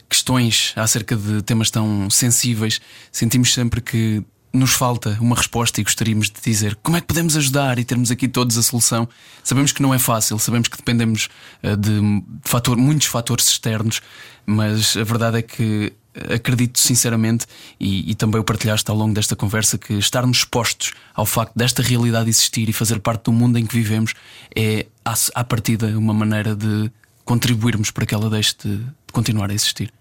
questões 0.09 0.73
acerca 0.75 1.15
de 1.15 1.41
temas 1.41 1.71
tão 1.71 2.09
sensíveis. 2.09 2.81
Sentimos 3.11 3.53
sempre 3.53 3.79
que 3.79 4.21
nos 4.53 4.71
falta 4.71 5.17
uma 5.21 5.35
resposta 5.35 5.79
e 5.79 5.83
gostaríamos 5.83 6.29
de 6.29 6.41
dizer 6.41 6.77
como 6.83 6.97
é 6.97 7.01
que 7.01 7.07
podemos 7.07 7.37
ajudar 7.37 7.79
e 7.79 7.85
termos 7.85 8.11
aqui 8.11 8.27
todos 8.27 8.57
a 8.57 8.63
solução. 8.63 9.07
Sabemos 9.43 9.71
que 9.71 9.81
não 9.81 9.93
é 9.93 9.99
fácil, 9.99 10.37
sabemos 10.39 10.67
que 10.67 10.77
dependemos 10.77 11.29
eh, 11.63 11.75
de 11.75 12.23
fator, 12.43 12.77
muitos 12.77 13.07
fatores 13.07 13.47
externos, 13.47 14.01
mas 14.45 14.97
a 14.97 15.03
verdade 15.03 15.37
é 15.37 15.41
que 15.41 15.93
acredito 16.33 16.77
sinceramente, 16.79 17.45
e, 17.79 18.11
e, 18.11 18.15
também 18.15 18.39
o 18.39 18.43
partilhaste 18.43 18.89
ao 18.91 18.97
longo 18.97 19.13
desta 19.13 19.35
conversa, 19.35 19.77
que 19.77 19.93
estarmos 19.93 20.39
expostos 20.39 20.91
ao 21.13 21.25
facto 21.25 21.53
desta 21.55 21.81
realidade 21.81 22.29
existir 22.29 22.67
e 22.67 22.73
fazer 22.73 22.99
parte 22.99 23.25
do 23.25 23.31
mundo 23.31 23.57
em 23.57 23.65
que 23.65 23.73
vivemos 23.73 24.13
é, 24.55 24.87
à, 25.05 25.13
à 25.35 25.43
partida, 25.43 25.87
uma 25.97 26.13
maneira 26.13 26.55
de 26.55 26.91
contribuirmos 27.23 27.91
para 27.91 28.05
que 28.05 28.13
ela 28.13 28.29
deixe 28.29 28.55
de, 28.61 28.77
de 28.77 29.13
continuar 29.13 29.49
a 29.51 29.53
existir. 29.53 29.93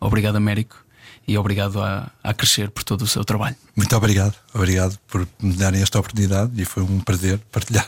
Obrigado, 0.00 0.36
Américo 0.36 0.87
e 1.28 1.36
obrigado 1.36 1.80
a, 1.82 2.10
a 2.24 2.32
crescer 2.32 2.70
por 2.70 2.82
todo 2.82 3.02
o 3.02 3.06
seu 3.06 3.22
trabalho. 3.22 3.54
Muito 3.76 3.94
obrigado, 3.94 4.34
obrigado 4.54 4.98
por 5.06 5.28
me 5.40 5.52
darem 5.52 5.82
esta 5.82 5.98
oportunidade 5.98 6.50
e 6.60 6.64
foi 6.64 6.82
um 6.82 7.00
prazer 7.00 7.38
partilhar 7.52 7.86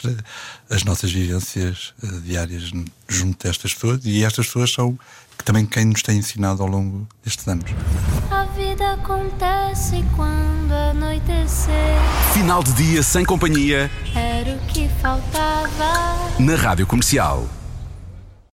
as 0.69 0.85
nossas 0.85 1.11
vivências 1.11 1.95
eh, 2.05 2.07
diárias 2.23 2.71
junto 3.09 3.47
a 3.47 3.51
estas 3.51 3.73
pessoas 3.73 4.01
e 4.05 4.23
estas 4.23 4.47
pessoas 4.47 4.71
são 4.71 4.99
também 5.43 5.65
quem 5.65 5.87
nos 5.87 6.03
tem 6.03 6.19
ensinado 6.19 6.63
ao 6.63 6.69
longo 6.69 7.09
destes 7.25 7.49
anos. 7.49 7.71
A 8.31 8.45
vida 8.45 8.93
acontece 8.93 10.05
quando 10.15 10.73
anoitecer. 10.73 11.73
Final 12.35 12.63
de 12.63 12.73
dia 12.75 13.03
sem 13.03 13.25
companhia. 13.25 13.91
Era 14.15 14.55
o 14.55 14.67
que 14.67 14.87
faltava. 15.01 16.39
Na 16.39 16.57
Rádio 16.57 16.87
Comercial. 16.87 17.49